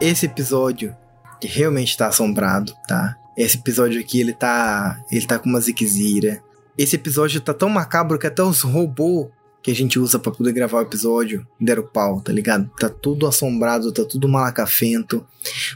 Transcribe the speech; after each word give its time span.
esse 0.00 0.26
episódio 0.26 0.96
que 1.40 1.46
realmente 1.46 1.96
tá 1.96 2.08
assombrado, 2.08 2.74
tá? 2.86 3.16
Esse 3.36 3.56
episódio 3.56 4.00
aqui, 4.00 4.20
ele 4.20 4.32
tá. 4.32 5.00
Ele 5.10 5.26
tá 5.26 5.38
com 5.38 5.48
uma 5.48 5.60
ziquezira. 5.60 6.42
Esse 6.76 6.96
episódio 6.96 7.40
tá 7.40 7.54
tão 7.54 7.68
macabro 7.68 8.18
que 8.18 8.26
até 8.26 8.42
os 8.42 8.60
robôs 8.62 9.28
que 9.62 9.70
a 9.70 9.74
gente 9.74 9.98
usa 9.98 10.18
para 10.18 10.32
poder 10.32 10.52
gravar 10.52 10.78
o 10.78 10.82
episódio 10.82 11.46
deram 11.60 11.86
pau, 11.86 12.20
tá 12.20 12.32
ligado? 12.32 12.70
Tá 12.78 12.88
tudo 12.88 13.26
assombrado, 13.26 13.92
tá 13.92 14.04
tudo 14.04 14.28
malacafento. 14.28 15.26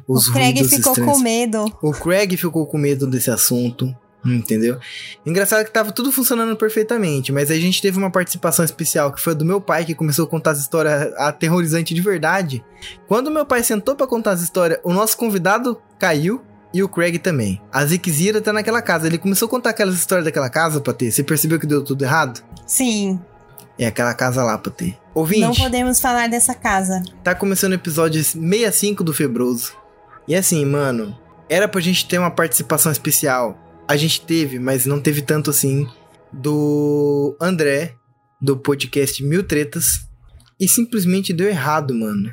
Os 0.09 0.29
o 0.29 0.33
Craig 0.33 0.65
ficou 0.65 0.93
estranhos. 0.93 1.13
com 1.13 1.19
medo. 1.19 1.79
O 1.83 1.93
Craig 1.93 2.37
ficou 2.37 2.67
com 2.67 2.79
medo 2.79 3.07
desse 3.07 3.31
assunto. 3.31 3.95
Entendeu? 4.25 4.79
Engraçado 5.27 5.65
que 5.65 5.71
tava 5.71 5.93
tudo 5.93 6.11
funcionando 6.11 6.57
perfeitamente, 6.57 7.31
mas 7.31 7.51
a 7.51 7.55
gente 7.55 7.83
teve 7.83 7.99
uma 7.99 8.11
participação 8.11 8.65
especial 8.65 9.13
que 9.13 9.21
foi 9.21 9.35
do 9.35 9.45
meu 9.45 9.61
pai 9.61 9.85
que 9.85 9.95
começou 9.95 10.25
a 10.25 10.29
contar 10.29 10.53
as 10.53 10.61
histórias 10.61 11.13
aterrorizantes 11.19 11.95
de 11.95 12.01
verdade. 12.01 12.65
Quando 13.07 13.31
meu 13.31 13.45
pai 13.45 13.63
sentou 13.63 13.95
para 13.95 14.07
contar 14.07 14.33
as 14.33 14.41
histórias, 14.41 14.81
o 14.83 14.93
nosso 14.93 15.17
convidado 15.17 15.81
caiu 15.99 16.43
e 16.73 16.83
o 16.83 16.89
Craig 16.89 17.19
também. 17.19 17.63
A 17.73 17.85
Zikzira 17.87 18.41
tá 18.41 18.53
naquela 18.53 18.83
casa. 18.83 19.07
Ele 19.07 19.17
começou 19.17 19.47
a 19.47 19.49
contar 19.49 19.71
aquelas 19.71 19.95
histórias 19.95 20.25
daquela 20.25 20.51
casa, 20.51 20.81
pra 20.81 20.93
ter. 20.93 21.13
Você 21.13 21.23
percebeu 21.23 21.61
que 21.61 21.69
deu 21.69 21.85
tudo 21.85 22.03
errado? 22.03 22.43
Sim. 22.67 23.21
É 23.79 23.87
aquela 23.87 24.13
casa 24.13 24.43
lá, 24.43 24.59
pra 24.59 24.73
ter. 24.73 24.99
Ouvinte. 25.15 25.43
Não 25.43 25.55
podemos 25.55 26.01
falar 26.01 26.29
dessa 26.29 26.53
casa. 26.53 27.01
Tá 27.23 27.33
começando 27.33 27.73
o 27.73 27.77
episódio 27.77 28.23
65 28.23 29.05
do 29.05 29.15
Febroso. 29.15 29.73
E 30.27 30.35
assim, 30.35 30.65
mano, 30.65 31.17
era 31.49 31.69
pra 31.69 31.81
gente 31.81 32.09
ter 32.09 32.19
uma 32.19 32.31
participação 32.31 32.91
especial 32.91 33.57
a 33.87 33.97
gente 33.97 34.21
teve, 34.23 34.59
mas 34.59 34.87
não 34.87 35.01
teve 35.01 35.23
tanto 35.23 35.51
assim, 35.51 35.87
do 36.33 37.37
André, 37.41 37.95
do 38.41 38.57
podcast 38.57 39.23
Mil 39.23 39.43
Tretas, 39.43 40.01
e 40.59 40.69
simplesmente 40.69 41.33
deu 41.33 41.49
errado, 41.49 41.95
mano. 41.95 42.33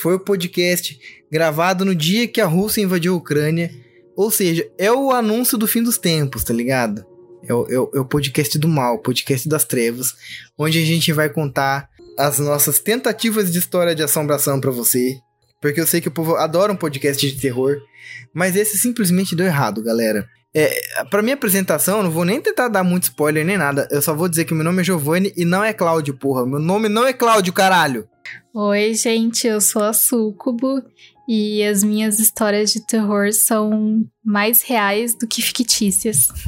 Foi 0.00 0.14
o 0.14 0.20
podcast 0.20 0.98
gravado 1.30 1.84
no 1.84 1.94
dia 1.94 2.28
que 2.28 2.40
a 2.40 2.46
Rússia 2.46 2.82
invadiu 2.82 3.14
a 3.14 3.16
Ucrânia, 3.16 3.70
ou 4.16 4.30
seja, 4.30 4.68
é 4.78 4.90
o 4.90 5.10
anúncio 5.10 5.58
do 5.58 5.66
fim 5.66 5.82
dos 5.82 5.98
tempos, 5.98 6.44
tá 6.44 6.54
ligado? 6.54 7.04
É 7.46 7.52
o, 7.52 7.66
é 7.68 7.78
o, 7.78 7.90
é 7.94 8.00
o 8.00 8.04
podcast 8.04 8.58
do 8.58 8.68
mal, 8.68 8.94
o 8.94 9.02
podcast 9.02 9.48
das 9.48 9.64
trevas, 9.64 10.14
onde 10.56 10.78
a 10.78 10.84
gente 10.84 11.12
vai 11.12 11.28
contar 11.28 11.88
as 12.18 12.38
nossas 12.38 12.78
tentativas 12.78 13.52
de 13.52 13.58
história 13.58 13.94
de 13.94 14.02
assombração 14.02 14.60
para 14.60 14.70
você, 14.70 15.18
porque 15.60 15.80
eu 15.80 15.86
sei 15.86 16.00
que 16.00 16.08
o 16.08 16.12
povo 16.12 16.36
adora 16.36 16.72
um 16.72 16.76
podcast 16.76 17.26
de 17.26 17.40
terror, 17.40 17.78
mas 18.32 18.56
esse 18.56 18.78
simplesmente 18.78 19.34
deu 19.34 19.46
errado, 19.46 19.82
galera. 19.82 20.28
É, 20.56 21.04
pra 21.10 21.20
minha 21.20 21.34
apresentação, 21.34 21.96
eu 21.96 22.04
não 22.04 22.10
vou 22.12 22.24
nem 22.24 22.40
tentar 22.40 22.68
dar 22.68 22.84
muito 22.84 23.02
spoiler 23.04 23.44
nem 23.44 23.58
nada. 23.58 23.88
Eu 23.90 24.00
só 24.00 24.14
vou 24.14 24.28
dizer 24.28 24.44
que 24.44 24.54
meu 24.54 24.62
nome 24.62 24.82
é 24.82 24.84
Giovanni 24.84 25.32
e 25.36 25.44
não 25.44 25.64
é 25.64 25.72
Cláudio, 25.72 26.16
porra. 26.16 26.46
Meu 26.46 26.60
nome 26.60 26.88
não 26.88 27.04
é 27.04 27.12
Cláudio, 27.12 27.52
caralho. 27.52 28.08
Oi, 28.54 28.94
gente, 28.94 29.48
eu 29.48 29.60
sou 29.60 29.82
a 29.82 29.92
Sucubo 29.92 30.80
e 31.28 31.64
as 31.64 31.82
minhas 31.82 32.20
histórias 32.20 32.72
de 32.72 32.86
terror 32.86 33.32
são 33.32 34.04
mais 34.24 34.62
reais 34.62 35.18
do 35.18 35.26
que 35.26 35.42
fictícias. 35.42 36.28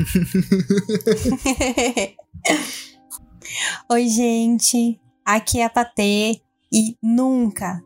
Oi, 3.90 4.08
gente. 4.08 5.00
Aqui 5.24 5.58
é 5.58 5.64
a 5.64 5.70
Patê 5.70 6.40
e 6.72 6.96
nunca, 7.02 7.82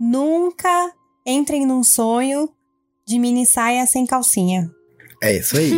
nunca 0.00 0.92
entrem 1.24 1.64
num 1.64 1.84
sonho 1.84 2.48
de 3.06 3.20
mini 3.20 3.46
saia 3.46 3.86
sem 3.86 4.04
calcinha. 4.04 4.68
É 5.22 5.36
isso 5.36 5.56
aí. 5.56 5.72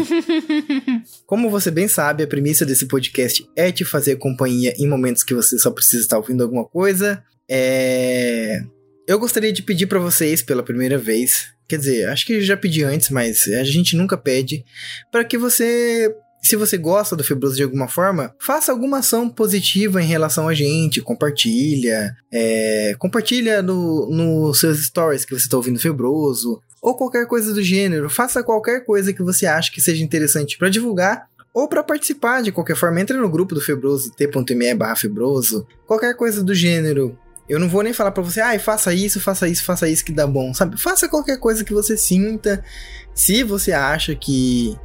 Como 1.26 1.50
você 1.50 1.70
bem 1.70 1.88
sabe, 1.88 2.22
a 2.22 2.28
premissa 2.28 2.64
desse 2.64 2.86
podcast 2.86 3.44
é 3.56 3.72
te 3.72 3.84
fazer 3.84 4.16
companhia 4.16 4.72
em 4.78 4.88
momentos 4.88 5.24
que 5.24 5.34
você 5.34 5.58
só 5.58 5.70
precisa 5.70 6.02
estar 6.02 6.16
ouvindo 6.16 6.42
alguma 6.42 6.64
coisa. 6.64 7.22
É... 7.50 8.60
Eu 9.06 9.18
gostaria 9.18 9.52
de 9.52 9.62
pedir 9.62 9.86
para 9.86 9.98
vocês 9.98 10.42
pela 10.42 10.62
primeira 10.62 10.96
vez, 10.96 11.48
quer 11.68 11.76
dizer, 11.76 12.08
acho 12.08 12.24
que 12.24 12.40
já 12.40 12.56
pedi 12.56 12.84
antes, 12.84 13.10
mas 13.10 13.48
a 13.48 13.64
gente 13.64 13.96
nunca 13.96 14.16
pede, 14.16 14.64
para 15.10 15.24
que 15.24 15.36
você 15.36 16.14
se 16.42 16.56
você 16.56 16.76
gosta 16.76 17.14
do 17.14 17.22
Fibroso 17.22 17.54
de 17.54 17.62
alguma 17.62 17.86
forma, 17.86 18.34
faça 18.40 18.72
alguma 18.72 18.98
ação 18.98 19.30
positiva 19.30 20.02
em 20.02 20.06
relação 20.06 20.48
a 20.48 20.54
gente, 20.54 21.00
compartilha, 21.00 22.12
é, 22.32 22.96
compartilha 22.98 23.62
nos 23.62 24.10
no 24.10 24.52
seus 24.52 24.84
stories 24.84 25.24
que 25.24 25.32
você 25.32 25.44
está 25.44 25.56
ouvindo 25.56 25.78
Fibroso, 25.78 26.60
ou 26.82 26.96
qualquer 26.96 27.26
coisa 27.26 27.54
do 27.54 27.62
gênero. 27.62 28.10
Faça 28.10 28.42
qualquer 28.42 28.84
coisa 28.84 29.12
que 29.12 29.22
você 29.22 29.46
acha 29.46 29.70
que 29.70 29.80
seja 29.80 30.02
interessante 30.02 30.58
para 30.58 30.68
divulgar 30.68 31.28
ou 31.54 31.68
para 31.68 31.84
participar 31.84 32.42
de 32.42 32.50
qualquer 32.50 32.76
forma. 32.76 33.00
Entre 33.00 33.16
no 33.16 33.30
grupo 33.30 33.54
do 33.54 33.60
Febroso, 33.60 34.10
t.me 34.10 34.74
barra 34.74 34.96
Febroso, 34.96 35.66
qualquer 35.86 36.16
coisa 36.16 36.42
do 36.42 36.54
gênero. 36.54 37.16
Eu 37.48 37.60
não 37.60 37.68
vou 37.68 37.82
nem 37.82 37.92
falar 37.92 38.10
para 38.10 38.22
você, 38.22 38.40
ai, 38.40 38.56
ah, 38.56 38.60
faça 38.60 38.92
isso, 38.94 39.20
faça 39.20 39.48
isso, 39.48 39.64
faça 39.64 39.88
isso 39.88 40.04
que 40.04 40.12
dá 40.12 40.26
bom, 40.26 40.52
sabe? 40.54 40.80
Faça 40.80 41.08
qualquer 41.08 41.38
coisa 41.38 41.64
que 41.64 41.72
você 41.72 41.96
sinta, 41.96 42.64
se 43.14 43.42
você 43.42 43.72
acha 43.72 44.14
que, 44.14 44.76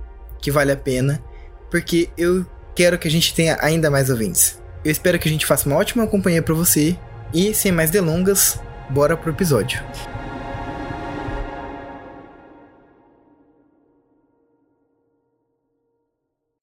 que 0.41 0.51
vale 0.51 0.71
a 0.71 0.77
pena 0.77 1.23
porque 1.69 2.09
eu 2.17 2.45
quero 2.75 2.97
que 2.97 3.07
a 3.07 3.11
gente 3.11 3.33
tenha 3.33 3.57
ainda 3.61 3.89
mais 3.89 4.09
ouvintes. 4.09 4.61
Eu 4.83 4.91
espero 4.91 5.19
que 5.19 5.27
a 5.27 5.31
gente 5.31 5.45
faça 5.45 5.67
uma 5.67 5.77
ótima 5.77 6.07
companhia 6.07 6.41
para 6.41 6.53
você 6.53 6.97
e 7.33 7.53
sem 7.53 7.71
mais 7.71 7.91
delongas, 7.91 8.59
bora 8.89 9.17
pro 9.17 9.31
episódio. 9.31 9.81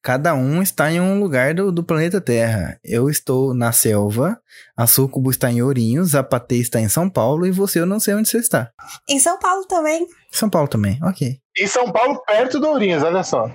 Cada 0.05 0.35
um 0.35 0.61
está 0.61 0.93
em 0.93 1.01
um 1.01 1.19
lugar 1.19 1.55
do, 1.55 1.73
do, 1.73 1.83
planeta 1.83 2.21
Terra. 2.21 2.79
Eu 2.85 3.09
estou 3.09 3.55
na 3.55 3.73
selva, 3.73 4.39
a 4.77 4.87
Sucubo 4.87 5.31
está 5.31 5.51
em 5.51 5.63
Ourinhos, 5.63 6.15
a 6.15 6.23
Patê 6.23 6.57
está 6.57 6.79
em 6.79 6.91
São 6.91 7.09
Paulo 7.09 7.47
e 7.47 7.51
você 7.51 7.81
eu 7.81 7.87
não 7.87 7.99
sei 7.99 8.13
onde 8.13 8.29
você 8.29 8.37
está. 8.37 8.71
Em 9.09 9.19
São 9.19 9.39
Paulo 9.39 9.65
também. 9.65 10.07
São 10.31 10.51
Paulo 10.51 10.69
também, 10.69 10.99
ok. 11.03 11.39
Em 11.59 11.67
São 11.67 11.91
Paulo, 11.91 12.23
perto 12.27 12.61
do 12.61 12.69
Ourinhos, 12.69 13.03
olha 13.03 13.25
só. 13.25 13.51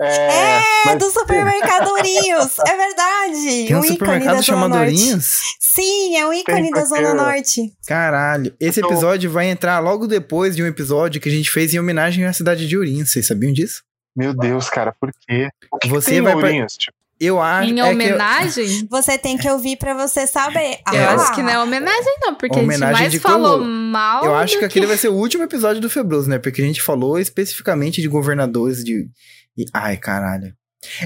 É, 0.00 0.06
é 0.06 0.62
mas... 0.86 0.98
do 0.98 1.10
supermercado 1.10 1.88
Ourinhos. 1.90 2.58
É 2.60 2.76
verdade. 2.78 3.66
Tem 3.68 3.76
um, 3.76 3.80
um 3.80 3.82
supermercado 3.82 4.42
chamado 4.42 4.78
Ourinhos? 4.78 5.40
Sim, 5.60 6.16
é 6.16 6.26
um 6.26 6.32
ícone 6.32 6.70
da 6.70 6.86
Zona 6.86 7.12
Norte. 7.12 7.74
Caralho. 7.86 8.56
Esse 8.58 8.80
episódio 8.80 9.30
vai 9.30 9.50
entrar 9.50 9.78
logo 9.80 10.06
depois 10.06 10.56
de 10.56 10.62
um 10.62 10.66
episódio 10.66 11.20
que 11.20 11.28
a 11.28 11.32
gente 11.32 11.50
fez 11.50 11.74
em 11.74 11.78
homenagem 11.78 12.24
à 12.24 12.32
cidade 12.32 12.66
de 12.66 12.74
Ourinhos. 12.74 13.12
Vocês 13.12 13.26
sabiam 13.26 13.52
disso? 13.52 13.82
Meu 14.16 14.34
Deus, 14.34 14.68
cara, 14.68 14.94
por 14.98 15.12
quê? 15.26 15.48
Que 15.80 15.88
você 15.88 16.12
que 16.12 16.22
vai 16.22 16.34
Ourinhos, 16.34 16.74
pra... 16.74 16.84
tipo? 16.84 17.00
Eu 17.20 17.40
acho. 17.40 17.70
Em 17.70 17.78
é 17.78 17.84
homenagem? 17.84 18.80
Eu... 18.80 18.88
Você 18.88 19.18
tem 19.18 19.36
que 19.36 19.46
ouvir 19.46 19.76
pra 19.76 19.92
você 19.92 20.26
saber. 20.26 20.78
Ah. 20.86 20.96
Eu 20.96 21.10
acho 21.10 21.34
que 21.34 21.42
não 21.42 21.50
é 21.50 21.62
homenagem, 21.62 22.14
não, 22.22 22.34
porque 22.34 22.58
homenagem 22.58 23.06
a 23.06 23.10
gente 23.10 23.22
mais 23.22 23.22
falou 23.22 23.62
mal. 23.62 24.24
Eu 24.24 24.34
acho 24.34 24.54
que, 24.54 24.60
que 24.60 24.64
aquele 24.64 24.86
vai 24.86 24.96
ser 24.96 25.08
o 25.08 25.14
último 25.14 25.44
episódio 25.44 25.82
do 25.82 25.90
Febroso, 25.90 26.30
né? 26.30 26.38
Porque 26.38 26.62
a 26.62 26.64
gente 26.64 26.80
falou 26.80 27.18
especificamente 27.18 28.00
de 28.00 28.08
governadores 28.08 28.82
de 28.82 29.06
e, 29.56 29.66
ai, 29.74 29.98
caralho. 29.98 30.54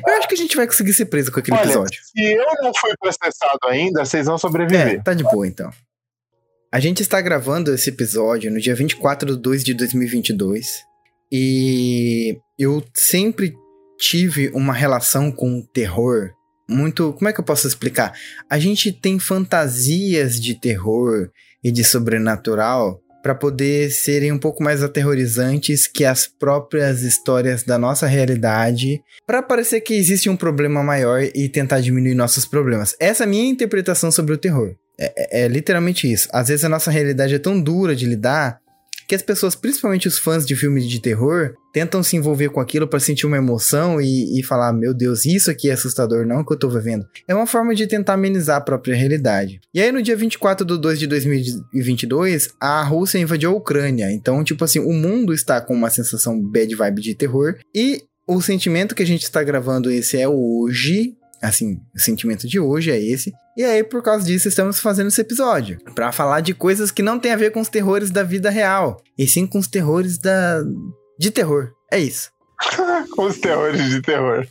Eu 0.06 0.14
acho 0.18 0.28
que 0.28 0.34
a 0.34 0.38
gente 0.38 0.56
vai 0.56 0.66
conseguir 0.66 0.94
ser 0.94 1.06
preso 1.06 1.32
com 1.32 1.40
aquele 1.40 1.56
Olha, 1.56 1.64
episódio. 1.64 2.00
Se 2.04 2.22
eu 2.22 2.46
não 2.62 2.72
fui 2.72 2.92
processado 2.96 3.58
ainda, 3.64 4.04
vocês 4.04 4.26
vão 4.26 4.38
sobreviver. 4.38 4.86
É, 4.86 5.02
tá 5.02 5.14
de 5.14 5.24
boa 5.24 5.46
então. 5.46 5.70
A 6.72 6.78
gente 6.78 7.02
está 7.02 7.20
gravando 7.20 7.74
esse 7.74 7.90
episódio 7.90 8.52
no 8.52 8.60
dia 8.60 8.74
24 8.74 9.34
de 9.34 9.42
2 9.42 9.64
de 9.64 9.74
2022. 9.74 10.84
E 11.32 12.38
eu 12.58 12.82
sempre 12.94 13.54
tive 13.98 14.50
uma 14.54 14.72
relação 14.72 15.30
com 15.30 15.58
o 15.58 15.66
terror 15.66 16.30
muito. 16.68 17.12
Como 17.12 17.28
é 17.28 17.32
que 17.32 17.40
eu 17.40 17.44
posso 17.44 17.66
explicar? 17.66 18.12
A 18.48 18.58
gente 18.58 18.92
tem 18.92 19.18
fantasias 19.18 20.40
de 20.40 20.58
terror 20.58 21.30
e 21.62 21.70
de 21.70 21.84
sobrenatural 21.84 23.00
para 23.22 23.34
poder 23.34 23.90
serem 23.90 24.32
um 24.32 24.38
pouco 24.38 24.62
mais 24.62 24.82
aterrorizantes 24.82 25.86
que 25.86 26.04
as 26.04 26.26
próprias 26.26 27.00
histórias 27.00 27.62
da 27.62 27.78
nossa 27.78 28.06
realidade, 28.06 29.02
para 29.26 29.42
parecer 29.42 29.80
que 29.80 29.94
existe 29.94 30.28
um 30.28 30.36
problema 30.36 30.82
maior 30.82 31.22
e 31.22 31.48
tentar 31.48 31.80
diminuir 31.80 32.14
nossos 32.14 32.44
problemas. 32.44 32.94
Essa 33.00 33.24
é 33.24 33.26
a 33.26 33.28
minha 33.28 33.50
interpretação 33.50 34.10
sobre 34.10 34.34
o 34.34 34.38
terror. 34.38 34.74
É, 35.00 35.40
é, 35.40 35.44
é 35.44 35.48
literalmente 35.48 36.10
isso. 36.10 36.28
Às 36.32 36.48
vezes 36.48 36.66
a 36.66 36.68
nossa 36.68 36.90
realidade 36.90 37.34
é 37.34 37.38
tão 37.38 37.58
dura 37.58 37.96
de 37.96 38.04
lidar 38.04 38.60
que 39.06 39.14
as 39.14 39.22
pessoas, 39.22 39.54
principalmente 39.54 40.08
os 40.08 40.18
fãs 40.18 40.46
de 40.46 40.56
filmes 40.56 40.88
de 40.88 41.00
terror, 41.00 41.54
tentam 41.72 42.02
se 42.02 42.16
envolver 42.16 42.50
com 42.50 42.60
aquilo 42.60 42.86
para 42.86 43.00
sentir 43.00 43.26
uma 43.26 43.36
emoção 43.36 44.00
e, 44.00 44.38
e, 44.38 44.42
falar: 44.42 44.72
meu 44.72 44.94
Deus, 44.94 45.24
isso 45.24 45.50
aqui 45.50 45.70
é 45.70 45.72
assustador, 45.72 46.26
não 46.26 46.36
é 46.36 46.40
o 46.40 46.44
que 46.44 46.52
eu 46.52 46.58
tô 46.58 46.68
vivendo. 46.68 47.06
É 47.26 47.34
uma 47.34 47.46
forma 47.46 47.74
de 47.74 47.86
tentar 47.86 48.14
amenizar 48.14 48.56
a 48.56 48.60
própria 48.60 48.94
realidade. 48.94 49.60
E 49.72 49.80
aí, 49.80 49.90
no 49.90 50.02
dia 50.02 50.16
24 50.16 50.66
de 50.66 50.78
2 50.78 50.98
de 50.98 51.06
2022, 51.06 52.50
a 52.60 52.82
Rússia 52.82 53.18
invadiu 53.18 53.50
a 53.50 53.54
Ucrânia. 53.54 54.10
Então, 54.12 54.42
tipo 54.44 54.64
assim, 54.64 54.78
o 54.78 54.92
mundo 54.92 55.32
está 55.32 55.60
com 55.60 55.74
uma 55.74 55.90
sensação 55.90 56.40
bad 56.40 56.74
vibe 56.74 57.02
de 57.02 57.14
terror. 57.14 57.56
E 57.74 58.02
o 58.26 58.40
sentimento 58.40 58.94
que 58.94 59.02
a 59.02 59.06
gente 59.06 59.24
está 59.24 59.42
gravando 59.42 59.90
esse 59.90 60.18
é 60.18 60.28
hoje, 60.28 61.16
Assim, 61.44 61.78
o 61.94 62.00
sentimento 62.00 62.48
de 62.48 62.58
hoje 62.58 62.90
é 62.90 62.98
esse. 62.98 63.30
E 63.56 63.62
aí, 63.62 63.84
por 63.84 64.02
causa 64.02 64.24
disso, 64.24 64.48
estamos 64.48 64.80
fazendo 64.80 65.08
esse 65.08 65.20
episódio. 65.20 65.78
para 65.94 66.10
falar 66.10 66.40
de 66.40 66.52
coisas 66.52 66.90
que 66.90 67.02
não 67.02 67.18
tem 67.18 67.32
a 67.32 67.36
ver 67.36 67.52
com 67.52 67.60
os 67.60 67.68
terrores 67.68 68.10
da 68.10 68.22
vida 68.22 68.50
real. 68.50 69.00
E 69.16 69.26
sim 69.28 69.46
com 69.46 69.58
os 69.58 69.68
terrores 69.68 70.18
da. 70.18 70.62
de 71.18 71.30
terror. 71.30 71.72
É 71.90 71.98
isso. 71.98 72.30
com 73.14 73.24
os 73.24 73.38
terrores 73.38 73.88
de 73.90 74.02
terror. 74.02 74.46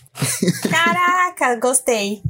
Caraca, 0.69 1.55
gostei. 1.59 2.21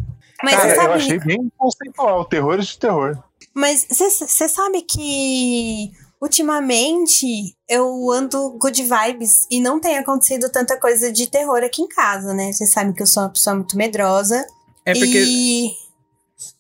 Mas 0.44 0.56
Cara, 0.56 0.75
sabe... 0.75 0.88
eu 0.88 0.94
achei 0.94 1.20
bem 1.20 1.52
conceitual, 1.58 2.25
terrores 2.25 2.68
de 2.68 2.80
terror. 2.80 3.18
Mas 3.54 3.86
você 3.90 4.50
sabe 4.50 4.81
que 4.81 5.92
ultimamente 6.22 7.56
eu 7.70 8.12
ando 8.12 8.58
good 8.58 8.81
vibes 8.81 9.46
e 9.52 9.60
não 9.60 9.80
tem 9.80 9.98
acontecido 9.98 10.50
tanta 10.50 10.80
coisa 10.80 11.12
de 11.12 11.28
terror 11.28 11.64
aqui 11.64 11.81
em 11.81 11.88
casa, 11.88 12.34
né? 12.34 12.52
Vocês 12.52 12.72
sabem 12.72 12.94
que 12.94 13.02
eu 13.02 13.08
sou 13.08 13.24
uma 13.24 13.30
pessoa 13.30 13.56
muito 13.56 13.78
medrosa. 13.78 14.46
É 14.86 14.94
porque. 14.94 15.24
E 15.24 15.72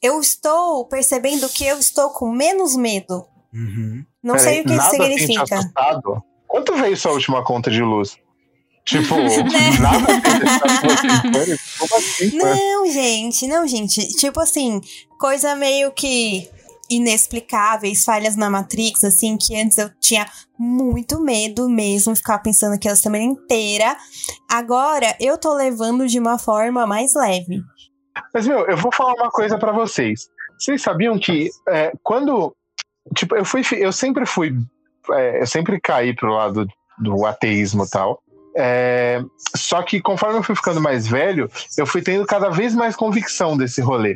eu 0.01 0.19
estou 0.19 0.85
percebendo 0.85 1.47
que 1.49 1.65
eu 1.65 1.77
estou 1.77 2.09
com 2.09 2.31
menos 2.31 2.75
medo. 2.75 3.25
Uhum. 3.53 4.05
Não 4.21 4.37
sei 4.39 4.61
o 4.61 4.63
que 4.65 4.73
isso 4.73 4.89
significa. 4.89 5.59
Quanto 6.47 6.75
veio 6.75 6.95
sua 6.95 7.11
última 7.11 7.43
conta 7.43 7.69
de 7.69 7.81
luz? 7.81 8.17
Tipo, 8.85 9.15
Né? 9.17 9.79
nada. 9.79 10.07
Como 11.79 11.95
assim, 11.95 12.37
cara? 12.37 12.55
Não, 12.55 12.91
gente, 12.91 13.47
não, 13.47 13.67
gente. 13.67 14.07
Tipo 14.17 14.39
assim, 14.39 14.81
coisa 15.19 15.55
meio 15.55 15.91
que 15.91 16.49
inexplicáveis, 16.89 18.03
falhas 18.03 18.35
na 18.35 18.49
Matrix, 18.49 19.03
assim, 19.03 19.37
que 19.37 19.55
antes 19.55 19.77
eu 19.77 19.89
tinha 19.99 20.29
muito 20.59 21.19
medo 21.19 21.69
mesmo, 21.69 22.15
ficava 22.15 22.41
pensando 22.41 22.73
aquela 22.73 22.95
semana 22.95 23.23
inteira. 23.23 23.95
Agora 24.49 25.15
eu 25.19 25.37
tô 25.37 25.53
levando 25.53 26.07
de 26.07 26.19
uma 26.19 26.37
forma 26.37 26.85
mais 26.85 27.13
leve. 27.15 27.61
Mas, 28.33 28.47
meu, 28.47 28.65
eu 28.65 28.77
vou 28.77 28.91
falar 28.93 29.13
uma 29.13 29.29
coisa 29.29 29.57
pra 29.57 29.71
vocês. 29.71 30.27
Vocês 30.57 30.81
sabiam 30.81 31.19
que 31.19 31.49
é, 31.69 31.91
quando. 32.01 32.55
Tipo, 33.15 33.35
eu 33.35 33.45
fui. 33.45 33.61
Eu 33.73 33.91
sempre 33.91 34.25
fui. 34.25 34.55
é, 35.11 35.41
eu 35.41 35.47
sempre 35.47 35.79
caí 35.79 36.15
pro 36.15 36.33
lado 36.33 36.67
do 36.97 37.25
ateísmo 37.25 37.83
e 37.85 37.89
tal. 37.89 38.23
É, 38.55 39.21
só 39.55 39.81
que 39.81 39.99
conforme 39.99 40.37
eu 40.37 40.43
fui 40.43 40.55
ficando 40.55 40.79
mais 40.79 41.07
velho, 41.07 41.49
eu 41.77 41.85
fui 41.85 42.01
tendo 42.01 42.25
cada 42.25 42.49
vez 42.49 42.75
mais 42.75 42.95
convicção 42.95 43.57
desse 43.57 43.81
rolê. 43.81 44.15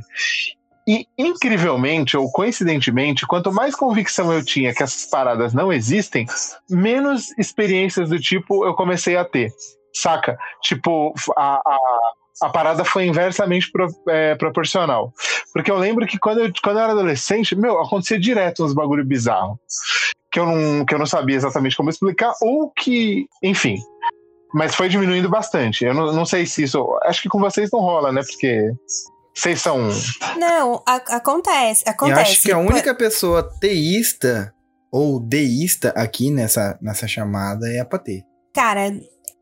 E, 0.88 1.06
incrivelmente, 1.18 2.16
ou 2.16 2.32
coincidentemente, 2.32 3.28
quanto 3.28 3.52
mais 3.52 3.76
convicção 3.76 4.32
eu 4.32 4.44
tinha 4.44 4.74
que 4.74 4.82
essas 4.82 5.06
paradas 5.06 5.54
não 5.54 5.74
existem, 5.74 6.26
menos 6.70 7.38
experiências 7.38 8.10
do 8.10 8.18
tipo 8.18 8.66
eu 8.66 8.74
comecei 8.74 9.18
a 9.18 9.26
ter. 9.26 9.52
Saca? 9.94 10.38
Tipo, 10.62 11.14
a, 11.36 11.56
a, 11.56 11.78
a 12.42 12.50
parada 12.50 12.84
foi 12.86 13.06
inversamente 13.06 13.72
pro- 13.72 13.88
é, 14.10 14.36
proporcional. 14.36 15.12
Porque 15.54 15.72
eu 15.72 15.78
lembro 15.78 16.06
que 16.06 16.18
quando 16.20 16.42
eu, 16.42 16.52
quando 16.64 16.78
eu 16.78 16.84
era 16.84 16.92
adolescente, 16.94 17.56
meu, 17.56 17.80
acontecia 17.82 18.20
direto 18.20 18.64
uns 18.64 18.74
bagulho 18.74 19.06
bizarro. 19.06 19.60
Que 20.32 20.40
eu, 20.40 20.46
não, 20.46 20.86
que 20.86 20.94
eu 20.94 21.00
não 21.00 21.06
sabia 21.06 21.36
exatamente 21.36 21.76
como 21.76 21.90
explicar, 21.90 22.34
ou 22.42 22.70
que. 22.72 23.26
Enfim. 23.42 23.78
Mas 24.54 24.76
foi 24.76 24.88
diminuindo 24.90 25.30
bastante. 25.30 25.84
Eu 25.86 25.94
não, 25.94 26.12
não 26.14 26.26
sei 26.26 26.46
se 26.46 26.64
isso. 26.64 26.86
Acho 27.04 27.22
que 27.22 27.30
com 27.30 27.40
vocês 27.40 27.70
não 27.72 27.80
rola, 27.80 28.12
né? 28.12 28.22
Porque 28.26 28.72
vocês 29.34 29.62
são. 29.62 29.90
Não, 30.38 30.82
a- 30.88 31.16
acontece, 31.18 31.84
Eu 31.86 31.92
acontece. 31.92 32.22
acho 32.22 32.42
que 32.44 32.52
a 32.52 32.58
única 32.58 32.94
pessoa 32.94 33.44
teísta 33.60 34.54
ou 34.92 35.20
deísta 35.20 35.90
aqui 35.96 36.32
nessa, 36.32 36.78
nessa 36.82 37.08
chamada 37.08 37.68
é 37.72 37.80
a 37.80 37.86
Patê. 37.86 38.24
Cara, 38.54 38.92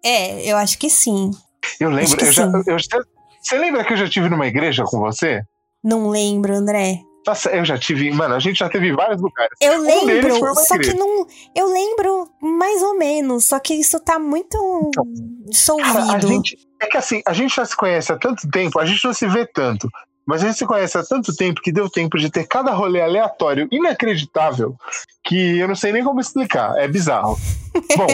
é, 0.03 0.44
eu 0.51 0.57
acho 0.57 0.77
que 0.77 0.89
sim. 0.89 1.31
Eu 1.79 1.89
lembro. 1.89 2.25
Eu 2.25 2.31
já, 2.31 2.45
eu 2.67 2.79
já- 2.79 3.00
você 3.41 3.57
lembra 3.57 3.83
que 3.83 3.94
eu 3.94 3.97
já 3.97 4.09
tive 4.09 4.29
numa 4.29 4.47
igreja 4.47 4.83
com 4.85 5.00
você? 5.00 5.41
Não 5.83 6.09
lembro, 6.09 6.53
André. 6.56 7.01
Nossa, 7.27 7.50
eu 7.50 7.65
já 7.65 7.77
tive. 7.77 8.12
Mano, 8.12 8.35
a 8.35 8.39
gente 8.39 8.57
já 8.57 8.69
teve 8.69 8.88
em 8.89 8.95
vários 8.95 9.19
lugares. 9.21 9.51
Eu 9.59 9.73
Um 9.79 9.81
lembro, 9.81 10.56
só 10.56 10.77
que 10.77 10.94
não. 10.94 11.25
Eu 11.56 11.71
lembro 11.71 12.29
mais 12.39 12.83
ou 12.83 12.97
menos, 12.97 13.45
só 13.45 13.59
que 13.59 13.73
isso 13.73 14.00
tá 14.00 14.19
muito 14.19 14.57
Cara, 14.95 15.07
a 15.07 15.50
dissolvido. 15.50 16.27
gente. 16.27 16.57
É 16.79 16.85
que 16.88 16.97
assim, 16.97 17.21
a 17.25 17.33
gente 17.33 17.56
já 17.56 17.65
se 17.65 17.75
conhece 17.75 18.11
há 18.11 18.18
tanto 18.18 18.47
tempo, 18.50 18.79
a 18.79 18.85
gente 18.85 19.03
não 19.03 19.13
se 19.13 19.27
vê 19.27 19.45
tanto. 19.45 19.89
Mas 20.27 20.44
a 20.44 20.47
gente 20.47 20.57
se 20.57 20.65
conhece 20.65 20.97
há 20.97 21.03
tanto 21.03 21.35
tempo 21.35 21.61
que 21.61 21.71
deu 21.71 21.88
tempo 21.89 22.18
de 22.18 22.31
ter 22.31 22.47
cada 22.47 22.71
rolê 22.73 23.00
aleatório, 23.01 23.68
inacreditável, 23.71 24.75
que 25.23 25.57
eu 25.59 25.68
não 25.68 25.75
sei 25.75 25.91
nem 25.91 26.03
como 26.03 26.19
explicar. 26.19 26.75
É 26.77 26.88
bizarro. 26.88 27.38
Bom, 27.97 28.07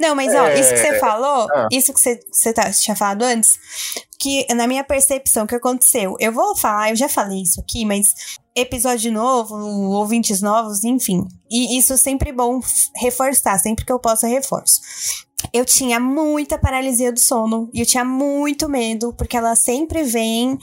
Não, 0.00 0.14
mas 0.14 0.34
ó, 0.34 0.46
É, 0.46 0.60
isso 0.60 0.70
que 0.70 0.78
você 0.78 0.98
falou, 0.98 1.46
ah. 1.50 1.68
isso 1.72 1.92
que 1.92 2.00
você, 2.00 2.20
você 2.30 2.52
tá, 2.52 2.70
tinha 2.70 2.96
falado 2.96 3.22
antes, 3.22 3.58
que 4.18 4.46
na 4.54 4.66
minha 4.66 4.84
percepção, 4.84 5.44
o 5.44 5.46
que 5.46 5.54
aconteceu? 5.54 6.16
Eu 6.18 6.32
vou 6.32 6.56
falar, 6.56 6.90
eu 6.90 6.96
já 6.96 7.08
falei 7.08 7.42
isso 7.42 7.60
aqui, 7.60 7.84
mas 7.84 8.14
episódio 8.54 9.12
novo, 9.12 9.54
ouvintes 9.56 10.42
novos, 10.42 10.84
enfim. 10.84 11.26
E 11.50 11.78
isso 11.78 11.92
é 11.92 11.96
sempre 11.96 12.32
bom 12.32 12.60
reforçar, 12.96 13.58
sempre 13.58 13.84
que 13.84 13.92
eu 13.92 14.00
posso 14.00 14.26
eu 14.26 14.30
reforço. 14.30 14.80
Eu 15.52 15.64
tinha 15.64 16.00
muita 16.00 16.58
paralisia 16.58 17.12
do 17.12 17.20
sono 17.20 17.70
e 17.72 17.80
eu 17.80 17.86
tinha 17.86 18.04
muito 18.04 18.68
medo, 18.68 19.14
porque 19.14 19.36
ela 19.36 19.54
sempre 19.54 20.02
vem. 20.02 20.58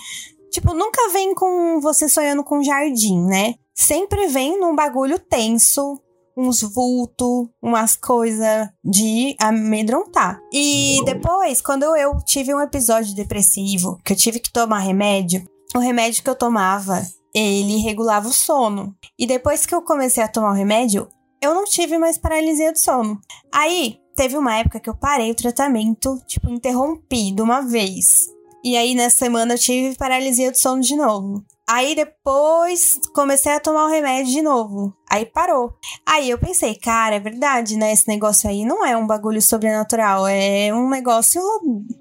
Tipo, 0.51 0.73
nunca 0.73 1.09
vem 1.09 1.33
com 1.33 1.79
você 1.81 2.07
sonhando 2.07 2.43
com 2.43 2.59
um 2.59 2.63
jardim, 2.63 3.19
né? 3.25 3.55
Sempre 3.73 4.27
vem 4.27 4.59
num 4.59 4.75
bagulho 4.75 5.19
tenso, 5.19 5.99
uns 6.35 6.61
vultos, 6.61 7.47
umas 7.61 7.95
coisas 7.95 8.69
de 8.83 9.35
amedrontar. 9.39 10.39
E 10.51 10.99
depois, 11.05 11.61
quando 11.61 11.83
eu 11.95 12.17
tive 12.25 12.53
um 12.53 12.61
episódio 12.61 13.15
depressivo, 13.15 13.99
que 14.03 14.13
eu 14.13 14.17
tive 14.17 14.39
que 14.39 14.51
tomar 14.51 14.79
remédio, 14.79 15.47
o 15.75 15.79
remédio 15.79 16.23
que 16.23 16.29
eu 16.29 16.35
tomava, 16.35 17.01
ele 17.33 17.77
regulava 17.77 18.27
o 18.27 18.33
sono. 18.33 18.95
E 19.17 19.25
depois 19.25 19.65
que 19.65 19.75
eu 19.75 19.81
comecei 19.81 20.23
a 20.23 20.27
tomar 20.27 20.51
o 20.51 20.55
remédio, 20.55 21.07
eu 21.41 21.53
não 21.53 21.65
tive 21.65 21.97
mais 21.97 22.17
paralisia 22.17 22.71
do 22.71 22.79
sono. 22.79 23.19
Aí, 23.51 23.99
teve 24.15 24.37
uma 24.37 24.55
época 24.55 24.79
que 24.79 24.89
eu 24.89 24.95
parei 24.95 25.31
o 25.31 25.35
tratamento, 25.35 26.17
tipo, 26.25 26.49
interrompi 26.49 27.31
de 27.31 27.41
uma 27.41 27.61
vez. 27.61 28.27
E 28.63 28.75
aí, 28.75 28.95
nessa 28.95 29.17
semana, 29.17 29.53
eu 29.53 29.59
tive 29.59 29.95
paralisia 29.95 30.51
do 30.51 30.57
sono 30.57 30.81
de 30.81 30.95
novo. 30.95 31.45
Aí 31.67 31.95
depois 31.95 32.99
comecei 33.13 33.51
a 33.51 33.59
tomar 33.59 33.85
o 33.85 33.89
remédio 33.89 34.31
de 34.31 34.41
novo. 34.41 34.93
Aí 35.09 35.25
parou. 35.25 35.73
Aí 36.05 36.29
eu 36.29 36.37
pensei, 36.37 36.75
cara, 36.75 37.15
é 37.15 37.19
verdade, 37.19 37.75
né? 37.75 37.91
Esse 37.91 38.07
negócio 38.07 38.47
aí 38.47 38.63
não 38.63 38.85
é 38.85 38.95
um 38.95 39.07
bagulho 39.07 39.41
sobrenatural, 39.41 40.27
é 40.27 40.71
um 40.71 40.89
negócio 40.89 41.41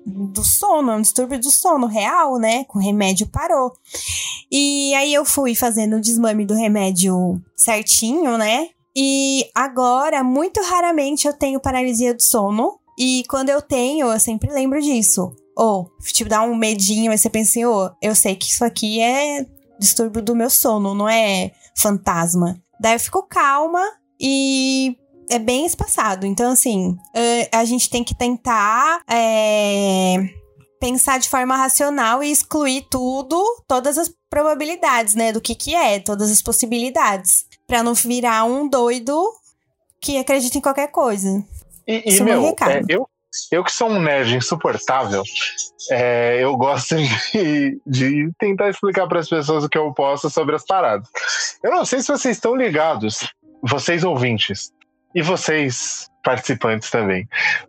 do 0.05 0.44
sono, 0.44 0.90
é 0.93 0.96
um 0.96 1.00
distúrbio 1.00 1.40
do 1.40 1.50
sono 1.50 1.87
real, 1.87 2.38
né? 2.38 2.64
Com 2.64 2.78
o 2.78 2.82
remédio 2.82 3.26
parou. 3.26 3.72
E 4.52 4.94
aí 4.94 5.14
eu 5.14 5.25
fui 5.25 5.55
fazendo 5.55 5.96
o 5.96 6.00
desmame 6.00 6.44
do 6.44 6.55
remédio 6.55 7.40
certinho, 7.56 8.37
né? 8.37 8.69
E 8.94 9.50
agora, 9.55 10.22
muito 10.22 10.60
raramente, 10.60 11.26
eu 11.26 11.32
tenho 11.32 11.58
paralisia 11.58 12.14
do 12.14 12.22
sono. 12.22 12.79
E 12.98 13.24
quando 13.29 13.48
eu 13.48 13.60
tenho, 13.60 14.12
eu 14.12 14.20
sempre 14.20 14.53
lembro 14.53 14.81
disso. 14.81 15.34
Ou, 15.56 15.91
tipo, 16.03 16.29
dá 16.29 16.43
um 16.43 16.55
medinho, 16.55 17.10
aí 17.10 17.19
você 17.19 17.31
pensa 17.31 17.50
assim, 17.50 17.65
ô, 17.65 17.91
eu 18.03 18.15
sei 18.15 18.36
que 18.36 18.46
isso 18.46 18.65
aqui 18.65 19.00
é 19.00 19.46
distúrbio 19.84 20.22
do 20.22 20.34
meu 20.34 20.50
sono, 20.50 20.94
não 20.94 21.08
é 21.08 21.53
fantasma. 21.76 22.60
Daí 22.81 22.94
eu 22.94 23.00
fico 23.00 23.22
calma 23.22 23.82
e 24.20 24.96
é 25.31 25.38
bem 25.38 25.64
espaçado. 25.67 26.26
Então, 26.26 26.53
assim, 26.53 26.96
eh, 27.14 27.48
a 27.53 27.64
gente 27.64 27.88
tem 27.88 28.03
que 28.03 28.14
tentar 28.14 29.00
é, 29.08 30.17
pensar 30.81 31.19
de 31.19 31.29
forma 31.29 31.56
racional 31.56 32.22
e 32.22 32.31
excluir 32.31 32.86
tudo, 32.91 33.43
todas 33.67 33.96
as 33.96 34.12
probabilidades, 34.29 35.14
né? 35.14 35.32
Do 35.32 35.41
que 35.41 35.55
que 35.55 35.74
é, 35.74 36.00
todas 36.00 36.31
as 36.31 36.43
possibilidades. 36.43 37.46
Pra 37.67 37.82
não 37.82 37.94
virar 37.94 38.44
um 38.44 38.69
doido 38.69 39.22
que 40.00 40.19
acredita 40.19 40.58
em 40.58 40.60
qualquer 40.60 40.88
coisa. 40.88 41.43
E, 41.86 42.10
e, 42.10 42.19
é 42.19 42.22
meu 42.22 42.46
é, 42.46 42.82
eu, 42.88 43.08
eu 43.50 43.64
que 43.64 43.72
sou 43.72 43.88
um 43.88 44.00
nerd 44.00 44.36
insuportável, 44.36 45.22
é, 45.91 46.43
eu 46.43 46.56
gosto 46.56 46.96
de, 46.96 47.81
de 47.86 48.31
tentar 48.38 48.70
explicar 48.70 49.06
para 49.06 49.20
as 49.20 49.29
pessoas 49.29 49.64
o 49.64 49.69
que 49.69 49.79
eu 49.79 49.93
posso 49.93 50.31
sobre 50.31 50.55
as 50.55 50.64
paradas. 50.64 51.08
Eu 51.62 51.70
não 51.70 51.84
sei 51.84 52.00
se 52.00 52.08
vocês 52.08 52.36
estão 52.36 52.55
ligados, 52.55 53.32
vocês 53.62 54.05
ouvintes, 54.05 54.72
e 55.14 55.22
vocês 55.22 56.10
participantes 56.24 56.91
também. 56.91 57.29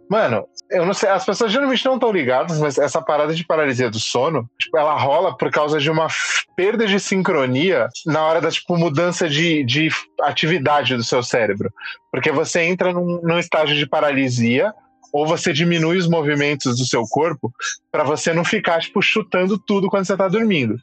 Mano, 0.10 0.48
eu 0.72 0.86
não 0.86 0.94
sei, 0.94 1.10
as 1.10 1.26
pessoas 1.26 1.52
geralmente 1.52 1.86
não 1.86 1.96
estão 1.96 2.12
ligadas, 2.12 2.60
mas 2.60 2.78
essa 2.78 3.02
parada 3.02 3.34
de 3.36 3.46
paralisia 3.46 3.90
do 3.90 4.00
sono, 4.00 4.50
tipo, 4.58 4.78
ela 4.78 4.96
rola 4.96 5.38
por 5.38 5.52
causa 5.52 5.80
de 5.80 5.92
uma 5.92 6.08
perda 6.56 6.88
de 6.88 7.00
sincronia 7.00 7.88
na 8.06 8.24
hora 8.24 8.42
da 8.42 8.50
tipo, 8.50 8.76
mudança 8.76 9.30
de, 9.30 9.64
de 9.64 9.90
atividade 10.22 10.96
do 10.96 11.04
seu 11.04 11.22
cérebro. 11.22 11.72
Porque 12.12 12.32
você 12.32 12.62
entra 12.62 12.92
num, 12.92 13.22
num 13.22 13.38
estágio 13.38 13.76
de 13.76 13.86
paralisia 13.86 14.74
ou 15.16 15.26
você 15.26 15.54
diminui 15.54 15.98
os 15.98 16.10
movimentos 16.10 16.78
do 16.78 16.86
seu 16.86 17.04
corpo 17.04 17.50
para 17.90 18.04
você 18.04 18.34
não 18.34 18.44
ficar 18.44 18.82
tipo 18.82 19.02
chutando 19.02 19.58
tudo 19.58 19.90
quando 19.90 20.06
você 20.06 20.18
tá 20.18 20.28
dormindo. 20.28 20.78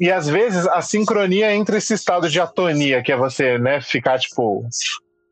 E 0.00 0.10
às 0.10 0.28
vezes 0.28 0.66
a 0.66 0.82
sincronia 0.82 1.54
entre 1.54 1.76
esse 1.76 1.94
estado 1.94 2.28
de 2.28 2.40
atonia, 2.40 3.00
que 3.00 3.12
é 3.12 3.16
você, 3.16 3.58
né, 3.58 3.80
ficar 3.80 4.18
tipo 4.18 4.64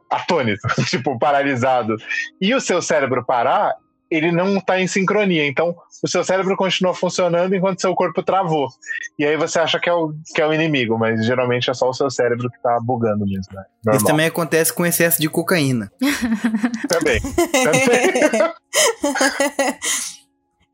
atônito, 0.08 0.60
tipo 0.88 1.18
paralisado, 1.18 1.96
e 2.40 2.54
o 2.54 2.60
seu 2.60 2.80
cérebro 2.80 3.24
parar, 3.26 3.74
ele 4.14 4.32
não 4.32 4.60
tá 4.60 4.80
em 4.80 4.86
sincronia. 4.86 5.46
Então, 5.46 5.74
o 6.02 6.08
seu 6.08 6.22
cérebro 6.24 6.56
continua 6.56 6.94
funcionando 6.94 7.54
enquanto 7.54 7.80
seu 7.80 7.94
corpo 7.94 8.22
travou. 8.22 8.68
E 9.18 9.24
aí 9.24 9.36
você 9.36 9.58
acha 9.58 9.78
que 9.80 9.88
é 9.88 9.92
o, 9.92 10.14
que 10.34 10.40
é 10.40 10.46
o 10.46 10.52
inimigo, 10.52 10.98
mas 10.98 11.24
geralmente 11.24 11.70
é 11.70 11.74
só 11.74 11.88
o 11.88 11.94
seu 11.94 12.10
cérebro 12.10 12.50
que 12.50 12.60
tá 12.62 12.78
bugando 12.80 13.24
mesmo, 13.26 13.52
né? 13.52 13.64
Isso 13.94 14.04
também 14.04 14.26
acontece 14.26 14.72
com 14.72 14.86
excesso 14.86 15.20
de 15.20 15.28
cocaína. 15.28 15.90
Também. 16.88 17.20
Também. 17.20 18.52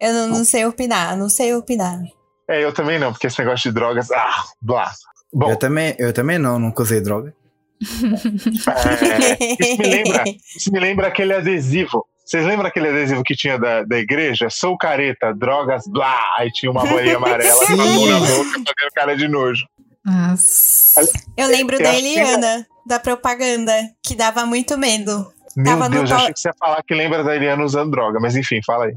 eu 0.00 0.12
não, 0.12 0.28
não 0.28 0.44
sei 0.44 0.64
opinar, 0.64 1.16
não 1.16 1.28
sei 1.28 1.54
opinar. 1.54 2.00
É, 2.49 2.64
eu 2.64 2.73
também 2.73 2.99
não, 2.99 3.12
porque 3.12 3.28
esse 3.28 3.38
negócio 3.38 3.70
de 3.70 3.75
drogas. 3.75 4.11
Ah, 4.11 4.44
blá. 4.61 4.90
Bom, 5.32 5.50
Eu 5.50 5.56
também, 5.56 5.94
eu 5.99 6.12
também 6.12 6.38
não, 6.38 6.59
nunca 6.59 6.82
usei 6.82 7.00
droga. 7.00 7.32
É, 7.80 9.38
isso, 9.59 9.78
me 9.78 9.88
lembra, 9.88 10.25
isso 10.56 10.73
me 10.73 10.80
lembra 10.80 11.06
aquele 11.06 11.32
adesivo. 11.32 12.06
Vocês 12.30 12.46
lembram 12.46 12.68
aquele 12.68 12.88
adesivo 12.88 13.25
que 13.25 13.34
tinha 13.34 13.58
da, 13.58 13.82
da 13.82 13.99
igreja? 13.99 14.46
Sou 14.49 14.78
careta, 14.78 15.34
drogas, 15.34 15.82
blá! 15.88 16.16
Aí 16.38 16.49
tinha 16.52 16.70
uma 16.70 16.87
bolinha 16.87 17.16
amarela 17.16 17.58
com 17.66 17.72
a 17.72 17.76
mão 17.76 18.06
na 18.06 18.20
boca 18.20 18.50
fazendo 18.52 18.92
cara 18.94 19.16
de 19.16 19.26
nojo. 19.26 19.66
Nossa. 20.06 21.00
Eu 21.37 21.49
lembro 21.49 21.75
Eu 21.75 21.82
da 21.82 21.90
acho 21.90 21.99
que- 21.99 22.06
Eliana, 22.06 22.64
da 22.87 23.00
propaganda, 23.00 23.72
que 24.06 24.14
dava 24.14 24.46
muito 24.46 24.78
medo. 24.78 25.26
Meu 25.56 25.64
Tava 25.66 25.88
no 25.88 25.96
Deus, 25.96 26.08
to- 26.08 26.14
achei 26.14 26.32
que 26.32 26.38
você 26.38 26.49
ia 26.50 26.54
falar 26.56 26.80
que 26.87 26.94
lembra 26.94 27.25
da 27.25 27.34
Eliana 27.34 27.64
usando 27.64 27.90
droga, 27.90 28.20
mas 28.20 28.37
enfim, 28.37 28.60
fala 28.64 28.84
aí. 28.84 28.94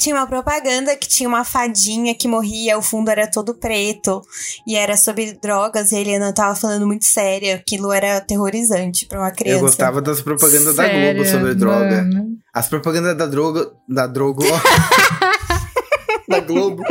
Tinha 0.00 0.16
uma 0.16 0.26
propaganda 0.26 0.96
que 0.96 1.06
tinha 1.06 1.28
uma 1.28 1.44
fadinha 1.44 2.14
que 2.14 2.26
morria, 2.26 2.78
o 2.78 2.82
fundo 2.82 3.10
era 3.10 3.30
todo 3.30 3.52
preto. 3.52 4.22
E 4.66 4.74
era 4.74 4.96
sobre 4.96 5.34
drogas, 5.34 5.92
e 5.92 5.96
a 5.96 6.00
Eliana 6.00 6.32
tava 6.32 6.56
falando 6.56 6.86
muito 6.86 7.04
séria. 7.04 7.56
Aquilo 7.56 7.92
era 7.92 8.16
aterrorizante 8.16 9.04
pra 9.04 9.18
uma 9.20 9.30
criança. 9.30 9.58
Eu 9.58 9.60
gostava 9.60 10.00
das 10.00 10.22
propagandas 10.22 10.74
da 10.74 10.88
Globo 10.88 11.26
sobre 11.26 11.54
droga. 11.54 12.02
mano. 12.02 12.38
As 12.50 12.66
propagandas 12.66 13.14
da 13.14 13.26
droga. 13.26 13.70
Da 13.86 14.06
droga. 14.06 14.46
da 16.26 16.40
Globo. 16.40 16.82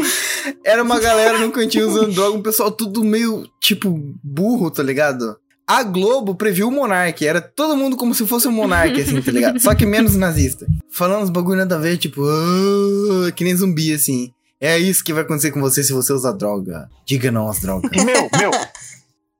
Era 0.64 0.84
uma 0.84 1.00
galera 1.00 1.40
no 1.40 1.52
cantinho 1.52 1.90
usando 1.90 2.14
droga, 2.14 2.38
um 2.38 2.44
pessoal 2.44 2.70
tudo 2.70 3.04
meio, 3.04 3.44
tipo, 3.60 3.90
burro, 4.24 4.70
tá 4.70 4.84
ligado? 4.84 5.36
A 5.70 5.84
Globo 5.84 6.34
previu 6.34 6.68
o 6.68 6.72
Monark, 6.72 7.24
era 7.24 7.40
todo 7.40 7.78
mundo 7.78 7.96
como 7.96 8.16
se 8.16 8.26
fosse 8.26 8.48
um 8.48 8.52
Monark, 8.52 9.00
assim, 9.00 9.22
tá 9.22 9.32
ligado? 9.32 9.60
Só 9.60 9.76
que 9.76 9.86
menos 9.86 10.16
nazista. 10.16 10.66
Falando 10.92 11.22
uns 11.22 11.30
bagulho 11.30 11.60
nada 11.60 11.76
a 11.76 11.78
ver, 11.78 11.96
tipo, 11.98 12.24
"Ah", 12.28 13.32
que 13.34 13.44
nem 13.44 13.56
zumbi, 13.56 13.94
assim. 13.94 14.34
É 14.60 14.80
isso 14.80 15.04
que 15.04 15.14
vai 15.14 15.22
acontecer 15.22 15.52
com 15.52 15.62
você 15.62 15.84
se 15.84 15.94
você 15.94 16.12
usar 16.12 16.32
droga. 16.32 16.90
Diga 17.06 17.32
não 17.32 17.48
às 17.48 17.60
drogas. 17.60 17.92
Meu, 18.04 18.28
meu, 18.36 18.50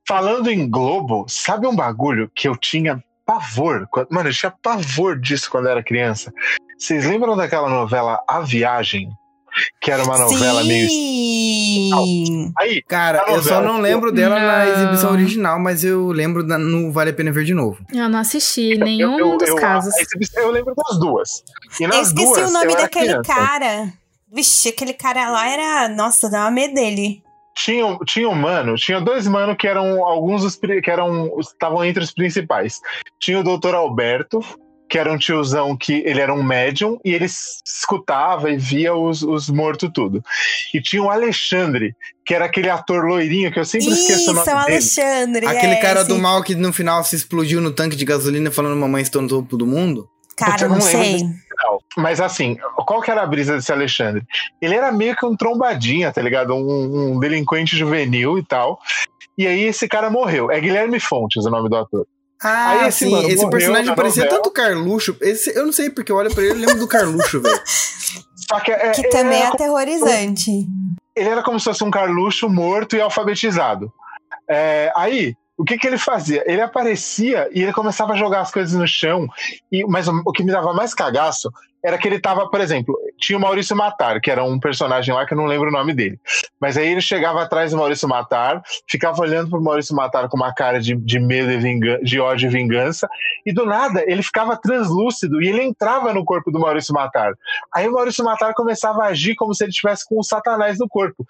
falando 0.06 0.48
em 0.48 0.70
Globo, 0.70 1.26
sabe 1.28 1.66
um 1.66 1.74
bagulho 1.74 2.30
que 2.32 2.46
eu 2.46 2.56
tinha 2.56 3.02
pavor? 3.26 3.88
Mano, 4.08 4.28
eu 4.28 4.32
tinha 4.32 4.52
pavor 4.52 5.18
disso 5.18 5.50
quando 5.50 5.66
era 5.68 5.82
criança. 5.82 6.32
Vocês 6.78 7.04
lembram 7.06 7.36
daquela 7.36 7.68
novela 7.68 8.22
A 8.28 8.40
Viagem? 8.40 9.10
Que 9.80 9.90
era 9.90 10.02
uma 10.04 10.18
novela 10.18 10.62
meio. 10.64 10.88
Sim! 10.88 12.52
Aí, 12.58 12.82
Cara, 12.82 13.24
eu 13.28 13.42
só 13.42 13.60
não 13.60 13.80
lembro 13.80 14.10
dela 14.12 14.38
na 14.38 14.64
Não. 14.64 14.72
exibição 14.72 15.12
original, 15.12 15.58
mas 15.58 15.84
eu 15.84 16.08
lembro 16.08 16.46
da- 16.46 16.58
no 16.58 16.92
Vale 16.92 17.10
a 17.10 17.12
Pena 17.12 17.32
Ver 17.32 17.44
de 17.44 17.54
novo. 17.54 17.78
Eu 17.92 18.08
não 18.08 18.18
assisti 18.18 18.72
eu- 18.72 18.78
nenhum 18.84 19.18
eu- 19.18 19.38
dos 19.38 19.48
eu- 19.48 19.56
casos. 19.56 19.94
a 19.94 20.00
exibição- 20.00 20.42
Eu 20.42 20.50
lembro 20.50 20.74
das 20.74 20.98
duas. 20.98 21.42
E 21.80 21.86
nas 21.86 21.96
Eu 21.96 22.02
esqueci 22.02 22.26
duas, 22.26 22.50
o 22.50 22.52
nome 22.52 22.72
eu 22.72 22.76
daquele 22.76 23.06
criança. 23.08 23.22
cara. 23.34 23.92
Vixe, 24.32 24.68
aquele 24.68 24.92
cara 24.92 25.28
lá 25.30 25.48
era. 25.48 25.88
Nossa, 25.88 26.30
dava 26.30 26.50
medo 26.50 26.74
dele. 26.74 27.22
Tinha, 27.56 27.84
um- 27.84 27.98
tinha 28.04 28.28
um 28.28 28.34
mano, 28.34 28.76
tinha 28.76 29.00
dois 29.00 29.26
mano 29.26 29.56
que 29.56 29.66
eram 29.66 30.04
alguns 30.04 30.42
dos 30.42 30.56
que 30.56 30.90
eram 30.90 31.38
estavam 31.40 31.84
entre 31.84 32.02
os 32.02 32.12
principais. 32.12 32.80
Tinha 33.20 33.40
o 33.40 33.42
Dr. 33.42 33.74
Alberto, 33.74 34.40
que 34.90 34.98
era 34.98 35.10
um 35.10 35.16
tiozão 35.16 35.76
que 35.76 36.02
ele 36.04 36.20
era 36.20 36.34
um 36.34 36.42
médium 36.42 36.98
e 37.04 37.14
ele 37.14 37.24
escutava 37.24 38.50
e 38.50 38.56
via 38.56 38.92
os, 38.92 39.22
os 39.22 39.48
mortos 39.48 39.88
tudo. 39.94 40.20
E 40.74 40.82
tinha 40.82 41.00
o 41.00 41.08
Alexandre, 41.08 41.94
que 42.26 42.34
era 42.34 42.46
aquele 42.46 42.68
ator 42.68 43.04
loirinho 43.04 43.52
que 43.52 43.60
eu 43.60 43.64
sempre 43.64 43.88
esqueço 43.88 44.22
Isso, 44.22 44.30
o 44.32 44.34
nome 44.34 44.48
é 44.48 44.52
o 44.52 44.58
dele. 44.58 44.72
Alexandre. 44.72 45.46
Aquele 45.46 45.74
é, 45.74 45.80
cara 45.80 46.00
esse 46.00 46.08
do 46.08 46.18
mal 46.18 46.42
que 46.42 46.56
no 46.56 46.72
final 46.72 47.04
se 47.04 47.14
explodiu 47.14 47.60
no 47.60 47.70
tanque 47.70 47.94
de 47.94 48.04
gasolina 48.04 48.50
falando 48.50 48.76
mamãe 48.76 49.02
estou 49.02 49.22
no 49.22 49.28
topo 49.28 49.56
do 49.56 49.64
mundo. 49.64 50.08
Cara, 50.36 50.64
Eu 50.64 50.68
não 50.70 50.76
não 50.76 50.82
sei. 50.82 51.20
Mas 51.96 52.20
assim, 52.20 52.56
qual 52.74 53.00
que 53.00 53.12
era 53.12 53.22
a 53.22 53.26
brisa 53.26 53.54
desse 53.54 53.70
Alexandre? 53.70 54.24
Ele 54.60 54.74
era 54.74 54.90
meio 54.90 55.14
que 55.14 55.24
um 55.24 55.36
trombadinha, 55.36 56.10
tá 56.10 56.20
ligado? 56.20 56.52
Um, 56.52 57.12
um 57.12 57.20
delinquente 57.20 57.76
juvenil 57.76 58.38
e 58.38 58.44
tal. 58.44 58.80
E 59.38 59.46
aí 59.46 59.62
esse 59.64 59.86
cara 59.86 60.10
morreu. 60.10 60.50
É 60.50 60.58
Guilherme 60.58 60.98
Fontes 60.98 61.44
o 61.44 61.50
nome 61.50 61.68
do 61.68 61.76
ator. 61.76 62.06
Ah, 62.42 62.70
Aí 62.70 62.88
esse 62.88 63.04
sim, 63.04 63.10
mano 63.10 63.28
esse 63.28 63.50
personagem 63.50 63.86
na 63.86 63.94
parecia 63.94 64.24
novela. 64.24 64.42
tanto 64.42 64.52
Carluxo. 64.52 65.16
Esse, 65.20 65.54
eu 65.56 65.66
não 65.66 65.72
sei 65.72 65.90
porque 65.90 66.10
eu 66.10 66.16
olho 66.16 66.32
pra 66.34 66.42
ele 66.42 66.54
e 66.54 66.66
lembro 66.66 66.78
do 66.78 66.88
Carluxo, 66.88 67.40
velho. 67.40 67.60
Só 68.48 68.58
que, 68.60 68.72
é, 68.72 68.90
Que 68.92 69.08
também 69.10 69.42
é 69.42 69.46
aterrorizante. 69.46 70.66
ele 71.14 71.28
era 71.28 71.42
como 71.42 71.58
se 71.58 71.64
fosse 71.64 71.84
um 71.84 71.90
Carluxo 71.90 72.48
morto 72.48 72.96
e 72.96 73.00
alfabetizado. 73.00 73.92
É, 74.48 74.90
aí, 74.96 75.36
o 75.60 75.64
que, 75.64 75.76
que 75.76 75.86
ele 75.86 75.98
fazia? 75.98 76.42
Ele 76.50 76.62
aparecia 76.62 77.46
e 77.52 77.62
ele 77.62 77.72
começava 77.72 78.14
a 78.14 78.16
jogar 78.16 78.40
as 78.40 78.50
coisas 78.50 78.72
no 78.72 78.88
chão. 78.88 79.28
E, 79.70 79.84
mas 79.84 80.08
o, 80.08 80.22
o 80.24 80.32
que 80.32 80.42
me 80.42 80.50
dava 80.50 80.72
mais 80.72 80.94
cagaço 80.94 81.52
era 81.82 81.98
que 81.98 82.06
ele 82.06 82.20
tava, 82.20 82.48
por 82.48 82.60
exemplo, 82.60 82.98
tinha 83.18 83.38
o 83.38 83.40
Maurício 83.40 83.76
Matar, 83.76 84.20
que 84.20 84.30
era 84.30 84.44
um 84.44 84.58
personagem 84.58 85.14
lá 85.14 85.26
que 85.26 85.32
eu 85.32 85.36
não 85.38 85.46
lembro 85.46 85.68
o 85.68 85.72
nome 85.72 85.94
dele. 85.94 86.18
Mas 86.60 86.76
aí 86.76 86.88
ele 86.88 87.00
chegava 87.00 87.42
atrás 87.42 87.70
do 87.70 87.78
Maurício 87.78 88.08
Matar, 88.08 88.62
ficava 88.88 89.20
olhando 89.20 89.50
pro 89.50 89.62
Maurício 89.62 89.94
Matar 89.94 90.28
com 90.28 90.36
uma 90.36 90.52
cara 90.52 90.80
de, 90.80 90.94
de 90.94 91.18
medo 91.18 91.50
e 91.50 91.58
vingança, 91.58 92.02
de 92.02 92.20
ódio 92.20 92.48
e 92.48 92.52
vingança, 92.52 93.08
e 93.46 93.52
do 93.52 93.64
nada 93.64 94.02
ele 94.06 94.22
ficava 94.22 94.56
translúcido 94.56 95.42
e 95.42 95.48
ele 95.48 95.62
entrava 95.62 96.12
no 96.12 96.24
corpo 96.24 96.50
do 96.50 96.58
Maurício 96.58 96.94
Matar. 96.94 97.32
Aí 97.74 97.88
o 97.88 97.92
Maurício 97.92 98.24
Matar 98.24 98.52
começava 98.54 99.04
a 99.04 99.08
agir 99.08 99.34
como 99.34 99.54
se 99.54 99.64
ele 99.64 99.72
tivesse 99.72 100.06
com 100.06 100.18
o 100.18 100.24
Satanás 100.24 100.78
no 100.78 100.88
corpo. 100.88 101.24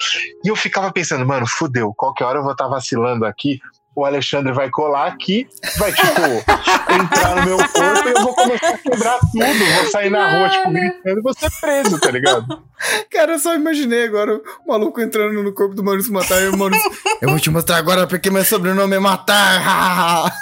E 0.44 0.48
eu 0.48 0.56
ficava 0.56 0.92
pensando, 0.92 1.24
mano, 1.24 1.46
fudeu, 1.46 1.94
qualquer 1.96 2.24
hora 2.24 2.38
eu 2.38 2.42
vou 2.42 2.52
estar 2.52 2.66
vacilando 2.66 3.24
aqui, 3.24 3.60
o 3.94 4.04
Alexandre 4.04 4.52
vai 4.52 4.70
colar 4.70 5.08
aqui, 5.08 5.48
vai, 5.76 5.92
tipo, 5.92 6.10
entrar 6.92 7.36
no 7.36 7.44
meu 7.44 7.58
corpo 7.58 8.08
e 8.08 8.12
eu 8.12 8.22
vou 8.22 8.34
começar 8.34 8.68
a 8.68 8.78
quebrar 8.78 9.18
tudo, 9.18 9.74
vou 9.76 9.90
sair 9.90 10.10
na 10.10 10.38
rua, 10.38 10.48
tipo, 10.48 10.70
gritando 10.70 11.18
e 11.18 11.22
vou 11.22 11.34
ser 11.34 11.50
preso, 11.60 11.98
tá 11.98 12.10
ligado? 12.10 12.62
Cara, 13.10 13.32
eu 13.32 13.38
só 13.38 13.54
imaginei 13.54 14.04
agora 14.04 14.40
o 14.64 14.68
maluco 14.68 15.00
entrando 15.00 15.42
no 15.42 15.52
corpo 15.52 15.74
do 15.74 15.82
Maurício 15.82 16.12
Matar 16.12 16.40
e 16.42 16.48
o 16.48 16.56
Maurício. 16.56 16.90
Eu 17.20 17.28
vou 17.28 17.38
te 17.38 17.50
mostrar 17.50 17.76
agora 17.76 18.06
porque 18.06 18.30
meu 18.30 18.44
sobrenome 18.44 18.96
é 18.96 18.98
Matar. 18.98 20.32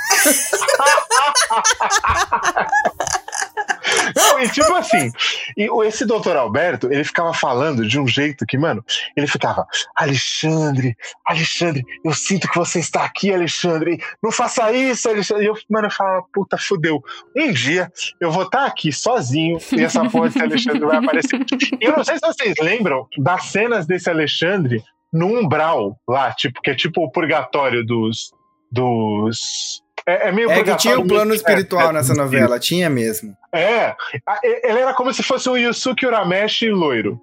E 4.43 4.49
tipo 4.49 4.73
assim, 4.75 5.11
e 5.57 5.69
esse 5.87 6.05
doutor 6.05 6.37
Alberto, 6.37 6.93
ele 6.93 7.05
ficava 7.05 7.33
falando 7.33 7.87
de 7.87 7.99
um 7.99 8.07
jeito 8.07 8.47
que, 8.47 8.57
mano, 8.57 8.85
ele 9.17 9.27
ficava, 9.27 9.67
Alexandre, 9.97 10.97
Alexandre, 11.27 11.85
eu 12.05 12.13
sinto 12.13 12.49
que 12.49 12.57
você 12.57 12.79
está 12.79 13.05
aqui, 13.05 13.33
Alexandre, 13.33 13.99
não 14.23 14.31
faça 14.31 14.73
isso, 14.73 15.09
Alexandre. 15.09 15.45
E 15.45 15.49
eu, 15.49 15.55
mano, 15.69 15.87
eu 15.87 15.91
falava, 15.91 16.25
puta, 16.33 16.57
fudeu. 16.59 17.03
Um 17.37 17.53
dia 17.53 17.91
eu 18.21 18.31
vou 18.31 18.45
estar 18.45 18.67
aqui 18.67 18.93
sozinho 18.93 19.59
e 19.73 19.83
essa 19.83 20.05
porra 20.09 20.29
desse 20.29 20.43
Alexandre 20.43 20.87
vai 20.87 20.97
aparecer. 20.97 21.41
E 21.81 21.85
eu 21.85 21.97
não 21.97 22.05
sei 22.05 22.15
se 22.17 22.27
vocês 22.27 22.55
lembram 22.61 23.07
das 23.19 23.45
cenas 23.47 23.87
desse 23.87 24.09
Alexandre 24.09 24.83
no 25.13 25.27
umbral 25.27 25.99
lá, 26.07 26.33
tipo, 26.33 26.61
que 26.61 26.71
é 26.71 26.75
tipo 26.75 27.03
o 27.03 27.11
purgatório 27.11 27.85
dos. 27.85 28.31
dos 28.71 29.83
é, 30.09 30.29
é 30.29 30.33
meio 30.33 30.51
É 30.51 30.63
que 30.65 30.77
tinha 30.77 30.99
um 30.99 31.07
plano 31.07 31.27
meio- 31.27 31.37
espiritual 31.37 31.91
é, 31.91 31.93
nessa 31.93 32.15
novela, 32.15 32.59
tinha 32.59 32.89
mesmo. 32.89 33.37
é, 33.53 33.95
ele 34.65 34.81
era 34.81 34.95
como 34.95 35.13
se 35.13 35.23
fosse 35.23 35.49
um 35.49 35.57
Yusuke 35.57 36.07
Urameshi 36.07 36.71
loiro. 36.71 37.21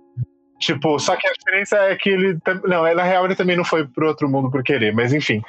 Tipo, 0.59 0.97
só 0.99 1.15
que 1.17 1.27
a 1.27 1.31
diferença 1.33 1.75
é 1.77 1.95
que 1.97 2.09
ele. 2.09 2.37
Não, 2.63 2.83
na 2.95 3.03
real 3.03 3.25
ele 3.25 3.35
também 3.35 3.57
não 3.57 3.65
foi 3.65 3.85
pro 3.85 4.07
outro 4.07 4.29
mundo 4.29 4.49
por 4.49 4.63
querer, 4.63 4.93
mas 4.93 5.11
enfim. 5.13 5.41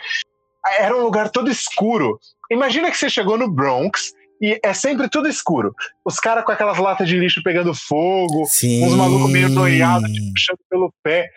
Era 0.78 0.96
um 0.96 1.02
lugar 1.02 1.30
todo 1.30 1.48
escuro. 1.48 2.18
Imagina 2.50 2.90
que 2.90 2.96
você 2.96 3.08
chegou 3.08 3.38
no 3.38 3.48
Bronx 3.48 4.12
e 4.42 4.58
é 4.64 4.74
sempre 4.74 5.08
tudo 5.08 5.28
escuro. 5.28 5.72
Os 6.04 6.18
caras 6.18 6.44
com 6.44 6.50
aquelas 6.50 6.76
latas 6.78 7.08
de 7.08 7.16
lixo 7.16 7.40
pegando 7.42 7.72
fogo, 7.72 8.46
Sim. 8.46 8.84
uns 8.84 8.94
malucos 8.94 9.30
meio 9.30 9.48
noiados, 9.48 10.10
tipo, 10.10 10.32
puxando 10.32 10.58
pelo 10.68 10.92
pé. 11.04 11.30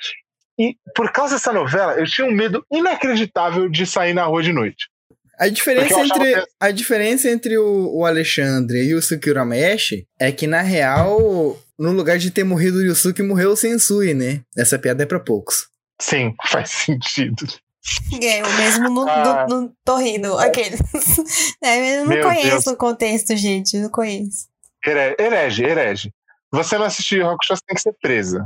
E 0.59 0.75
por 0.95 1.11
causa 1.11 1.35
dessa 1.35 1.53
novela, 1.53 1.93
eu 1.93 2.05
tinha 2.05 2.27
um 2.27 2.31
medo 2.31 2.65
inacreditável 2.71 3.69
de 3.69 3.85
sair 3.85 4.13
na 4.13 4.23
rua 4.25 4.41
de 4.41 4.51
noite. 4.51 4.87
A 5.39 5.47
diferença 5.47 5.99
entre, 6.01 6.33
que- 6.35 6.47
a 6.59 6.71
diferença 6.71 7.29
entre 7.29 7.57
o, 7.57 7.97
o 7.99 8.05
Alexandre 8.05 8.79
e 8.83 8.93
o 8.93 8.97
Yusuke 8.97 9.29
Urameshi 9.29 10.05
é 10.19 10.31
que, 10.31 10.45
na 10.45 10.61
real, 10.61 11.57
no 11.77 11.91
lugar 11.93 12.17
de 12.17 12.29
ter 12.29 12.43
morrido 12.43 12.79
o 12.79 12.83
Yusuke, 12.83 13.21
morreu 13.23 13.51
o 13.51 13.55
Sensui, 13.55 14.13
né? 14.13 14.41
Essa 14.57 14.77
piada 14.77 15.03
é 15.03 15.05
pra 15.05 15.19
poucos. 15.19 15.67
Sim, 16.01 16.33
faz 16.47 16.69
sentido. 16.71 17.47
É, 18.21 18.43
o 18.43 18.53
mesmo 18.57 18.89
no, 18.89 19.09
Ah. 19.09 19.45
no, 19.49 19.61
no 19.61 19.73
Torrino, 19.85 20.37
aqueles. 20.37 20.79
É, 21.63 21.95
eu 21.97 22.05
não 22.05 22.07
Meu 22.13 22.23
conheço 22.23 22.49
Deus. 22.49 22.67
o 22.67 22.75
contexto, 22.77 23.35
gente. 23.37 23.75
eu 23.77 23.83
Não 23.83 23.89
conheço. 23.89 24.47
Here- 24.85 25.15
Herege, 25.19 25.63
herege. 25.63 26.13
Você 26.51 26.77
não 26.77 26.85
assistiu 26.85 27.23
Rock 27.25 27.45
Show, 27.45 27.55
você 27.55 27.63
tem 27.67 27.75
que 27.75 27.81
ser 27.81 27.93
presa. 28.01 28.43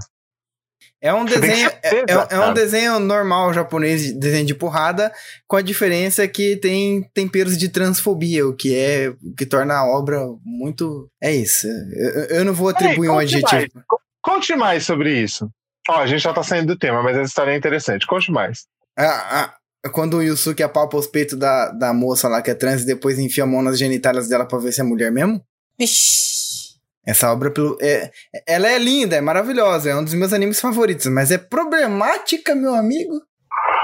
É 1.01 1.13
um 1.13 1.27
Você 1.27 1.39
desenho, 1.39 1.69
é, 1.83 1.89
é- 1.97 2.27
é 2.31 2.39
um 2.39 2.53
desenho 2.53 2.97
normal 2.99 3.53
japonês, 3.53 4.13
desenho 4.13 4.45
de 4.45 4.55
porrada, 4.55 5.11
com 5.47 5.57
a 5.57 5.61
diferença 5.61 6.25
que 6.27 6.55
tem 6.55 7.03
temperos 7.13 7.57
de 7.57 7.67
transfobia, 7.67 8.47
o 8.47 8.55
que 8.55 8.73
é 8.73 9.09
o 9.21 9.33
que 9.35 9.45
torna 9.45 9.73
a 9.75 9.85
obra 9.85 10.19
muito. 10.45 11.09
É 11.21 11.31
isso. 11.33 11.67
Eu, 11.67 12.37
eu 12.37 12.45
não 12.45 12.53
vou 12.53 12.69
atribuir 12.69 13.09
um 13.09 13.15
conte 13.15 13.35
adjetivo. 13.35 13.71
mais. 13.75 13.85
Co- 13.87 13.99
Conte 14.21 14.55
mais 14.55 14.85
sobre 14.85 15.21
isso. 15.21 15.49
Ó, 15.89 15.97
a 15.99 16.07
gente 16.07 16.21
já 16.21 16.31
tá 16.33 16.41
saindo 16.41 16.67
do 16.67 16.79
tema, 16.79 17.03
mas 17.03 17.17
essa 17.17 17.27
história 17.27 17.51
é 17.51 17.57
interessante. 17.57 18.07
Conte 18.07 18.31
mais. 18.31 18.59
Ah, 18.97 19.53
ah, 19.85 19.89
quando 19.89 20.15
o 20.15 20.23
Yusuke 20.23 20.63
apalpa 20.63 20.95
os 20.95 21.07
peitos 21.07 21.37
da, 21.37 21.69
da 21.71 21.93
moça 21.93 22.29
lá 22.29 22.41
que 22.41 22.49
é 22.49 22.53
trans 22.55 22.83
e 22.83 22.85
depois 22.85 23.19
enfia 23.19 23.43
a 23.43 23.47
mão 23.47 23.61
nas 23.61 23.77
genitálias 23.77 24.29
dela 24.29 24.45
pra 24.45 24.57
ver 24.59 24.71
se 24.71 24.79
é 24.79 24.83
mulher 24.85 25.11
mesmo? 25.11 25.43
Vixe. 25.77 26.42
Essa 27.05 27.31
obra, 27.33 27.51
pelo- 27.51 27.77
é, 27.81 28.11
ela 28.47 28.69
é 28.69 28.77
linda, 28.77 29.15
é 29.15 29.21
maravilhosa, 29.21 29.89
é 29.89 29.95
um 29.95 30.03
dos 30.03 30.13
meus 30.13 30.31
animes 30.31 30.59
favoritos, 30.61 31.05
mas 31.07 31.31
é 31.31 31.37
problemática, 31.37 32.55
meu 32.55 32.73
amigo. 32.73 33.13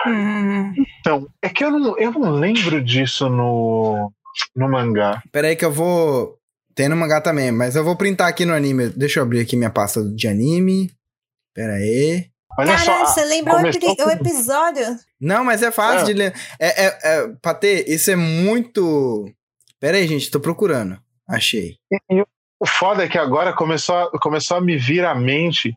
Hum. 0.08 0.74
Então, 1.00 1.28
é 1.42 1.50
que 1.50 1.64
eu 1.64 1.72
não, 1.72 1.98
eu 2.00 2.12
não 2.12 2.32
lembro 2.32 2.82
disso 2.82 3.30
no, 3.30 4.12
no 4.56 4.70
mangá. 4.70 5.22
Pera 5.32 5.48
aí 5.50 5.56
que 5.56 5.66
eu 5.66 5.72
vou... 5.72 6.38
Tem 6.74 6.88
no 6.88 6.96
mangá 6.96 7.20
também, 7.20 7.52
mas 7.52 7.76
eu 7.76 7.84
vou 7.84 7.98
printar 7.98 8.30
aqui 8.30 8.46
no 8.46 8.54
anime. 8.54 8.88
Deixa 8.90 9.20
eu 9.20 9.24
abrir 9.24 9.42
aqui 9.42 9.58
minha 9.58 9.70
pasta 9.70 10.02
de 10.02 10.28
anime. 10.30 10.90
Pera 11.54 11.74
aí. 11.74 12.28
Olha 12.58 12.78
só, 12.78 12.86
Caralho, 12.86 13.08
você 13.08 13.26
lembra 13.26 13.54
o, 13.58 14.08
o 14.08 14.12
episódio? 14.12 14.86
Não, 15.20 15.44
mas 15.44 15.62
é 15.62 15.72
fácil 15.72 16.02
É. 16.02 16.04
de 16.06 16.14
ler. 16.14 16.34
É, 16.58 16.86
é, 16.86 17.00
é, 17.04 17.28
Patê, 17.42 17.84
isso 17.88 18.10
é 18.10 18.16
muito... 18.16 19.26
Pera 19.80 19.98
aí, 19.98 20.08
gente, 20.08 20.32
tô 20.32 20.40
procurando. 20.40 20.98
Achei. 21.28 21.76
E 22.10 22.24
o 22.60 22.66
foda 22.66 23.04
é 23.04 23.08
que 23.08 23.18
agora 23.18 23.54
começou 23.54 23.96
a, 23.96 24.12
começou 24.20 24.58
a 24.58 24.62
me 24.62 24.78
vir 24.78 25.06
à 25.06 25.16
mente 25.16 25.74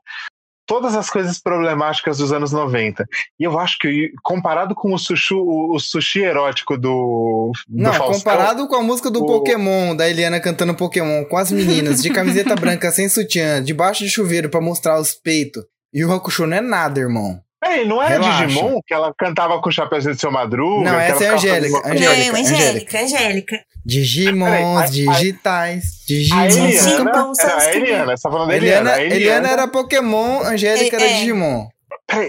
todas 0.67 0.95
as 0.95 1.11
coisas 1.11 1.39
problemáticas 1.41 2.19
dos 2.19 2.33
anos 2.33 2.53
90. 2.53 3.05
E 3.39 3.45
eu 3.45 3.59
acho 3.59 3.77
que, 3.79 4.11
comparado 4.23 4.75
com 4.75 4.93
o 4.95 4.99
sushi, 4.99 5.35
o, 5.35 5.75
o 5.75 5.79
sushi 5.81 6.21
erótico 6.23 6.77
do, 6.79 7.53
do 7.69 7.83
Não, 7.83 7.93
Faustão, 7.93 8.19
comparado 8.19 8.67
com 8.69 8.77
a 8.77 8.83
música 8.83 9.11
do 9.11 9.23
o- 9.23 9.27
Pokémon, 9.27 9.95
da 9.95 10.09
Eliana 10.09 10.41
cantando 10.41 10.75
Pokémon, 10.75 11.25
com 11.25 11.37
as 11.37 11.51
meninas 11.53 12.01
de 12.03 12.11
camiseta 12.11 12.55
branca 12.57 12.91
sem 12.91 13.09
sutiã, 13.09 13.63
debaixo 13.63 14.05
de 14.05 14.11
chuveiro 14.11 14.49
pra 14.49 14.61
mostrar 14.61 14.99
os 15.01 15.13
peitos. 15.13 15.65
E 15.93 16.05
o 16.05 16.13
Hakusho 16.13 16.47
não 16.47 16.57
é 16.57 16.61
nada, 16.61 17.01
irmão. 17.01 17.39
Ei, 17.65 17.85
não 17.85 18.03
era 18.03 18.15
Relaxa. 18.15 18.47
Digimon 18.47 18.81
que 18.87 18.93
ela 18.93 19.15
cantava 19.17 19.61
com 19.61 19.69
o 19.69 19.73
chapéuzinho 19.73 20.15
de 20.15 20.21
seu 20.21 20.31
madruga? 20.33 20.91
Não, 20.91 20.99
essa 20.99 21.25
é 21.25 21.29
Angélica, 21.29 21.79
Angélica, 21.89 22.33
Não, 22.33 22.41
Angélica, 22.41 23.01
Angélica. 23.01 23.61
Digimons 23.85 24.51
Peraí, 24.51 24.65
a- 24.65 24.81
a- 24.81 24.87
digitais, 24.87 25.85
A 25.85 26.07
Digimons. 26.07 26.75
Cinco 26.75 27.03
Eliana, 27.03 27.35
só 27.35 27.49
era 27.49 27.57
a. 27.61 27.77
Eliana, 27.77 28.17
você 28.17 28.23
tá 28.23 28.31
falando 28.31 28.49
da 28.49 28.57
Eliana, 28.57 28.91
Eliana. 28.91 29.13
A 29.13 29.17
Eliana 29.17 29.49
era 29.51 29.69
Pokémon, 29.69 30.41
Angélica 30.43 30.97
É, 30.97 31.01
era 31.03 31.11
é. 31.11 31.19
Digimon. 31.19 31.67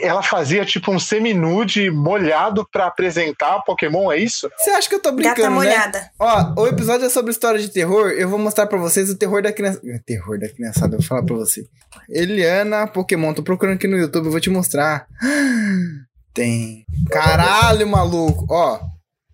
Ela 0.01 0.21
fazia 0.23 0.65
tipo 0.65 0.91
um 0.91 0.99
semi-nude 0.99 1.89
molhado 1.89 2.67
pra 2.71 2.87
apresentar 2.87 3.61
Pokémon, 3.63 4.11
é 4.11 4.17
isso? 4.17 4.49
Você 4.57 4.71
acha 4.71 4.89
que 4.89 4.95
eu 4.95 5.01
tô 5.01 5.09
Gata 5.11 5.15
brincando, 5.15 5.49
né? 5.49 5.55
molhada. 5.55 6.11
Ó, 6.19 6.61
o 6.61 6.67
episódio 6.67 7.05
é 7.05 7.09
sobre 7.09 7.31
história 7.31 7.59
de 7.59 7.69
terror. 7.69 8.11
Eu 8.11 8.29
vou 8.29 8.39
mostrar 8.39 8.67
pra 8.67 8.77
vocês 8.77 9.09
o 9.09 9.17
terror 9.17 9.41
da 9.41 9.51
criança. 9.51 9.81
Terror 10.05 10.39
da 10.39 10.49
criançada, 10.49 10.95
eu 10.95 10.99
vou 10.99 11.07
falar 11.07 11.23
pra 11.23 11.35
você. 11.35 11.65
Eliana 12.09 12.87
Pokémon, 12.87 13.33
tô 13.33 13.43
procurando 13.43 13.75
aqui 13.75 13.87
no 13.87 13.97
YouTube, 13.97 14.25
eu 14.25 14.31
vou 14.31 14.39
te 14.39 14.49
mostrar. 14.49 15.07
Tem. 16.33 16.85
Caralho, 17.11 17.87
maluco. 17.87 18.47
Ó, 18.49 18.79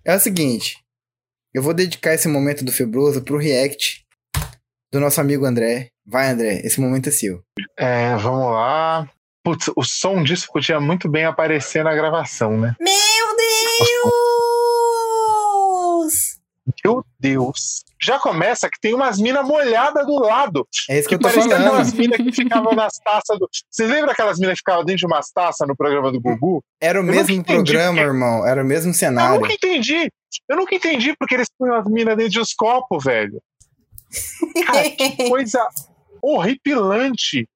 é 0.05 0.15
o 0.15 0.19
seguinte. 0.19 0.77
Eu 1.53 1.63
vou 1.63 1.73
dedicar 1.73 2.13
esse 2.13 2.27
momento 2.27 2.63
do 2.63 2.71
Febroso 2.71 3.21
pro 3.21 3.37
react 3.37 4.05
do 4.91 4.99
nosso 4.99 5.21
amigo 5.21 5.45
André. 5.45 5.89
Vai, 6.05 6.31
André, 6.31 6.61
esse 6.63 6.81
momento 6.81 7.09
é 7.09 7.11
seu. 7.11 7.41
É, 7.77 8.15
vamos 8.17 8.51
lá. 8.51 9.09
Putz, 9.43 9.71
o 9.75 9.83
som 9.83 10.21
disso 10.23 10.47
podia 10.51 10.79
muito 10.79 11.09
bem 11.09 11.25
aparecer 11.25 11.83
na 11.83 11.93
gravação, 11.93 12.57
né? 12.57 12.75
Meu 12.79 12.93
Deus! 14.99 16.39
Meu 16.85 17.03
Deus. 17.19 17.83
Já 18.01 18.19
começa 18.19 18.69
que 18.69 18.79
tem 18.79 18.93
umas 18.93 19.17
minas 19.19 19.45
molhadas 19.45 20.05
do 20.05 20.19
lado. 20.19 20.67
É 20.89 20.99
isso 20.99 21.09
que, 21.09 21.17
Que 21.17 21.25
eu 21.25 21.29
tô 21.29 21.35
parecia 21.35 21.55
aquelas 21.55 21.89
falando. 21.89 21.97
minas 21.97 22.17
que 22.17 22.31
ficavam 22.31 22.73
nas 22.75 22.93
taças 23.03 23.39
do. 23.39 23.49
Vocês 23.69 23.89
lembram 23.89 24.11
aquelas 24.11 24.37
minas 24.39 24.53
que 24.53 24.59
ficavam 24.59 24.85
dentro 24.85 24.99
de 24.99 25.05
umas 25.07 25.31
taças 25.31 25.67
no 25.67 25.75
programa 25.75 26.11
do 26.11 26.21
Gugu? 26.21 26.63
Era 26.79 26.99
o 26.99 27.03
nunca 27.03 27.23
mesmo 27.23 27.43
programa, 27.43 27.93
porque- 27.95 28.07
irmão. 28.07 28.47
Era 28.47 28.63
o 28.63 28.65
mesmo 28.65 28.91
Eu 28.91 28.93
cenário. 28.93 29.39
nunca 29.41 29.51
entendi. 29.53 30.09
Eu 30.47 30.55
nunca 30.57 30.75
entendi 30.75 31.15
porque 31.17 31.33
eles 31.35 31.47
põem 31.57 31.73
as 31.75 31.85
minas 31.85 32.15
dentro 32.15 32.31
de 32.31 32.39
uns 32.39 32.53
copos, 32.53 33.03
velho. 33.03 33.41
Cara, 34.65 34.89
que 34.91 35.09
coisa 35.29 35.67
horripilante. 36.21 37.47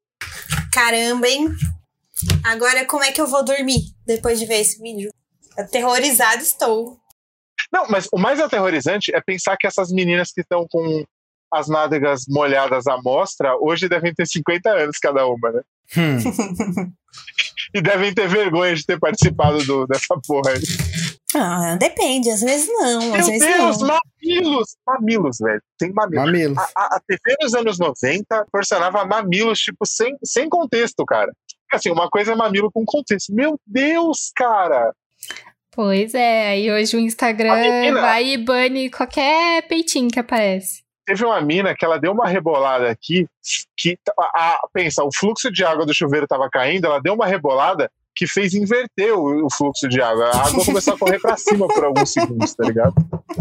Caramba, 0.74 1.28
hein? 1.28 1.50
Agora, 2.44 2.86
como 2.86 3.04
é 3.04 3.12
que 3.12 3.22
eu 3.22 3.28
vou 3.28 3.44
dormir 3.44 3.82
depois 4.06 4.40
de 4.40 4.46
ver 4.46 4.62
esse 4.62 4.82
vídeo? 4.82 5.10
Aterrorizada 5.58 6.42
estou. 6.42 6.98
Não, 7.72 7.88
mas 7.90 8.08
o 8.12 8.18
mais 8.18 8.40
aterrorizante 8.40 9.14
é 9.14 9.22
pensar 9.22 9.58
que 9.58 9.68
essas 9.68 9.92
meninas 9.92 10.32
que 10.32 10.42
estão 10.42 10.66
com 10.70 11.04
as 11.52 11.68
nádegas 11.68 12.24
molhadas 12.28 12.88
à 12.88 12.98
mostra, 13.02 13.56
hoje 13.60 13.88
devem 13.88 14.14
ter 14.14 14.26
50 14.28 14.70
anos 14.70 14.98
cada 14.98 15.26
uma, 15.28 15.52
né? 15.52 15.62
Hum. 15.98 16.92
E 17.76 17.80
devem 17.82 18.12
ter 18.14 18.28
vergonha 18.28 18.76
de 18.76 18.84
ter 18.86 19.00
participado 19.00 19.64
do- 19.66 19.86
dessa 19.86 20.16
porra 20.28 20.52
aí. 20.52 20.62
Ah, 21.36 21.76
depende, 21.80 22.30
às 22.30 22.42
vezes 22.42 22.68
não, 22.68 23.00
às 23.16 23.28
Meu 23.28 23.40
vezes 23.40 23.40
Deus, 23.58 23.78
não. 23.80 23.88
mamilos! 23.88 24.76
Mamilos, 24.86 25.38
velho. 25.40 25.62
Tem 25.80 25.92
mamilos. 25.92 26.26
Mamilos. 26.26 26.58
A, 26.58 26.62
a- 26.76 26.96
a 26.98 27.00
TV 27.08 27.36
nos 27.42 27.54
anos 27.56 27.80
90 27.80 28.24
proporcionava 28.52 29.06
mamilos, 29.06 29.60
tipo, 29.60 29.86
sem, 29.86 30.16
sem 30.24 30.48
contexto, 30.50 31.06
cara. 31.06 31.32
Assim, 31.72 31.90
uma 31.92 32.08
coisa 32.10 32.34
é 32.34 32.36
mamilo 32.36 32.72
com 32.72 32.86
contexto. 32.86 33.34
Meu 33.34 33.60
Deus, 33.66 34.32
cara! 34.36 34.94
Pois 35.72 36.14
é, 36.14 36.50
aí 36.50 36.72
hoje 36.72 36.96
o 36.96 37.00
Instagram 37.00 37.56
menina- 37.56 38.02
vai 38.02 38.26
e 38.26 38.38
bane 38.38 38.92
qualquer 38.92 39.68
peitinho 39.68 40.08
que 40.10 40.20
aparece. 40.20 40.84
Teve 41.06 41.26
uma 41.26 41.42
mina 41.42 41.76
que 41.76 41.84
ela 41.84 42.00
deu 42.00 42.12
uma 42.12 42.28
rebolada 42.28 42.90
aqui, 42.90 43.26
que, 43.76 43.98
a, 44.18 44.24
a- 44.24 44.68
pensa, 44.72 45.04
o 45.04 45.10
fluxo 45.14 45.52
de 45.52 45.66
água 45.66 45.86
do 45.86 45.94
chuveiro 45.94 46.28
tava 46.28 46.48
caindo, 46.50 46.86
ela 46.86 47.02
deu 47.02 47.14
uma 47.16 47.26
rebolada 47.26 47.92
que 48.16 48.28
fez 48.28 48.54
inverter 48.54 49.14
o, 49.14 49.46
o 49.46 49.48
fluxo 49.52 49.88
de 49.88 50.02
água. 50.02 50.26
A 50.26 50.48
água 50.48 50.66
começou 50.66 50.94
a 50.94 50.98
correr 50.98 51.20
pra 51.20 51.38
cima 51.38 51.68
por 51.68 51.84
alguns 51.84 52.12
segundos, 52.12 52.54
tá 52.54 52.66
ligado? 52.66 52.94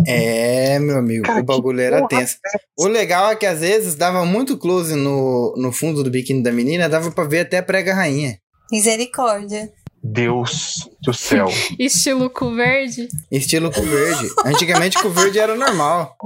É, 0.07 0.79
meu 0.79 0.99
amigo, 0.99 1.25
Cara, 1.25 1.41
o 1.41 1.45
bagulho 1.45 1.81
era 1.81 2.07
tenso. 2.07 2.37
O 2.79 2.87
legal 2.87 3.31
é 3.31 3.37
que 3.37 3.47
às 3.47 3.61
vezes 3.61 3.95
dava 3.95 4.25
muito 4.25 4.57
close 4.57 4.95
no, 4.95 5.55
no 5.57 5.73
fundo 5.73 6.03
do 6.03 6.11
biquíni 6.11 6.43
da 6.43 6.53
menina, 6.53 6.89
dava 6.89 7.11
pra 7.11 7.25
ver 7.25 7.41
até 7.41 7.59
a 7.59 7.63
prega 7.63 7.95
rainha. 7.95 8.39
Misericórdia. 8.71 9.71
Deus 10.03 10.91
do 11.03 11.15
céu. 11.15 11.47
Estilo 11.79 12.29
cu 12.29 12.55
verde. 12.55 13.09
Estilo 13.31 13.71
com 13.71 13.83
verde. 13.83 14.29
Antigamente 14.45 15.01
com 15.01 15.11
verde 15.11 15.39
era 15.39 15.55
normal. 15.55 16.17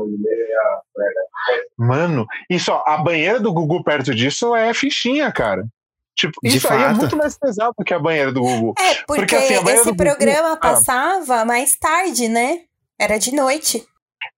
Mano, 1.76 2.26
isso, 2.48 2.72
ó, 2.72 2.82
a 2.86 2.96
banheira 2.96 3.38
do 3.38 3.52
Gugu 3.52 3.84
perto 3.84 4.14
disso 4.14 4.56
é 4.56 4.72
fichinha, 4.72 5.30
cara. 5.30 5.66
Tipo, 6.16 6.40
De 6.42 6.56
isso 6.56 6.66
aí 6.72 6.80
é 6.82 6.86
fato. 6.86 6.96
muito 6.96 7.16
mais 7.16 7.38
pesado 7.38 7.74
que 7.84 7.92
a 7.92 7.98
banheira 7.98 8.32
do 8.32 8.40
Gugu. 8.40 8.74
É, 8.78 8.94
porque, 9.06 9.20
Porque, 9.20 9.36
assim, 9.36 9.54
a 9.54 9.60
banheira 9.60 9.74
esse 9.82 9.84
do 9.84 9.94
Gugu- 9.96 10.04
programa 10.04 10.52
Ah. 10.52 10.56
passava 10.56 11.44
mais 11.44 11.76
tarde, 11.76 12.26
né? 12.28 12.60
Era 12.98 13.18
de 13.18 13.34
noite. 13.34 13.84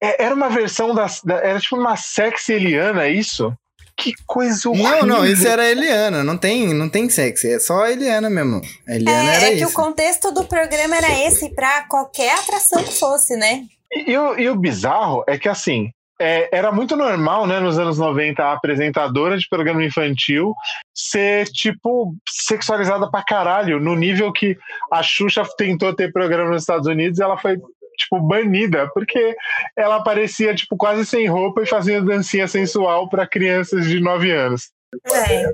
É- 0.03 0.25
era 0.25 0.35
uma 0.35 0.49
versão 0.49 0.93
da, 0.95 1.07
da- 1.25 1.37
Era 1.39 1.61
tipo 1.61 1.77
uma 1.77 1.97
sexy 1.97 2.53
Eliana, 2.55 3.05
é 3.05 3.13
isso? 3.13 3.53
Que 3.97 4.13
coisa 4.27 4.69
horrível. 4.69 5.07
Não, 5.07 5.19
não, 5.19 5.27
isso 5.27 5.47
era 5.47 5.63
a 5.63 5.71
Eliana, 5.71 6.23
não 6.23 6.37
tem, 6.37 6.73
não 6.73 6.89
tem 6.89 7.09
sexo, 7.11 7.47
é 7.49 7.59
só 7.59 7.83
a 7.85 7.91
Eliana 7.93 8.29
mesmo. 8.31 8.61
A 8.89 8.95
Eliana 8.95 9.33
É, 9.33 9.37
era 9.37 9.45
é 9.47 9.51
que 9.51 9.63
isso. 9.63 9.71
o 9.71 9.73
contexto 9.73 10.31
do 10.33 10.45
programa 10.45 10.97
era 10.97 11.11
esse 11.27 11.51
pra 11.55 11.83
qualquer 11.89 12.33
atração 12.39 12.83
que 12.85 12.93
fosse, 12.97 13.37
né? 13.37 13.63
E, 13.93 14.13
e 14.13 14.19
o, 14.19 14.39
e 14.39 14.49
o 14.51 14.57
bizarro 14.57 15.25
é 15.27 15.37
que, 15.39 15.49
assim, 15.49 15.91
é, 16.21 16.49
era 16.57 16.73
muito 16.73 16.97
normal, 16.97 17.47
né, 17.47 17.61
nos 17.61 17.79
anos 17.79 17.99
90, 17.99 18.43
a 18.43 18.53
apresentadora 18.53 19.39
de 19.39 19.49
programa 19.49 19.85
infantil 19.85 20.53
ser, 20.95 21.47
tipo, 21.47 22.15
sexualizada 22.29 23.11
pra 23.11 23.23
caralho, 23.25 23.79
no 23.81 23.95
nível 23.95 24.33
que 24.33 24.57
a 24.93 25.03
Xuxa 25.03 25.45
tentou 25.57 25.95
ter 25.95 26.13
programa 26.13 26.51
nos 26.51 26.63
Estados 26.63 26.87
Unidos 26.89 27.19
e 27.19 27.23
ela 27.23 27.39
foi, 27.39 27.57
tipo, 27.97 28.21
banida, 28.21 28.89
porque 28.93 29.37
ela 29.77 29.97
aparecia, 29.97 30.55
tipo, 30.55 30.77
quase 30.77 31.07
sem 31.07 31.27
roupa 31.29 31.63
e 31.63 31.67
fazia 31.67 32.03
dancinha 32.03 32.49
sensual 32.49 33.09
pra 33.09 33.27
crianças 33.27 33.87
de 33.87 34.01
9 34.01 34.31
anos. 34.33 34.71
É, 35.13 35.45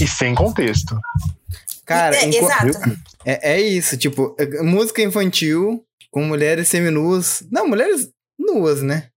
E 0.00 0.06
sem 0.06 0.34
contexto. 0.34 0.98
Cara, 1.84 2.16
é, 2.16 2.28
exato. 2.28 2.96
é, 3.24 3.54
é 3.54 3.60
isso, 3.60 3.96
tipo, 3.96 4.36
é- 4.38 4.62
música 4.62 5.02
infantil 5.02 5.82
com 6.10 6.22
mulheres 6.22 6.68
seminuas. 6.68 7.42
Não, 7.50 7.66
mulheres 7.68 8.10
nuas, 8.38 8.82
né? 8.82 9.08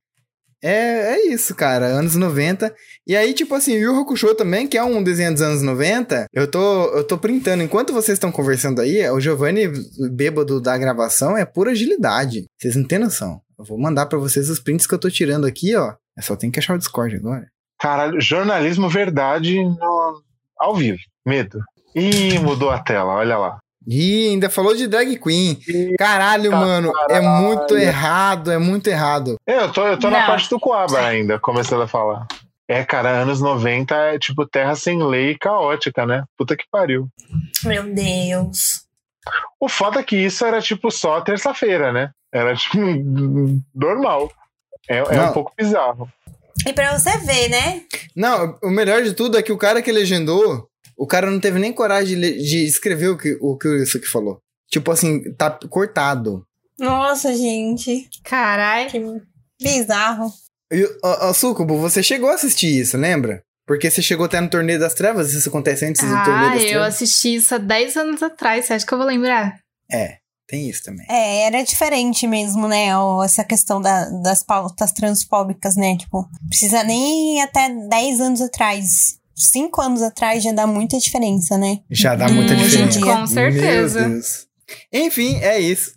É, 0.62 1.13
é 1.15 1.28
isso, 1.28 1.56
cara, 1.56 1.86
anos 1.86 2.15
90. 2.15 2.74
E 3.08 3.15
aí, 3.15 3.34
tipo 3.34 3.56
assim, 3.56 3.74
Yu 3.76 3.95
Hakusho 4.00 4.36
também, 4.36 4.67
que 4.67 4.78
é 4.78 4.84
um 4.84 5.02
desenho 5.02 5.32
dos 5.32 5.41
anos 5.41 5.62
90, 5.62 6.26
eu 6.34 6.50
tô, 6.50 6.86
eu 6.98 7.04
tô 7.04 7.17
printando. 7.17 7.63
Enquanto 7.63 7.93
vocês 7.93 8.15
estão 8.17 8.32
conversando 8.32 8.82
aí, 8.82 9.10
o 9.10 9.19
Giovanni 9.19 9.72
bêbado 10.12 10.60
da 10.62 10.78
gravação 10.78 11.38
é 11.38 11.45
pura 11.45 11.72
agilidade. 11.72 12.45
Vocês 12.60 12.76
não 12.76 12.84
têm 12.84 13.00
noção. 13.00 13.39
Eu 13.58 13.65
vou 13.65 13.80
mandar 13.80 14.06
pra 14.08 14.19
vocês 14.19 14.50
os 14.50 14.60
prints 14.60 14.86
que 14.86 14.93
eu 14.93 15.00
tô 15.00 15.10
tirando 15.10 15.45
aqui, 15.48 15.76
ó. 15.76 15.93
Eu 16.17 16.24
só 16.24 16.36
tenho 16.36 16.52
que 16.52 16.60
achar 16.60 16.76
o 16.76 16.78
Discord 16.78 17.15
agora. 17.15 17.45
Caralho, 17.80 18.19
jornalismo 18.19 18.89
verdade 18.89 19.63
no- 19.63 20.22
ao 20.60 20.76
vivo. 20.76 21.00
Medo. 21.26 21.60
Ih, 21.95 22.38
mudou 22.39 22.69
a 22.69 22.80
tela, 22.80 23.13
olha 23.13 23.38
lá. 23.38 23.58
Ih, 23.89 24.30
ainda 24.30 24.52
falou 24.52 24.75
de 24.75 24.86
drag 24.86 25.17
queen. 25.17 25.60
Caralho, 25.97 26.52
Tá, 26.52 26.58
mano, 26.58 26.91
é 27.10 27.19
muito 27.19 27.75
errado, 27.75 28.52
é 28.52 28.60
muito 28.60 28.88
errado. 28.88 29.36
É, 29.47 29.63
eu 29.63 29.71
tô, 29.73 29.84
eu 29.88 29.97
tô 29.97 30.12
na 30.12 30.28
parte 30.28 30.47
do 30.47 30.60
Coaba 30.60 30.99
ainda, 30.99 31.39
começando 31.39 31.82
a 31.82 31.88
falar. 31.88 32.28
É, 32.69 32.84
cara, 32.84 33.10
anos 33.10 33.41
90 33.41 33.95
é 33.95 34.19
tipo 34.19 34.45
terra 34.45 34.75
sem 34.75 35.02
lei 35.04 35.36
caótica, 35.36 36.06
né? 36.06 36.23
Puta 36.38 36.56
que 36.56 36.65
pariu. 36.71 37.08
Meu 37.63 37.84
Deus. 37.91 38.84
O 39.60 39.67
foda 39.67 40.02
é 40.02 40.04
que 40.04 40.15
isso 40.15 40.45
era 40.45 40.62
tipo 40.62 40.91
só 40.91 41.19
terça-feira, 41.21 41.91
né? 41.91 42.12
Era 42.32 42.56
tipo 42.56 42.78
normal. 43.73 44.32
É, 44.88 44.99
é 44.99 45.21
um 45.23 45.34
pouco 45.34 45.52
bizarro. 45.58 46.08
E 46.67 46.71
pra 46.73 46.95
você 46.95 47.17
ver, 47.17 47.49
né? 47.49 47.82
Não, 48.15 48.56
o 48.62 48.69
melhor 48.69 49.02
de 49.02 49.13
tudo 49.13 49.36
é 49.38 49.41
que 49.41 49.52
o 49.52 49.58
cara 49.58 49.82
que 49.82 49.91
legendou, 49.91 50.68
o 50.97 51.07
cara 51.07 51.29
não 51.31 51.39
teve 51.39 51.59
nem 51.59 51.71
coragem 51.73 52.15
de, 52.15 52.15
le- 52.15 52.41
de 52.43 52.65
escrever 52.65 53.09
o 53.09 53.17
que 53.17 53.37
o 53.41 53.57
que 53.57 53.67
o 53.67 53.77
Yusuke 53.77 54.07
falou. 54.07 54.39
Tipo 54.71 54.91
assim, 54.91 55.33
tá 55.33 55.49
cortado. 55.69 56.43
Nossa, 56.79 57.35
gente. 57.35 58.07
Caralho. 58.23 58.89
Que 58.91 59.21
bizarro. 59.63 60.31
E, 60.71 60.83
ó, 61.03 61.29
ó, 61.29 61.33
Sucubo, 61.33 61.77
você 61.77 62.01
chegou 62.03 62.29
a 62.29 62.35
assistir 62.35 62.79
isso, 62.79 62.95
lembra? 62.97 63.41
Porque 63.67 63.89
você 63.89 64.01
chegou 64.01 64.25
até 64.25 64.39
no 64.39 64.49
Torneio 64.49 64.79
das 64.79 64.93
Trevas, 64.93 65.33
isso 65.33 65.49
acontece 65.49 65.85
antes 65.85 66.01
do 66.01 66.07
Torneio 66.23 66.49
Ah, 66.49 66.53
das 66.53 66.61
eu 66.63 66.69
Trevas. 66.69 66.87
assisti 66.95 67.35
isso 67.35 67.53
há 67.53 67.57
10 67.57 67.97
anos 67.97 68.23
atrás. 68.23 68.65
Você 68.65 68.73
acha 68.73 68.85
que 68.85 68.93
eu 68.93 68.97
vou 68.97 69.05
lembrar? 69.07 69.59
É, 69.91 70.17
tem 70.47 70.67
isso 70.69 70.83
também. 70.83 71.05
É, 71.09 71.43
era 71.47 71.61
diferente 71.63 72.25
mesmo, 72.27 72.67
né? 72.67 72.87
Essa 73.23 73.43
questão 73.43 73.79
da- 73.81 74.09
das 74.23 74.41
pautas 74.43 74.91
transfóbicas, 74.91 75.75
né? 75.75 75.97
Tipo, 75.97 76.27
precisa 76.47 76.83
nem 76.83 77.37
ir 77.37 77.41
até 77.41 77.69
10 77.89 78.19
anos 78.21 78.41
atrás. 78.41 79.18
5 79.39 79.82
anos 79.82 80.02
atrás 80.02 80.43
já 80.43 80.52
dá 80.52 80.67
muita 80.67 80.97
diferença, 80.97 81.58
né? 81.58 81.80
Já 81.89 82.15
dá 82.15 82.28
Hum, 82.28 82.34
muita 82.34 82.54
em 82.54 82.58
diferença. 82.58 82.99
Com 82.99 83.28
certeza. 83.28 84.21
Enfim, 84.93 85.38
é 85.41 85.60
isso. 85.60 85.91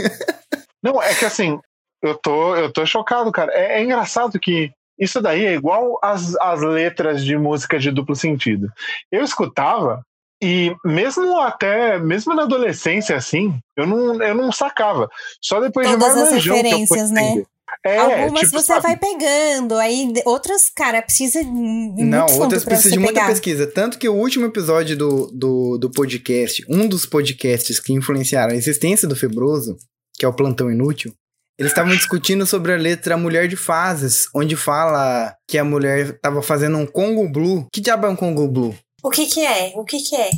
Não, 0.82 1.02
é 1.02 1.14
que 1.14 1.24
assim, 1.24 1.58
eu 2.02 2.14
tô, 2.16 2.54
eu 2.56 2.70
tô 2.72 2.84
chocado, 2.84 3.32
cara. 3.32 3.50
É, 3.54 3.78
é 3.78 3.82
engraçado 3.82 4.38
que 4.38 4.70
isso 4.98 5.20
daí 5.20 5.44
é 5.46 5.54
igual 5.54 5.98
as, 6.02 6.36
as 6.36 6.60
letras 6.60 7.24
de 7.24 7.36
música 7.36 7.78
de 7.78 7.90
duplo 7.90 8.14
sentido. 8.14 8.70
Eu 9.10 9.24
escutava 9.24 10.02
e 10.42 10.74
mesmo 10.84 11.40
até, 11.40 11.98
mesmo 11.98 12.34
na 12.34 12.42
adolescência, 12.42 13.16
assim, 13.16 13.58
eu 13.76 13.86
não, 13.86 14.22
eu 14.22 14.34
não 14.34 14.52
sacava. 14.52 15.08
Só 15.40 15.60
depois 15.60 15.88
de 15.88 15.96
Todas 15.96 16.16
as 16.16 16.28
que 16.42 16.48
eu 16.48 16.54
fui 16.54 16.62
referências, 16.62 17.10
né? 17.10 17.42
É, 17.84 17.98
Algumas 17.98 18.42
tipo, 18.42 18.52
você 18.60 18.66
sabe? 18.66 18.82
vai 18.82 18.96
pegando, 18.96 19.76
aí 19.76 20.12
outras, 20.24 20.70
cara, 20.70 21.02
precisa 21.02 21.42
Não, 21.42 22.26
outras 22.38 22.64
você 22.64 22.90
de 22.90 22.98
muita 22.98 23.14
pegar. 23.14 23.26
pesquisa. 23.28 23.66
Tanto 23.66 23.98
que 23.98 24.08
o 24.08 24.14
último 24.14 24.46
episódio 24.46 24.96
do, 24.96 25.26
do, 25.32 25.78
do 25.78 25.90
podcast, 25.90 26.64
um 26.68 26.86
dos 26.86 27.04
podcasts 27.06 27.80
que 27.80 27.92
influenciaram 27.92 28.52
a 28.52 28.56
existência 28.56 29.08
do 29.08 29.16
Febroso, 29.16 29.76
que 30.18 30.24
é 30.24 30.28
o 30.28 30.32
Plantão 30.32 30.70
Inútil, 30.70 31.12
eles 31.58 31.72
estavam 31.72 31.94
discutindo 31.94 32.44
sobre 32.46 32.72
a 32.72 32.76
letra 32.76 33.16
Mulher 33.16 33.46
de 33.48 33.56
Fases, 33.56 34.28
onde 34.34 34.56
fala 34.56 35.34
que 35.48 35.56
a 35.56 35.64
mulher 35.64 36.18
tava 36.20 36.42
fazendo 36.42 36.76
um 36.78 36.86
Congo 36.86 37.28
Blue. 37.28 37.66
Que 37.72 37.80
diabo 37.80 38.06
é 38.06 38.10
um 38.10 38.16
Congo 38.16 38.48
Blue? 38.48 38.74
O 39.02 39.10
que 39.10 39.26
que 39.26 39.44
é? 39.44 39.72
O 39.76 39.84
que 39.84 39.98
que 40.00 40.16
é? 40.16 40.30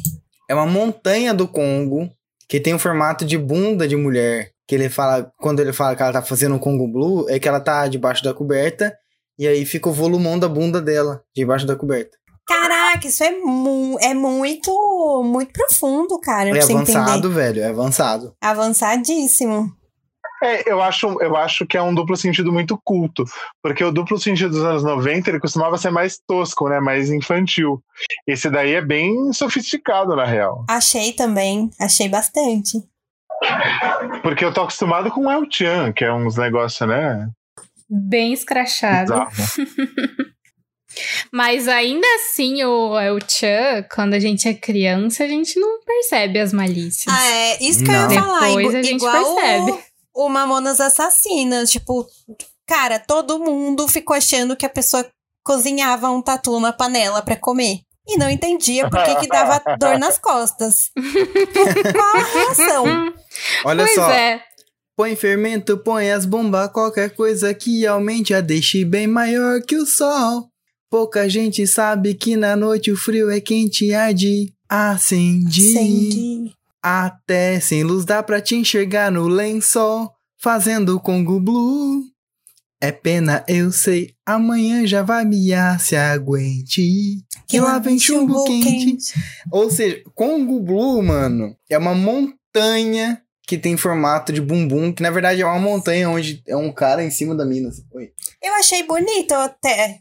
É 0.49 0.55
uma 0.55 0.67
montanha 0.67 1.33
do 1.33 1.49
Congo 1.49 2.11
que 2.49 2.61
tem 2.61 2.75
o 2.75 2.79
formato 2.79 3.25
de 3.25 3.39
bunda 3.39 3.89
de 3.89 3.97
mulher. 3.97 4.51
Que 4.67 4.75
ele 4.75 4.89
fala, 4.89 5.31
quando 5.39 5.61
ele 5.61 5.73
fala 5.73 5.95
que 5.95 6.03
ela 6.03 6.13
tá 6.13 6.23
fazendo 6.23 6.55
um 6.55 6.59
Congo 6.59 6.89
Blue, 6.89 7.27
é 7.29 7.39
que 7.39 7.49
ela 7.49 7.61
tá 7.61 7.87
debaixo 7.87 8.25
da 8.25 8.35
coberta 8.35 8.97
e 9.39 9.47
aí 9.47 9.65
fica 9.65 9.89
o 9.89 9.93
volumão 9.93 10.39
da 10.39 10.49
bunda 10.49 10.81
dela 10.81 11.23
debaixo 11.35 11.67
da 11.67 11.77
coberta. 11.77 12.17
Caraca, 12.47 13.07
isso 13.07 13.25
é, 13.25 13.31
mu 13.31 13.99
é 14.01 14.15
muito, 14.15 15.23
muito 15.25 15.53
profundo, 15.53 16.19
cara, 16.21 16.51
É 16.51 16.63
avançado, 16.63 17.11
entender. 17.29 17.29
velho, 17.29 17.63
é 17.63 17.69
avançado. 17.69 18.35
Avançadíssimo. 18.41 19.71
É, 20.43 20.71
eu 20.71 20.83
acho, 20.83 21.21
eu 21.23 21.35
acho 21.35 21.67
que 21.67 21.77
é 21.77 21.83
um 21.83 21.95
duplo 21.95 22.17
sentido 22.17 22.53
muito 22.53 22.79
culto, 22.85 23.25
porque 23.63 23.83
o 23.83 23.91
duplo 23.91 24.19
sentido 24.19 24.51
dos 24.51 24.65
anos 24.65 24.85
90 24.85 25.31
ele 25.31 25.41
costumava 25.41 25.79
ser 25.79 25.91
mais 25.91 26.19
tosco, 26.27 26.69
né, 26.69 26.79
mais 26.79 27.11
infantil. 27.11 27.83
Esse 28.27 28.51
daí 28.51 28.75
é 28.75 28.83
bem 28.83 29.33
sofisticado 29.33 30.15
na 30.15 30.27
real, 30.27 30.65
Achei 30.69 31.13
também, 31.15 31.71
achei 31.81 32.09
bastante. 32.09 32.79
Porque 34.23 34.45
eu 34.45 34.53
tô 34.53 34.63
acostumado 34.63 35.11
com 35.11 35.27
o 35.27 35.31
El 35.31 35.47
Chan, 35.51 35.93
que 35.93 36.05
é 36.05 36.13
uns 36.13 36.37
negócios, 36.37 36.89
né? 36.89 37.29
Bem 37.89 38.33
escrachado. 38.33 39.13
Mas 41.31 41.69
ainda 41.69 42.07
assim, 42.17 42.65
o 42.65 42.99
El 42.99 43.19
Chan, 43.29 43.85
quando 43.95 44.15
a 44.15 44.19
gente 44.19 44.49
é 44.49 44.55
criança, 44.55 45.25
a 45.25 45.29
gente 45.29 45.59
não 45.59 45.81
percebe 45.85 46.39
as 46.39 46.53
malícias. 46.53 47.15
Ah, 47.15 47.27
é 47.27 47.63
isso 47.63 47.85
que 47.85 47.91
eu 47.91 47.95
Não. 47.95 48.11
ia 48.11 48.21
falar. 48.23 48.47
Depois 48.49 48.75
a 48.75 48.83
gente 48.83 48.97
igual 48.97 49.35
percebe. 49.37 49.71
O, 50.15 50.27
o 50.27 50.29
Mamonas 50.29 50.81
Assassinas. 50.81 51.71
Tipo, 51.71 52.07
cara, 52.67 52.99
todo 52.99 53.39
mundo 53.39 53.87
ficou 53.89 54.17
achando 54.17 54.57
que 54.57 54.65
a 54.65 54.71
pessoa 54.71 55.07
cozinhava 55.45 56.11
um 56.11 56.23
tatu 56.23 56.59
na 56.59 56.73
panela 56.73 57.23
pra 57.23 57.37
comer. 57.37 57.81
E 58.09 58.17
não 58.17 58.31
entendia 58.31 58.89
por 58.89 59.03
que, 59.03 59.17
que 59.17 59.29
dava 59.29 59.61
dor 59.79 59.99
nas 59.99 60.19
costas. 60.19 60.91
Qual 60.95 62.17
a 62.17 62.25
reação? 62.25 63.15
Olha 63.65 63.85
pois 63.85 63.95
só, 63.95 64.11
é. 64.11 64.41
põe 64.97 65.17
fermento, 65.17 65.77
põe 65.79 66.11
as 66.11 66.25
bombas, 66.25 66.71
qualquer 66.71 67.11
coisa 67.11 67.53
que 67.53 67.87
aumente 67.87 68.33
a 68.33 68.41
deixe 68.41 68.85
bem 68.85 69.07
maior 69.07 69.61
que 69.63 69.77
o 69.77 69.87
sol. 69.87 70.49
Pouca 70.89 71.29
gente 71.29 71.67
sabe 71.67 72.15
que 72.15 72.37
na 72.37 72.55
noite 72.55 72.93
o 72.93 72.97
frio 72.97 73.31
é 73.31 73.41
quente 73.41 73.87
e 73.87 73.95
arde. 73.95 74.53
Acende. 74.69 75.71
Acendi. 75.71 76.53
Até 76.83 77.59
sem 77.59 77.83
luz 77.83 78.05
dá 78.05 78.23
pra 78.23 78.41
te 78.41 78.55
enxergar 78.55 79.11
no 79.11 79.27
lençol, 79.27 80.13
fazendo 80.41 81.01
Congo 81.01 81.41
Blue. 81.41 82.05
É 82.81 82.93
pena, 82.93 83.43
eu 83.49 83.73
sei, 83.73 84.15
amanhã 84.25 84.87
já 84.87 85.03
vai 85.03 85.25
miar, 85.25 85.81
se 85.81 85.97
aguente. 85.97 87.25
Que 87.49 87.59
lá 87.59 87.79
vem 87.79 87.99
chumbo 87.99 88.45
quente. 88.45 89.15
Ou 89.51 89.71
seja, 89.71 90.03
Congo 90.15 90.61
Blue, 90.61 91.03
mano, 91.03 91.57
é 91.71 91.79
uma 91.79 91.95
montanha 91.95 93.23
que 93.47 93.57
tem 93.57 93.77
formato 93.77 94.33
de 94.33 94.41
bumbum, 94.43 94.93
que 94.93 95.03
na 95.03 95.11
verdade 95.11 95.41
é 95.41 95.47
uma 95.47 95.59
montanha 95.59 96.11
onde 96.11 96.43
é 96.47 96.57
um 96.57 96.71
cara 96.73 97.03
em 97.03 97.11
cima 97.11 97.35
da 97.35 97.47
mina. 97.47 97.69
assim. 97.71 97.85
Oi. 97.93 98.11
Eu 98.43 98.53
achei 98.55 98.83
bonito 98.83 99.33
até. 99.33 100.01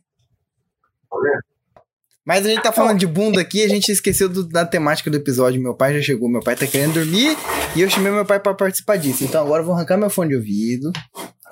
Mas 2.26 2.44
a 2.46 2.50
gente 2.50 2.64
tá 2.64 2.72
falando 2.72 2.98
de 2.98 3.06
bunda 3.06 3.40
aqui, 3.40 3.62
a 3.64 3.68
gente 3.70 3.92
esqueceu 3.92 4.28
do- 4.28 4.48
da 4.48 4.66
temática 4.66 5.12
do 5.12 5.18
episódio. 5.18 5.62
Meu 5.62 5.76
pai 5.76 5.94
já 5.94 6.02
chegou, 6.02 6.28
meu 6.28 6.42
pai 6.42 6.56
tá 6.56 6.66
querendo 6.66 6.94
dormir 6.96 7.38
e 7.76 7.82
eu 7.82 7.90
chamei 7.90 8.12
meu 8.12 8.26
pai 8.26 8.40
pra 8.40 8.54
participar 8.56 8.98
disso. 8.98 9.24
Então 9.24 9.44
agora 9.46 9.62
eu 9.62 9.66
vou 9.66 9.76
arrancar 9.76 9.96
meu 9.96 10.10
fone 10.10 10.30
de 10.30 10.36
ouvido, 10.36 10.92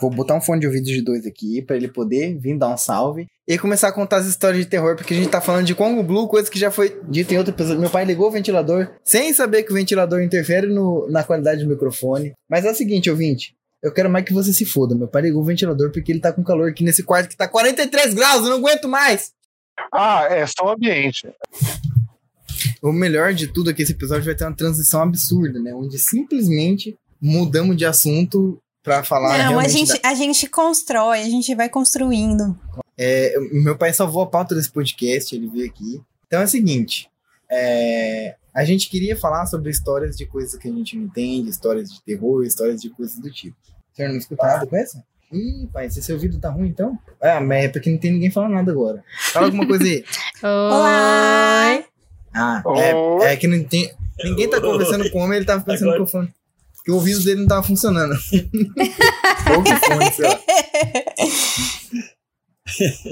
vou 0.01 0.10
botar 0.10 0.36
um 0.36 0.41
fone 0.41 0.60
de 0.62 0.67
ouvido 0.67 0.86
de 0.86 1.01
dois 1.01 1.25
aqui 1.25 1.62
pra 1.62 1.75
ele 1.75 1.88
poder 1.88 2.38
vir 2.38 2.58
dar 2.58 2.69
um 2.69 2.77
salve 2.77 3.27
e 3.47 3.58
começar 3.58 3.89
a 3.89 3.91
contar 3.91 4.17
as 4.17 4.25
histórias 4.25 4.63
de 4.63 4.69
terror, 4.69 4.95
porque 4.95 5.13
a 5.13 5.17
gente 5.17 5.29
tá 5.29 5.39
falando 5.41 5.65
de 5.65 5.75
Congo 5.75 6.01
Blue, 6.03 6.27
coisa 6.27 6.49
que 6.49 6.58
já 6.60 6.71
foi 6.71 6.99
dita 7.10 7.34
em 7.34 7.38
outro 7.38 7.53
episódio. 7.53 7.79
Meu 7.82 7.89
pai 7.89 8.06
ligou 8.06 8.27
o 8.27 8.32
ventilador 8.32 8.89
sem 9.03 9.34
saber 9.34 9.63
que 9.63 9.71
o 9.71 9.75
ventilador 9.75 10.21
interfere 10.21 10.67
no- 10.67 11.08
na 11.10 11.23
qualidade 11.23 11.63
do 11.63 11.69
microfone. 11.69 12.34
Mas 12.49 12.65
é 12.65 12.71
o 12.71 12.75
seguinte, 12.75 13.10
ouvinte. 13.10 13.56
Eu 13.82 13.91
quero 13.91 14.10
mais 14.10 14.23
que 14.25 14.34
você 14.34 14.53
se 14.53 14.65
foda. 14.65 14.95
Meu 14.95 15.08
pai 15.10 15.23
ligou 15.23 15.41
o 15.41 15.45
ventilador 15.45 15.91
porque 15.91 16.12
ele 16.12 16.19
tá 16.21 16.32
com 16.32 16.41
calor 16.43 16.69
aqui 16.69 16.84
nesse 16.86 17.03
quarto 17.03 17.27
que 17.29 17.36
tá 17.36 17.47
43 17.49 18.13
graus, 18.13 18.43
eu 18.43 18.49
não 18.51 18.58
aguento 18.58 18.88
mais. 18.88 19.32
Ah, 19.93 20.25
é 20.29 20.45
só 20.47 20.65
o 20.67 20.69
ambiente. 20.69 21.27
O 22.82 22.91
melhor 22.93 23.34
de 23.34 23.47
tudo 23.47 23.69
é 23.69 23.73
que 23.73 23.82
esse 23.84 23.91
episódio 23.91 24.23
vai 24.25 24.36
ter 24.36 24.45
uma 24.45 24.56
transição 24.56 25.01
absurda, 25.01 25.60
né? 25.60 25.73
Onde 25.73 25.97
simplesmente 25.99 26.95
mudamos 27.21 27.75
de 27.75 27.86
assunto 27.86 28.58
pra 28.84 29.04
falar 29.04 29.38
Não, 29.50 29.60
a 29.60 29.67
gente, 29.67 30.00
da- 30.02 30.10
a 30.10 30.13
gente 30.13 30.48
constrói, 30.48 31.22
a 31.22 31.30
gente 31.30 31.54
vai 31.56 31.69
construindo. 31.69 32.58
É, 32.98 33.34
meu 33.52 33.78
pai 33.78 33.93
salvou 33.93 34.22
a 34.24 34.28
pauta 34.28 34.54
desse 34.54 34.69
podcast, 34.72 35.36
ele 35.36 35.48
veio 35.48 35.65
aqui. 35.65 36.02
Então 36.28 36.41
é 36.41 36.43
o 36.46 36.48
seguinte, 36.48 37.10
é, 37.50 38.36
a 38.54 38.63
gente 38.65 38.89
queria 38.89 39.15
falar 39.15 39.46
sobre 39.46 39.72
histórias 39.72 40.15
de 40.17 40.26
coisas 40.26 40.56
que 40.60 40.67
a 40.67 40.72
gente 40.72 40.96
não 40.98 41.06
entende, 41.06 41.50
histórias 41.50 41.89
de 41.91 42.02
terror, 42.04 42.43
histórias 42.46 42.82
de 42.82 42.89
coisas 42.89 43.17
do 43.17 43.32
tipo. 43.32 43.56
O 43.91 43.96
senhor 43.96 44.10
não 44.10 44.17
escuta 44.17 44.46
nada 44.46 44.67
com 44.67 44.76
essa? 44.76 45.04
Ih, 45.32 45.67
pai, 45.74 45.89
se 45.89 46.02
seu 46.04 46.15
ouvido 46.15 46.39
tá 46.39 46.50
ruim 46.52 46.67
então? 46.67 46.98
Ah, 47.19 47.39
mas 47.41 47.65
é 47.65 47.67
porque 47.69 47.89
não 47.89 47.98
tem 47.98 48.12
ninguém 48.12 48.30
falando 48.30 48.54
nada 48.54 48.72
agora. 48.72 49.04
Fala 49.32 49.48
alguma 49.48 49.65
coisa 49.65 49.84
aí. 49.84 50.04
Olá! 50.43 51.84
Ah, 52.36 52.63
é, 52.78 53.34
é 53.34 53.38
que 53.38 53.48
não 53.48 53.63
tem. 53.63 53.91
Ninguém 54.24 54.50
tá 54.50 54.60
conversando 54.62 55.10
com 55.12 55.19
o 55.19 55.22
homem, 55.24 55.38
ele 55.38 55.46
tava 55.46 55.63
pensando 55.63 55.89
Agora- 55.89 55.98
que 55.98 56.04
o 56.04 56.12
fone. 56.12 56.34
Que 56.84 56.91
o 56.91 56.96
ouvido 56.96 57.24
dele 57.24 57.41
não 57.41 57.48
tava 57.48 57.63
funcionando. 57.63 58.13
Ou 59.56 59.63
que 59.63 59.76
fone, 59.86 60.12
sei 60.12 60.26
lá. 60.26 60.39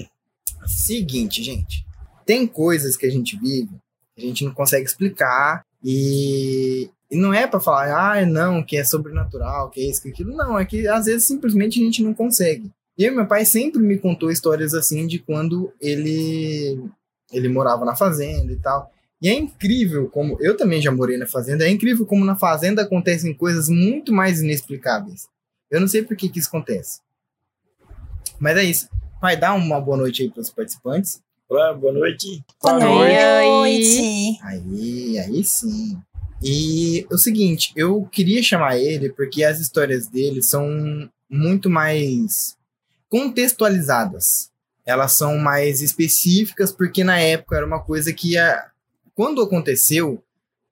Seguinte, 0.67 1.41
gente. 1.43 1.85
Tem 2.25 2.45
coisas 2.45 2.97
que 2.97 3.05
a 3.05 3.09
gente 3.09 3.37
vive, 3.37 3.69
que 4.15 4.23
a 4.23 4.27
gente 4.27 4.43
não 4.45 4.53
consegue 4.53 4.85
explicar 4.85 5.63
e, 5.83 6.89
e 7.09 7.17
não 7.17 7.33
é 7.33 7.47
pra 7.47 7.59
falar, 7.59 8.19
ah, 8.19 8.25
não, 8.25 8.63
que 8.63 8.77
é 8.77 8.83
sobrenatural, 8.83 9.69
que 9.69 9.81
é 9.81 9.89
isso, 9.89 10.01
que 10.01 10.09
é 10.09 10.11
aquilo. 10.11 10.35
Não, 10.35 10.57
é 10.57 10.65
que 10.65 10.87
às 10.87 11.05
vezes 11.05 11.25
simplesmente 11.25 11.79
a 11.79 11.83
gente 11.83 12.03
não 12.03 12.13
consegue. 12.13 12.71
E 12.97 13.05
eu, 13.05 13.15
meu 13.15 13.25
pai 13.25 13.45
sempre 13.45 13.81
me 13.81 13.97
contou 13.97 14.31
histórias 14.31 14.73
assim 14.73 15.07
de 15.07 15.19
quando 15.19 15.73
ele 15.79 16.79
ele 17.31 17.47
morava 17.47 17.85
na 17.85 17.95
fazenda 17.95 18.51
e 18.51 18.57
tal. 18.57 18.91
E 19.21 19.29
é 19.29 19.33
incrível 19.33 20.09
como 20.09 20.35
eu 20.41 20.57
também 20.57 20.81
já 20.81 20.91
morei 20.91 21.15
na 21.15 21.27
fazenda, 21.27 21.65
é 21.65 21.69
incrível 21.69 22.05
como 22.05 22.25
na 22.25 22.35
fazenda 22.35 22.81
acontecem 22.81 23.33
coisas 23.33 23.69
muito 23.69 24.11
mais 24.11 24.41
inexplicáveis. 24.41 25.27
Eu 25.69 25.79
não 25.79 25.87
sei 25.87 26.01
por 26.01 26.17
que 26.17 26.27
que 26.27 26.39
isso 26.39 26.49
acontece. 26.49 27.01
Mas 28.39 28.57
é 28.57 28.63
isso. 28.63 28.89
Vai 29.21 29.37
dar 29.37 29.53
uma 29.53 29.79
boa 29.79 29.97
noite 29.97 30.23
aí 30.23 30.29
para 30.29 30.41
os 30.41 30.49
participantes. 30.49 31.21
Olá, 31.47 31.73
boa 31.73 31.93
noite. 31.93 32.43
Boa 32.59 32.79
Boa 32.79 32.95
noite! 32.95 34.39
Aí, 34.41 35.19
aí 35.19 35.43
sim. 35.43 36.01
E 36.41 37.05
o 37.11 37.17
seguinte, 37.17 37.71
eu 37.75 38.07
queria 38.11 38.41
chamar 38.41 38.77
ele 38.77 39.11
porque 39.11 39.43
as 39.43 39.59
histórias 39.59 40.07
dele 40.07 40.41
são 40.41 40.67
muito 41.29 41.69
mais 41.69 42.57
contextualizadas. 43.07 44.49
Elas 44.83 45.11
são 45.11 45.37
mais 45.37 45.81
específicas 45.81 46.71
porque 46.71 47.03
na 47.03 47.19
época 47.19 47.57
era 47.57 47.65
uma 47.65 47.79
coisa 47.79 48.11
que 48.11 48.37
a, 48.37 48.70
quando 49.21 49.43
aconteceu, 49.43 50.19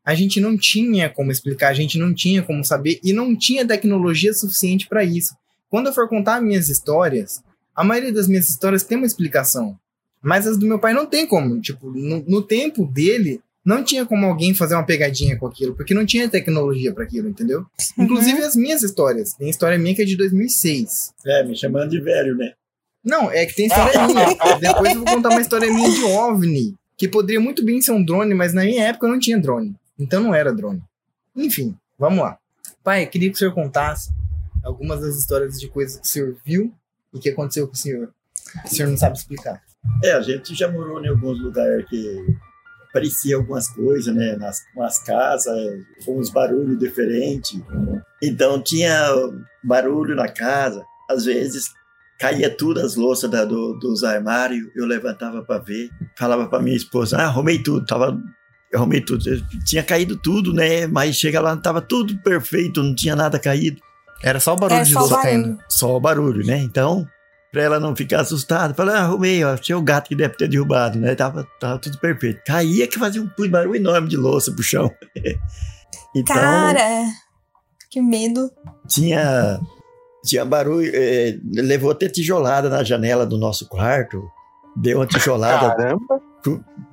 a 0.04 0.16
gente 0.16 0.42
não 0.42 0.58
tinha 0.58 1.08
como 1.08 1.32
explicar, 1.32 1.68
a 1.68 1.74
gente 1.76 2.00
não 2.00 2.12
tinha 2.12 2.42
como 2.42 2.66
saber 2.66 3.00
e 3.04 3.14
não 3.14 3.36
tinha 3.36 3.64
tecnologia 3.64 4.34
suficiente 4.34 4.88
para 4.88 5.04
isso. 5.04 5.36
Quando 5.70 5.86
eu 5.86 5.94
for 5.94 6.10
contar 6.10 6.42
minhas 6.42 6.68
histórias, 6.68 7.44
a 7.76 7.84
maioria 7.84 8.12
das 8.12 8.28
minhas 8.28 8.50
histórias 8.50 8.82
tem 8.82 8.98
uma 8.98 9.06
explicação, 9.06 9.78
mas 10.20 10.48
as 10.48 10.58
do 10.58 10.66
meu 10.66 10.80
pai 10.80 10.96
não 10.96 11.06
tem 11.06 11.28
como. 11.28 11.62
Tipo, 11.62 11.92
no, 11.92 12.24
no 12.28 12.42
tempo 12.42 12.88
dele, 12.88 13.40
não 13.64 13.84
tinha 13.84 14.04
como 14.04 14.26
alguém 14.26 14.52
fazer 14.56 14.74
uma 14.74 14.84
pegadinha 14.84 15.38
com 15.38 15.46
aquilo, 15.46 15.76
porque 15.76 15.94
não 15.94 16.04
tinha 16.04 16.28
tecnologia 16.28 16.92
para 16.92 17.04
aquilo, 17.04 17.30
entendeu? 17.30 17.60
Uhum. 17.96 18.06
Inclusive 18.06 18.42
as 18.42 18.56
minhas 18.56 18.82
histórias. 18.82 19.36
Tem 19.36 19.48
história 19.48 19.78
minha 19.78 19.94
que 19.94 20.02
é 20.02 20.06
de 20.06 20.18
2006. 20.18 21.14
É, 21.24 21.44
me 21.44 21.56
chamando 21.56 21.92
de 21.92 22.02
velho, 22.02 22.36
né? 22.36 22.54
Não, 23.06 23.30
é 23.30 23.46
que 23.46 23.54
tem 23.54 23.68
história 23.68 24.08
minha. 24.08 24.26
Depois 24.60 24.90
eu 24.90 25.04
vou 25.04 25.06
contar 25.06 25.30
uma 25.30 25.42
história 25.42 25.72
minha 25.72 25.92
de 25.92 26.04
OVNI, 26.04 26.79
que 27.00 27.08
poderia 27.08 27.40
muito 27.40 27.64
bem 27.64 27.82
ser 27.82 27.94
um 27.94 28.04
drone, 28.04 28.36
mas 28.36 28.54
na 28.54 28.66
minha 28.66 28.84
época 28.84 29.08
não 29.08 29.18
tinha 29.18 29.40
drone. 29.40 29.74
Então 29.98 30.22
não 30.22 30.36
era 30.36 30.54
drone. 30.54 30.84
Enfim, 31.34 31.74
vamos 31.98 32.20
lá. 32.20 32.38
Pai, 32.84 33.06
queria 33.06 33.30
que 33.30 33.36
o 33.36 33.38
senhor 33.40 33.54
contasse 33.54 34.12
algumas 34.62 35.00
das 35.00 35.16
histórias 35.16 35.58
de 35.58 35.70
coisas 35.70 35.98
que 35.98 36.06
o 36.06 36.10
senhor 36.10 36.36
viu 36.46 36.74
e 37.14 37.20
que 37.20 37.30
aconteceu 37.30 37.66
com 37.68 37.74
o 37.74 37.78
senhor. 37.78 38.14
O 38.66 38.68
senhor 38.68 38.90
não 38.90 38.98
sabe 38.98 39.18
explicar. 39.18 39.62
É, 40.04 40.12
a 40.12 40.22
gente 40.22 40.54
já 40.54 40.70
morou 40.70 41.02
em 41.04 41.08
alguns 41.08 41.42
lugares 41.42 41.88
que 41.88 42.36
parecia 42.92 43.38
algumas 43.38 43.70
coisas, 43.70 44.14
né? 44.14 44.36
Nas, 44.36 44.60
nas 44.76 45.02
casas, 45.02 45.56
com 46.04 46.20
uns 46.20 46.30
barulhos 46.30 46.78
diferentes. 46.78 47.62
Então 48.22 48.62
tinha 48.62 49.10
barulho 49.64 50.16
na 50.16 50.28
casa. 50.28 50.84
Às 51.10 51.24
vezes 51.24 51.70
caía 52.20 52.50
tudo 52.56 52.82
as 52.82 52.96
louças 52.96 53.30
da, 53.30 53.46
do, 53.46 53.74
dos 53.80 54.04
armários. 54.04 54.68
Eu 54.76 54.86
levantava 54.86 55.42
para 55.44 55.60
ver. 55.64 55.90
Falava 56.18 56.48
para 56.48 56.62
minha 56.62 56.78
esposa: 56.78 57.18
Ah, 57.18 57.26
arrumei 57.26 57.60
tudo. 57.60 57.86
Tava 57.86 58.20
eu 58.72 58.80
arrumei 58.80 59.02
tudo. 59.02 59.24
Tinha 59.66 59.84
caído 59.84 60.16
tudo, 60.16 60.54
né? 60.54 60.86
Mas 60.86 61.16
chega 61.16 61.42
lá, 61.42 61.58
tava 61.58 61.82
tudo 61.82 62.18
perfeito, 62.22 62.84
não 62.84 62.94
tinha 62.94 63.16
nada 63.16 63.40
caído. 63.40 63.82
Era 64.22 64.40
só 64.40 64.54
o 64.54 64.58
barulho 64.58 64.82
É 64.82 64.84
de 64.84 64.94
louça 64.94 65.22
caindo. 65.22 65.58
Só 65.68 65.96
o 65.96 66.00
barulho, 66.00 66.46
né? 66.46 66.58
Então, 66.60 67.08
pra 67.52 67.64
ela 67.64 67.80
não 67.80 67.96
ficar 67.96 68.22
assustada, 68.22 68.74
falei, 68.74 68.96
ah, 68.96 69.00
arrumei, 69.00 69.44
ó, 69.44 69.58
tinha 69.58 69.78
o 69.78 69.82
gato 69.82 70.10
que 70.10 70.16
deve 70.16 70.36
ter 70.36 70.48
derrubado, 70.48 71.00
né? 71.00 71.16
Tava, 71.16 71.48
tava 71.60 71.80
tudo 71.80 71.98
perfeito. 71.98 72.42
Caía 72.46 72.88
que 72.88 73.00
fazia 73.00 73.22
um 73.22 73.50
barulho 73.50 73.76
enorme 73.76 74.08
de 74.08 74.18
louça 74.18 74.52
pro 74.52 74.62
chão. 74.62 74.92
então, 76.16 76.36
Cara, 76.36 77.06
que 77.90 78.02
medo. 78.02 78.52
tinha, 78.88 79.60
tinha 80.24 80.44
barulho, 80.46 80.92
eh, 80.94 81.40
levou 81.54 81.92
até 81.92 82.08
tijolada 82.10 82.70
na 82.70 82.84
janela 82.84 83.26
do 83.26 83.38
nosso 83.38 83.68
quarto, 83.68 84.22
deu 84.76 84.98
uma 85.00 85.08
tijolada 85.08 85.76
Caramba. 85.76 86.22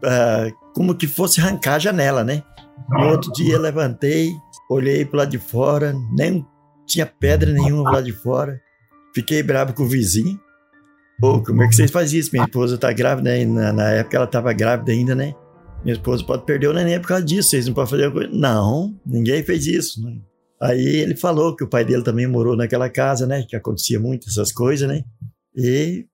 ah, 0.04 0.46
como 0.74 0.94
que 0.94 1.06
fosse 1.06 1.40
arrancar 1.40 1.74
a 1.74 1.78
janela, 1.78 2.22
né? 2.22 2.42
No 2.90 3.08
outro 3.08 3.32
dia 3.32 3.58
levantei, 3.58 4.32
olhei 4.70 5.04
pro 5.04 5.18
lado 5.18 5.30
de 5.30 5.38
fora, 5.38 5.94
nem 6.14 6.46
tinha 6.86 7.06
pedra 7.06 7.50
nenhuma 7.52 7.90
lado 7.90 8.04
de 8.04 8.12
fora. 8.12 8.60
Fiquei 9.14 9.42
bravo 9.42 9.72
com 9.72 9.84
o 9.84 9.88
vizinho. 9.88 10.38
Pô, 11.18 11.42
como 11.42 11.62
é 11.62 11.68
que 11.68 11.74
vocês 11.74 11.90
fazem 11.90 12.20
isso? 12.20 12.30
Minha 12.32 12.44
esposa 12.44 12.76
tá 12.76 12.92
grávida, 12.92 13.30
né? 13.30 13.44
Na, 13.44 13.72
na 13.72 13.90
época 13.90 14.16
ela 14.16 14.26
tava 14.26 14.52
grávida 14.52 14.92
ainda, 14.92 15.14
né? 15.14 15.34
Minha 15.82 15.94
esposa 15.94 16.22
pode 16.24 16.44
perder 16.44 16.68
o 16.68 16.72
neném 16.72 17.00
por 17.00 17.08
causa 17.08 17.24
disso, 17.24 17.50
vocês 17.50 17.66
não 17.66 17.74
podem 17.74 17.90
fazer 17.90 18.12
coisa. 18.12 18.30
Não, 18.32 18.94
ninguém 19.04 19.42
fez 19.42 19.66
isso. 19.66 20.02
né? 20.04 20.16
Aí 20.60 20.96
ele 20.96 21.14
falou 21.14 21.54
que 21.54 21.64
o 21.64 21.68
pai 21.68 21.84
dele 21.84 22.02
também 22.02 22.26
morou 22.26 22.56
naquela 22.56 22.88
casa, 22.88 23.26
né? 23.26 23.44
Que 23.48 23.56
acontecia 23.56 24.00
muito 24.00 24.28
essas 24.28 24.52
coisas, 24.52 24.88
né? 24.88 25.04
E 25.54 26.06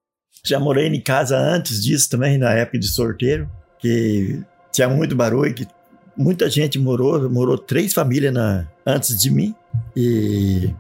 já 0.45 0.59
morei 0.59 0.89
em 0.89 1.01
casa 1.01 1.39
antes 1.39 1.83
disso 1.83 2.11
também, 2.11 2.39
na 2.39 2.53
época 2.53 2.79
de 2.79 2.89
sorteiro, 2.89 3.49
que 3.79 4.43
tinha 4.73 4.89
muito 4.89 5.15
barulho, 5.15 5.55
que 5.55 5.67
muita 6.17 6.51
gente 6.51 6.79
morou, 6.79 7.31
morou 7.31 7.57
três 7.57 7.93
famílias 7.93 8.33
na, 8.33 8.67
antes 8.85 9.21
de 9.21 9.31
mim. 9.31 9.55
E 9.97 10.75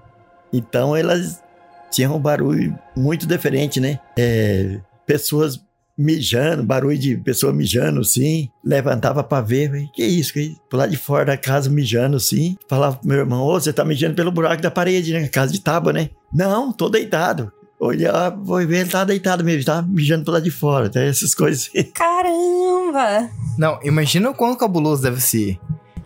então 0.52 0.96
elas 0.96 1.42
tinham 1.90 2.16
um 2.16 2.20
barulho 2.20 2.76
muito 2.96 3.26
diferente, 3.26 3.78
né? 3.78 4.00
É, 4.18 4.80
pessoas 5.06 5.60
mijando, 6.02 6.62
barulho 6.62 6.98
de 6.98 7.16
pessoa 7.16 7.52
mijando, 7.52 8.00
assim, 8.00 8.50
levantava 8.64 9.22
pra 9.22 9.40
ver, 9.40 9.68
falei, 9.68 9.88
que 9.94 10.04
isso, 10.04 10.32
que 10.32 10.40
isso? 10.40 10.60
Por 10.68 10.76
lá 10.76 10.86
de 10.86 10.96
fora 10.96 11.24
da 11.24 11.36
casa 11.36 11.70
mijando, 11.70 12.16
assim, 12.16 12.56
falava 12.68 12.96
pro 12.96 13.08
meu 13.08 13.18
irmão, 13.18 13.42
ô, 13.44 13.60
você 13.60 13.72
tá 13.72 13.84
mijando 13.84 14.14
pelo 14.14 14.32
buraco 14.32 14.62
da 14.62 14.70
parede, 14.70 15.12
né? 15.12 15.28
Casa 15.28 15.52
de 15.52 15.60
tábua, 15.60 15.92
né? 15.92 16.10
Não, 16.32 16.72
tô 16.72 16.88
deitado. 16.88 17.52
Olhar, 17.78 18.30
vou 18.30 18.58
ver, 18.66 18.80
ele 18.82 18.88
tá 18.90 19.02
deitado 19.04 19.42
mesmo, 19.42 19.64
tá 19.64 19.82
mijando 19.82 20.24
por 20.24 20.30
lá 20.32 20.40
de 20.40 20.50
fora, 20.50 20.88
tá? 20.88 21.00
essas 21.00 21.34
coisas. 21.34 21.68
Caramba! 21.94 23.28
Não, 23.58 23.78
imagina 23.82 24.30
o 24.30 24.34
quão 24.34 24.54
cabuloso 24.56 25.02
deve 25.02 25.20
ser. 25.20 25.58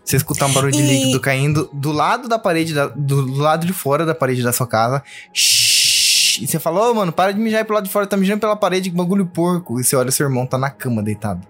Você 0.04 0.16
escutar 0.16 0.46
um 0.46 0.52
barulho 0.52 0.72
de 0.72 0.80
E- 0.80 0.86
líquido 0.86 1.20
caindo 1.20 1.68
do 1.72 1.90
lado 1.90 2.28
da 2.28 2.38
parede, 2.38 2.72
da- 2.72 2.86
do, 2.86 3.22
do 3.26 3.38
lado 3.40 3.66
de 3.66 3.72
fora 3.72 4.06
da 4.06 4.14
parede 4.14 4.42
da 4.42 4.52
sua 4.52 4.66
casa. 4.66 5.02
Shhh, 5.32 5.65
e 6.42 6.46
você 6.46 6.58
fala, 6.58 6.90
ô 6.90 6.94
mano, 6.94 7.12
para 7.12 7.32
de 7.32 7.38
mijar 7.40 7.58
aí 7.58 7.64
pro 7.64 7.74
lado 7.74 7.84
de 7.84 7.90
fora, 7.90 8.06
tá 8.06 8.16
mijando 8.16 8.40
pela 8.40 8.56
parede, 8.56 8.90
que 8.90 8.96
bagulho 8.96 9.26
porco. 9.26 9.80
E 9.80 9.84
você 9.84 9.96
olha, 9.96 10.10
seu 10.10 10.26
irmão 10.26 10.46
tá 10.46 10.56
na 10.58 10.70
cama 10.70 11.02
deitado. 11.02 11.46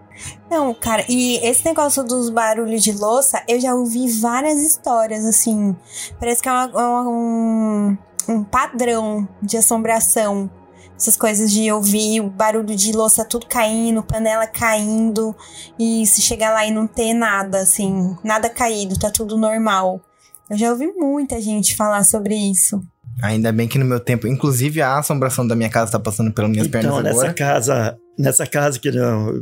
Não, 0.51 0.73
cara, 0.73 1.05
e 1.09 1.37
esse 1.47 1.65
negócio 1.65 2.03
dos 2.03 2.31
barulhos 2.31 2.83
de 2.83 2.93
louça, 2.93 3.43
eu 3.47 3.61
já 3.61 3.75
ouvi 3.75 4.11
várias 4.21 4.59
histórias, 4.63 5.25
assim. 5.25 5.77
Parece 6.19 6.43
que 6.43 6.49
é 6.49 6.53
uma- 6.53 6.67
uma- 6.69 7.09
um, 7.11 7.99
um 8.29 8.43
padrão 8.45 9.29
de 9.43 9.57
assombração. 9.59 10.51
Essas 10.99 11.15
coisas 11.15 11.53
de 11.53 11.71
ouvir 11.71 12.23
o 12.23 12.31
barulho 12.31 12.75
de 12.75 12.91
louça 12.93 13.23
tudo 13.23 13.47
caindo, 13.47 14.03
panela 14.03 14.47
caindo, 14.47 15.37
e 15.79 16.07
se 16.07 16.23
chegar 16.23 16.51
lá 16.55 16.65
e 16.65 16.71
não 16.71 16.87
ter 16.87 17.13
nada, 17.13 17.59
assim, 17.59 18.17
nada 18.25 18.49
caído, 18.49 18.99
tá 18.99 19.11
tudo 19.11 19.37
normal. 19.37 20.01
Eu 20.49 20.57
já 20.57 20.71
ouvi 20.71 20.87
muita 20.97 21.39
gente 21.43 21.77
falar 21.77 22.03
sobre 22.05 22.35
isso. 22.35 22.81
Ainda 23.23 23.51
bem 23.53 23.67
que 23.67 23.79
no 23.79 23.85
meu 23.85 23.99
tempo, 24.01 24.27
inclusive 24.27 24.83
a 24.83 24.99
assombração 24.99 25.47
da 25.47 25.57
minha 25.57 25.71
casa 25.71 25.93
tá 25.93 25.99
passando 25.99 26.33
pelas 26.33 26.51
minhas 26.51 26.67
Então, 26.67 26.81
pernas 26.83 27.03
nessa 27.03 27.19
agora. 27.21 27.35
casa, 27.35 27.97
nessa 28.19 28.47
casa 28.47 28.79
que, 28.79 28.91
não, 28.91 29.33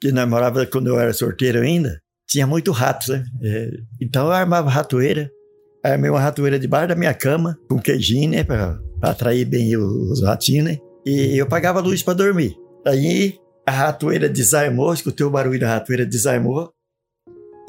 que 0.00 0.10
nós 0.10 0.28
morava 0.28 0.66
quando 0.66 0.88
eu 0.88 0.98
era 0.98 1.12
sorteiro 1.12 1.60
ainda, 1.60 2.00
tinha 2.28 2.46
muito 2.46 2.72
rato, 2.72 3.12
né? 3.12 3.24
É, 3.42 3.70
então 4.00 4.26
eu 4.26 4.32
armava 4.32 4.68
ratoeira, 4.70 5.30
armei 5.84 6.10
uma 6.10 6.20
ratoeira 6.20 6.58
debaixo 6.58 6.88
da 6.88 6.96
minha 6.96 7.14
cama, 7.14 7.56
com 7.68 7.78
queijinho, 7.78 8.30
né? 8.30 8.42
Pra, 8.42 8.76
pra 8.98 9.10
atrair 9.10 9.44
bem 9.44 9.76
os, 9.76 10.18
os 10.18 10.22
ratinhos, 10.24 10.64
né? 10.64 10.78
E 11.06 11.36
eu 11.36 11.46
pagava 11.46 11.80
luz 11.80 12.02
pra 12.02 12.14
dormir. 12.14 12.56
Aí 12.84 13.34
a 13.66 13.70
ratoeira 13.70 14.28
desarmou, 14.28 14.92
escutei 14.92 15.24
o 15.24 15.30
barulho 15.30 15.60
da 15.60 15.68
ratoeira, 15.68 16.04
desarmou. 16.04 16.70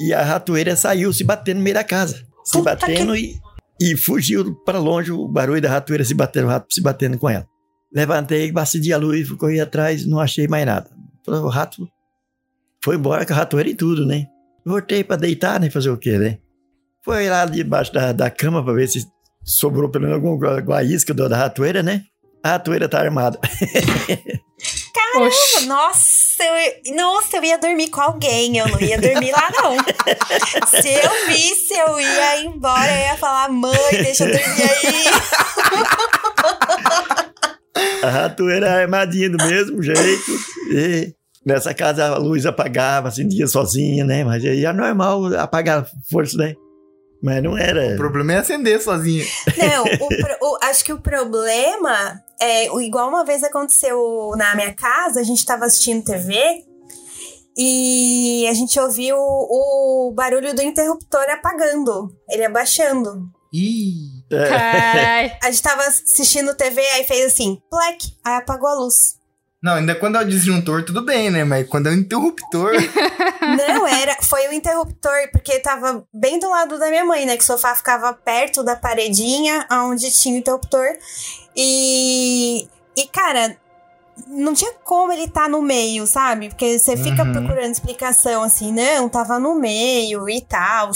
E 0.00 0.12
a 0.12 0.22
ratoeira 0.22 0.74
saiu 0.74 1.12
se 1.12 1.22
batendo 1.22 1.58
no 1.58 1.62
meio 1.62 1.74
da 1.74 1.84
casa. 1.84 2.16
Se 2.44 2.58
Puta 2.58 2.74
batendo 2.74 3.14
e, 3.16 3.36
e 3.80 3.96
fugiu 3.96 4.54
para 4.64 4.78
longe 4.78 5.10
o 5.10 5.26
barulho 5.26 5.60
da 5.60 5.70
ratoeira 5.70 6.04
se 6.04 6.14
batendo, 6.14 6.46
o 6.46 6.50
rato 6.50 6.72
se 6.72 6.80
batendo 6.80 7.18
com 7.18 7.28
ela. 7.28 7.46
Levantei, 7.92 8.52
acedi 8.56 8.92
a 8.92 8.98
luz, 8.98 9.30
corri 9.32 9.60
atrás, 9.60 10.04
não 10.04 10.18
achei 10.18 10.48
mais 10.48 10.66
nada. 10.66 10.90
Falei, 11.24 11.40
O 11.40 11.48
rato 11.48 11.88
foi 12.82 12.96
embora 12.96 13.24
com 13.24 13.32
a 13.32 13.36
ratoeira 13.36 13.70
e 13.70 13.74
tudo, 13.74 14.04
né? 14.04 14.26
Voltei 14.64 15.04
pra 15.04 15.16
deitar, 15.16 15.60
né? 15.60 15.70
Fazer 15.70 15.90
o 15.90 15.96
quê, 15.96 16.18
né? 16.18 16.38
Foi 17.04 17.28
lá 17.28 17.44
debaixo 17.44 17.92
da, 17.92 18.12
da 18.12 18.30
cama 18.30 18.64
pra 18.64 18.72
ver 18.72 18.88
se 18.88 19.06
sobrou 19.44 19.88
pelo 19.88 20.04
menos 20.06 20.16
alguma, 20.16 20.56
alguma 20.56 20.82
isca 20.82 21.12
da 21.12 21.36
ratoeira, 21.36 21.82
né? 21.82 22.02
A 22.42 22.50
ratoeira 22.50 22.88
tá 22.88 22.98
armada. 23.00 23.38
Oxi. 25.16 25.66
Nossa, 25.66 26.23
eu, 26.42 26.94
nossa, 26.96 27.36
eu 27.36 27.44
ia 27.44 27.58
dormir 27.58 27.88
com 27.90 28.00
alguém, 28.00 28.56
eu 28.58 28.66
não 28.68 28.80
ia 28.80 28.98
dormir 28.98 29.30
lá, 29.32 29.50
não. 29.52 29.76
Se 30.80 30.88
eu 30.88 31.26
visse, 31.28 31.74
eu 31.74 32.00
ia 32.00 32.42
embora, 32.44 32.90
eu 32.90 33.06
ia 33.06 33.16
falar, 33.16 33.48
mãe, 33.50 33.72
deixa 33.92 34.24
eu 34.24 34.32
dormir 34.32 34.62
aí. 34.62 35.04
A 38.02 38.08
ratoeira 38.10 38.70
armadinha 38.72 39.30
do 39.30 39.38
mesmo 39.44 39.82
jeito. 39.82 40.30
E 40.70 41.14
nessa 41.44 41.74
casa 41.74 42.06
a 42.06 42.18
luz 42.18 42.46
apagava, 42.46 43.08
acendia 43.08 43.46
sozinha, 43.46 44.04
né? 44.04 44.24
Mas 44.24 44.44
aí 44.44 44.64
é 44.64 44.72
normal 44.72 45.26
apagar 45.36 45.86
força, 46.10 46.36
né? 46.36 46.54
Mas 47.22 47.42
não 47.42 47.56
era. 47.56 47.94
O 47.94 47.96
problema 47.96 48.34
é 48.34 48.38
acender 48.38 48.80
sozinho. 48.80 49.24
Não, 49.56 49.84
o 49.84 50.08
pro- 50.08 50.38
o- 50.42 50.58
acho 50.62 50.84
que 50.84 50.92
o 50.92 51.00
problema 51.00 52.20
é, 52.40 52.70
o- 52.70 52.80
igual 52.80 53.08
uma 53.08 53.24
vez 53.24 53.42
aconteceu 53.42 54.32
na 54.36 54.54
minha 54.54 54.74
casa, 54.74 55.20
a 55.20 55.24
gente 55.24 55.44
tava 55.44 55.64
assistindo 55.64 56.04
TV 56.04 56.64
e 57.56 58.46
a 58.48 58.52
gente 58.52 58.78
ouviu 58.80 59.16
o, 59.16 60.08
o 60.08 60.12
barulho 60.12 60.54
do 60.54 60.62
interruptor 60.62 61.24
apagando, 61.30 62.08
ele 62.28 62.44
abaixando. 62.44 63.22
Ih. 63.52 64.24
Carai. 64.28 65.38
A 65.42 65.50
gente 65.50 65.62
tava 65.62 65.82
assistindo 65.82 66.56
TV, 66.56 66.80
aí 66.80 67.04
fez 67.04 67.26
assim, 67.32 67.56
plec, 67.70 67.98
aí 68.24 68.34
apagou 68.34 68.68
a 68.68 68.74
luz. 68.74 69.14
Não, 69.64 69.76
ainda 69.76 69.94
quando 69.94 70.16
é 70.18 70.20
o 70.20 70.28
disjuntor, 70.28 70.84
tudo 70.84 71.00
bem, 71.00 71.30
né? 71.30 71.42
Mas 71.42 71.66
quando 71.66 71.86
é 71.86 71.90
o 71.90 71.94
interruptor. 71.94 72.72
Não, 73.40 73.86
era, 73.86 74.14
foi 74.22 74.46
o 74.48 74.52
interruptor, 74.52 75.30
porque 75.32 75.58
tava 75.58 76.06
bem 76.12 76.38
do 76.38 76.50
lado 76.50 76.78
da 76.78 76.90
minha 76.90 77.02
mãe, 77.02 77.24
né? 77.24 77.34
Que 77.34 77.42
o 77.42 77.46
sofá 77.46 77.74
ficava 77.74 78.12
perto 78.12 78.62
da 78.62 78.76
paredinha 78.76 79.66
onde 79.72 80.10
tinha 80.10 80.34
o 80.34 80.38
interruptor. 80.38 80.86
E, 81.56 82.68
e 82.94 83.06
cara, 83.10 83.56
não 84.28 84.52
tinha 84.52 84.74
como 84.84 85.10
ele 85.10 85.28
tá 85.28 85.48
no 85.48 85.62
meio, 85.62 86.06
sabe? 86.06 86.50
Porque 86.50 86.78
você 86.78 86.94
fica 86.94 87.24
Uhum. 87.24 87.32
procurando 87.32 87.72
explicação 87.72 88.42
assim, 88.42 88.70
não, 88.70 89.08
tava 89.08 89.38
no 89.38 89.54
meio 89.54 90.28
e 90.28 90.42
tal. 90.42 90.90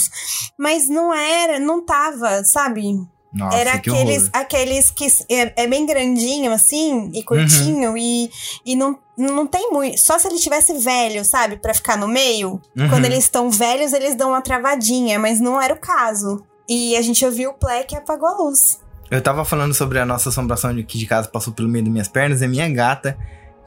Mas 0.55 0.87
não 0.87 1.11
era, 1.11 1.59
não 1.59 1.83
tava, 1.83 2.43
sabe? 2.43 2.83
Nossa, 3.31 3.57
era 3.57 3.77
que 3.77 3.89
aqueles, 3.89 4.23
horror. 4.23 4.31
aqueles 4.33 4.89
que 4.89 5.07
é, 5.29 5.63
é 5.63 5.67
bem 5.67 5.85
grandinho, 5.85 6.51
assim, 6.51 7.11
e 7.13 7.23
curtinho, 7.23 7.95
e, 7.95 8.29
e 8.65 8.75
não, 8.75 8.97
não 9.15 9.45
tem 9.45 9.71
muito. 9.71 9.99
Só 9.99 10.17
se 10.17 10.27
ele 10.27 10.37
tivesse 10.37 10.73
velho, 10.79 11.23
sabe? 11.23 11.57
Pra 11.57 11.73
ficar 11.73 11.95
no 11.95 12.07
meio. 12.07 12.59
Uhum. 12.75 12.89
Quando 12.89 13.05
eles 13.05 13.19
estão 13.19 13.51
velhos, 13.51 13.93
eles 13.93 14.15
dão 14.15 14.29
uma 14.29 14.41
travadinha, 14.41 15.19
mas 15.19 15.39
não 15.39 15.61
era 15.61 15.73
o 15.73 15.79
caso. 15.79 16.43
E 16.67 16.95
a 16.95 17.01
gente 17.01 17.23
ouviu 17.23 17.51
o 17.51 17.53
pleque 17.53 17.93
e 17.93 17.97
apagou 17.97 18.27
a 18.27 18.37
luz. 18.37 18.79
Eu 19.11 19.21
tava 19.21 19.43
falando 19.45 19.73
sobre 19.73 19.99
a 19.99 20.05
nossa 20.05 20.29
assombração 20.29 20.73
de 20.73 20.81
aqui 20.81 20.97
de 20.97 21.05
casa 21.05 21.27
passou 21.27 21.51
pelo 21.53 21.67
meio 21.67 21.83
das 21.83 21.91
minhas 21.91 22.07
pernas, 22.07 22.41
é 22.41 22.47
minha 22.47 22.69
gata, 22.69 23.17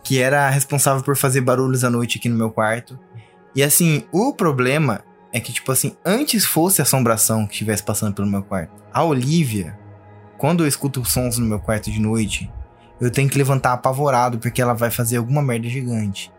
que 0.02 0.20
era 0.20 0.48
responsável 0.50 1.02
por 1.02 1.16
fazer 1.16 1.40
barulhos 1.40 1.84
à 1.84 1.90
noite 1.90 2.18
aqui 2.18 2.28
no 2.28 2.36
meu 2.36 2.50
quarto. 2.50 2.98
E 3.54 3.62
assim, 3.62 4.04
o 4.12 4.32
problema 4.32 5.04
é 5.32 5.40
que, 5.40 5.52
tipo 5.52 5.72
assim, 5.72 5.96
antes 6.04 6.44
fosse 6.44 6.80
a 6.80 6.84
assombração 6.84 7.46
que 7.46 7.54
estivesse 7.54 7.82
passando 7.82 8.14
pelo 8.14 8.28
meu 8.28 8.42
quarto. 8.42 8.72
A 8.92 9.02
Olivia, 9.02 9.78
quando 10.36 10.62
eu 10.62 10.68
escuto 10.68 11.04
sons 11.04 11.38
no 11.38 11.46
meu 11.46 11.58
quarto 11.58 11.90
de 11.90 12.00
noite, 12.00 12.52
eu 13.00 13.10
tenho 13.10 13.28
que 13.28 13.38
levantar 13.38 13.72
apavorado 13.72 14.38
porque 14.38 14.60
ela 14.60 14.74
vai 14.74 14.90
fazer 14.90 15.16
alguma 15.16 15.42
merda 15.42 15.68
gigante. 15.68 16.30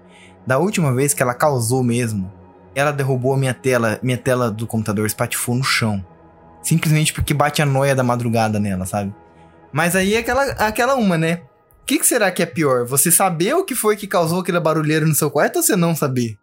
Da 0.45 0.59
última 0.59 0.93
vez 0.93 1.13
que 1.13 1.23
ela 1.23 1.33
causou 1.33 1.83
mesmo, 1.83 2.31
ela 2.75 2.91
derrubou 2.91 3.33
a 3.33 3.37
minha 3.37 3.53
tela, 3.53 3.99
minha 4.03 4.17
tela 4.17 4.51
do 4.51 4.67
computador 4.67 5.05
espatifou 5.05 5.55
no 5.55 5.63
chão. 5.63 6.05
Simplesmente 6.61 7.13
porque 7.13 7.33
bate 7.33 7.61
a 7.61 7.65
noia 7.65 7.95
da 7.95 8.03
madrugada 8.03 8.59
nela, 8.59 8.85
sabe? 8.85 9.13
Mas 9.71 9.95
aí 9.95 10.13
é 10.13 10.19
aquela, 10.19 10.43
aquela 10.51 10.95
uma, 10.95 11.17
né? 11.17 11.41
O 11.81 11.85
que, 11.85 11.99
que 11.99 12.05
será 12.05 12.31
que 12.31 12.41
é 12.41 12.45
pior? 12.45 12.85
Você 12.85 13.11
saber 13.11 13.53
o 13.55 13.65
que 13.65 13.75
foi 13.75 13.97
que 13.97 14.07
causou 14.07 14.39
aquele 14.39 14.59
barulheiro 14.59 15.07
no 15.07 15.15
seu 15.15 15.29
quarto 15.29 15.57
ou 15.57 15.63
você 15.63 15.75
não 15.75 15.95
saber? 15.95 16.37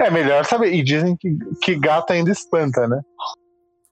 É 0.00 0.10
melhor 0.10 0.44
saber. 0.44 0.72
E 0.72 0.82
dizem 0.82 1.16
que, 1.16 1.30
que 1.62 1.74
gato 1.78 2.12
ainda 2.12 2.30
espanta, 2.30 2.86
né? 2.88 3.00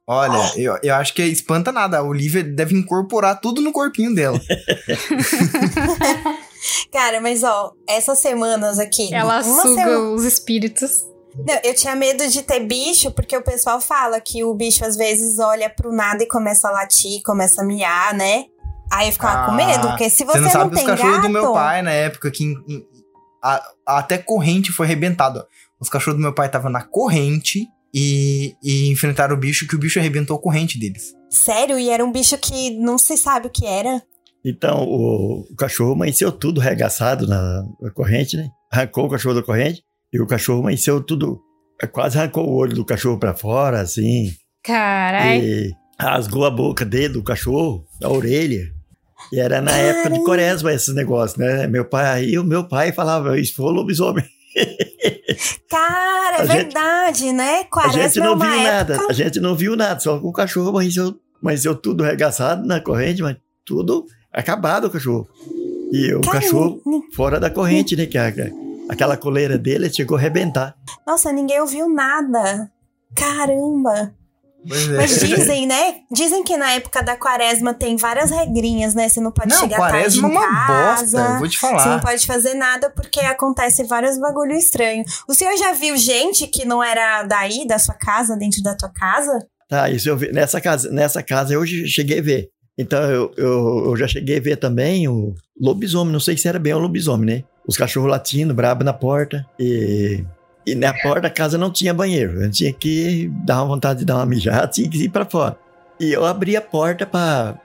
Olha, 0.09 0.39
eu, 0.57 0.79
eu 0.83 0.95
acho 0.95 1.13
que 1.15 1.23
espanta 1.23 1.73
nada. 1.73 1.99
A 1.99 2.03
Olivia 2.03 2.43
deve 2.45 2.77
incorporar 2.77 3.41
tudo 3.41 3.61
no 3.61 3.73
corpinho 3.73 4.15
dela. 4.15 4.41
Cara, 6.93 7.21
mas 7.21 7.43
ó, 7.43 7.73
essas 7.89 8.21
semanas 8.21 8.79
aqui. 8.79 9.13
Ela 9.13 9.43
suga 9.43 9.63
sema- 9.85 9.99
os 10.15 10.25
espíritos. 10.25 10.91
Não, 11.37 11.59
eu 11.63 11.75
tinha 11.75 11.95
medo 11.95 12.27
de 12.29 12.43
ter 12.43 12.61
bicho, 12.61 13.11
porque 13.11 13.37
o 13.37 13.43
pessoal 13.43 13.81
fala 13.81 14.21
que 14.21 14.43
o 14.43 14.55
bicho 14.55 14.85
às 14.85 14.97
vezes 14.97 15.39
olha 15.39 15.69
pro 15.69 15.93
nada 15.93 16.23
e 16.23 16.27
começa 16.29 16.69
a 16.69 16.71
latir, 16.71 17.21
começa 17.25 17.61
a 17.61 17.65
miar, 17.65 18.15
né? 18.15 18.45
Aí 18.91 19.09
eu 19.09 19.13
ficava 19.13 19.47
com 19.47 19.53
Ah, 19.53 19.55
medo, 19.55 19.89
porque 19.89 20.09
se 20.09 20.25
você, 20.25 20.39
Você 20.39 20.45
não 20.45 20.51
sabe 20.51 20.75
tem 20.77 20.85
os 20.85 20.91
cachorros 20.91 21.17
gato... 21.17 21.27
do 21.27 21.33
meu 21.33 21.53
pai 21.53 21.83
na 21.83 21.91
época 21.91 22.31
que 22.31 22.55
a- 23.55 23.99
até 23.99 24.19
corrente 24.19 24.73
foi 24.73 24.87
arrebentado. 24.87 25.41
ó. 25.41 25.45
Os 25.81 25.89
cachorros 25.89 26.19
do 26.19 26.23
meu 26.23 26.35
pai 26.35 26.47
estavam 26.47 26.71
na 26.71 26.83
corrente 26.83 27.67
e, 27.95 28.55
e 28.63 28.89
enfrentaram 28.91 29.35
o 29.35 29.39
bicho 29.39 29.67
que 29.67 29.75
o 29.75 29.79
bicho 29.79 29.99
arrebentou 29.99 30.37
a 30.37 30.41
corrente 30.41 30.79
deles. 30.79 31.13
Sério? 31.31 31.79
E 31.79 31.91
era 31.91 32.05
um 32.05 32.11
bicho 32.13 32.37
que 32.39 32.71
não 32.71 32.97
se 32.99 33.17
sabe 33.17 33.47
o 33.47 33.51
que 33.51 33.67
era? 33.67 34.03
Então, 34.45 34.85
o, 34.85 35.47
o 35.51 35.57
cachorro 35.57 35.93
amanheceu 35.93 36.31
tudo 36.33 36.61
regaçado 36.61 37.27
na, 37.27 37.65
na 37.81 37.91
corrente, 37.91 38.37
né? 38.37 38.49
Arrancou 38.73 39.07
o 39.07 39.11
cachorro 39.11 39.35
da 39.35 39.43
corrente 39.43 39.83
e 40.13 40.21
o 40.21 40.27
cachorro 40.27 40.61
amanheceu 40.61 41.03
tudo. 41.03 41.41
Quase 41.93 42.17
arrancou 42.19 42.49
o 42.49 42.55
olho 42.55 42.75
do 42.75 42.85
cachorro 42.85 43.19
pra 43.19 43.35
fora, 43.35 43.81
assim. 43.81 44.31
Carai. 44.63 45.41
E 45.41 45.73
rasgou 46.01 46.45
a 46.47 46.51
boca 46.51 46.85
dele, 46.85 47.15
do 47.15 47.23
cachorro, 47.23 47.85
a 48.03 48.09
orelha. 48.09 48.73
E 49.33 49.41
era 49.41 49.61
na 49.61 49.73
época 49.73 50.11
de 50.11 50.25
quaresma 50.25 50.73
esses 50.73 50.95
negócios, 50.95 51.39
né? 51.39 51.67
Meu 51.67 51.85
pai, 51.85 52.07
aí 52.07 52.39
o 52.39 52.45
meu 52.45 52.67
pai 52.69 52.93
falava, 52.93 53.39
isso 53.39 53.55
foi 53.55 53.67
o 53.67 53.71
lobisomem. 53.71 54.25
Cara, 55.69 56.37
é 56.39 56.43
A 56.43 56.47
gente- 56.47 56.57
verdade, 56.57 57.33
né? 57.33 57.61
A 57.61 57.65
Quaresma 57.65 58.03
gente 58.03 58.19
é 58.21 58.23
não 58.25 58.35
uma 58.35 58.45
viu 58.47 58.55
época... 58.61 58.73
nada, 58.97 59.07
a 59.09 59.13
gente 59.13 59.41
não 59.41 59.55
viu 59.55 59.77
nada, 59.77 60.01
só 60.01 60.19
que 60.19 60.27
o 60.27 60.33
cachorro 60.33 60.69
amanheceu, 60.71 61.15
amanheceu 61.43 61.75
tudo 61.75 62.05
regaçado 62.05 62.67
na 62.67 62.81
corrente, 62.81 63.23
mas 63.23 63.37
tudo 63.65 64.07
acabado 64.33 64.87
o 64.87 64.91
cachorro. 64.91 65.29
E 65.93 66.13
o 66.15 66.21
Cara, 66.21 66.41
cachorro 66.41 66.81
fora 67.15 67.39
da 67.41 67.51
corrente, 67.51 67.97
né? 67.97 68.07
Que 68.07 68.19
a- 68.19 68.33
aquela 68.89 69.17
coleira 69.17 69.59
dele 69.59 69.93
chegou 69.93 70.17
a 70.17 70.21
arrebentar. 70.21 70.75
Nossa, 71.07 71.33
ninguém 71.33 71.61
ouviu 71.61 71.89
nada. 71.89 72.71
Caramba. 73.15 74.15
É. 74.71 74.97
Mas 74.97 75.21
dizem, 75.21 75.67
né? 75.67 75.97
Dizem 76.11 76.43
que 76.45 76.57
na 76.57 76.73
época 76.73 77.03
da 77.03 77.17
quaresma 77.17 77.73
tem 77.75 77.97
várias 77.97 78.31
regrinhas, 78.31 78.95
né? 78.95 79.09
Você 79.09 79.21
não 79.21 79.31
pode 79.33 79.49
Não, 79.51 79.61
chegar 79.61 79.77
tarde 79.79 79.93
quaresma 79.93 80.29
é 80.29 80.31
em 80.31 80.35
uma 80.35 80.47
casa. 80.67 81.19
bosta, 81.19 81.33
eu 81.35 81.39
vou 81.39 81.49
te 81.49 81.59
Você 81.59 81.67
não 81.67 81.79
falar. 81.79 82.01
pode 82.01 82.27
fazer 82.27 82.55
nada 82.55 82.91
porque 82.91 83.21
acontece 83.21 83.85
vários 83.85 84.19
bagulho 84.19 84.53
estranho. 84.53 85.05
O 85.29 85.35
senhor 85.35 85.57
já 85.57 85.73
viu 85.73 85.97
gente 85.97 86.47
que 86.47 86.65
não 86.65 86.83
era 86.83 87.23
daí, 87.23 87.67
da 87.67 87.79
sua 87.79 87.95
casa, 87.95 88.37
dentro 88.37 88.63
da 88.63 88.75
tua 88.75 88.91
casa? 88.91 89.39
Tá, 89.69 89.91
isso 89.91 90.09
eu 90.09 90.17
vi. 90.17 90.31
Nessa 90.33 90.61
casa, 90.61 90.91
nessa 90.91 91.23
casa 91.23 91.55
eu 91.55 91.65
che- 91.67 91.87
cheguei 91.87 92.19
a 92.19 92.23
ver. 92.23 92.49
Então 92.79 93.01
eu, 93.11 93.33
eu, 93.37 93.85
eu 93.87 93.97
já 93.97 94.07
cheguei 94.07 94.37
a 94.39 94.41
ver 94.41 94.57
também 94.57 95.09
o 95.09 95.35
lobisomem, 95.59 96.13
não 96.13 96.21
sei 96.21 96.37
se 96.37 96.47
era 96.47 96.59
bem 96.59 96.75
o 96.75 96.79
lobisomem, 96.79 97.37
né? 97.37 97.45
Os 97.67 97.77
cachorros 97.77 98.11
latindo, 98.11 98.55
brabo 98.55 98.85
na 98.85 98.93
porta. 98.93 99.45
E, 99.59 100.23
e 100.67 100.75
na 100.75 100.93
porta 100.93 101.23
da 101.23 101.31
casa 101.31 101.57
não 101.57 101.71
tinha 101.71 101.95
banheiro. 101.95 102.43
Eu 102.43 102.51
tinha 102.51 102.73
que 102.73 103.31
dar 103.45 103.63
uma 103.63 103.75
vontade 103.75 104.01
de 104.01 104.05
dar 104.05 104.17
uma 104.17 104.27
mijada, 104.27 104.67
tinha 104.67 104.91
que 104.91 105.05
ir 105.05 105.09
pra 105.09 105.25
fora. 105.25 105.57
E 106.01 106.13
eu 106.13 106.25
abri 106.27 106.57
a 106.57 106.61
porta 106.61 107.07
pra 107.07 107.59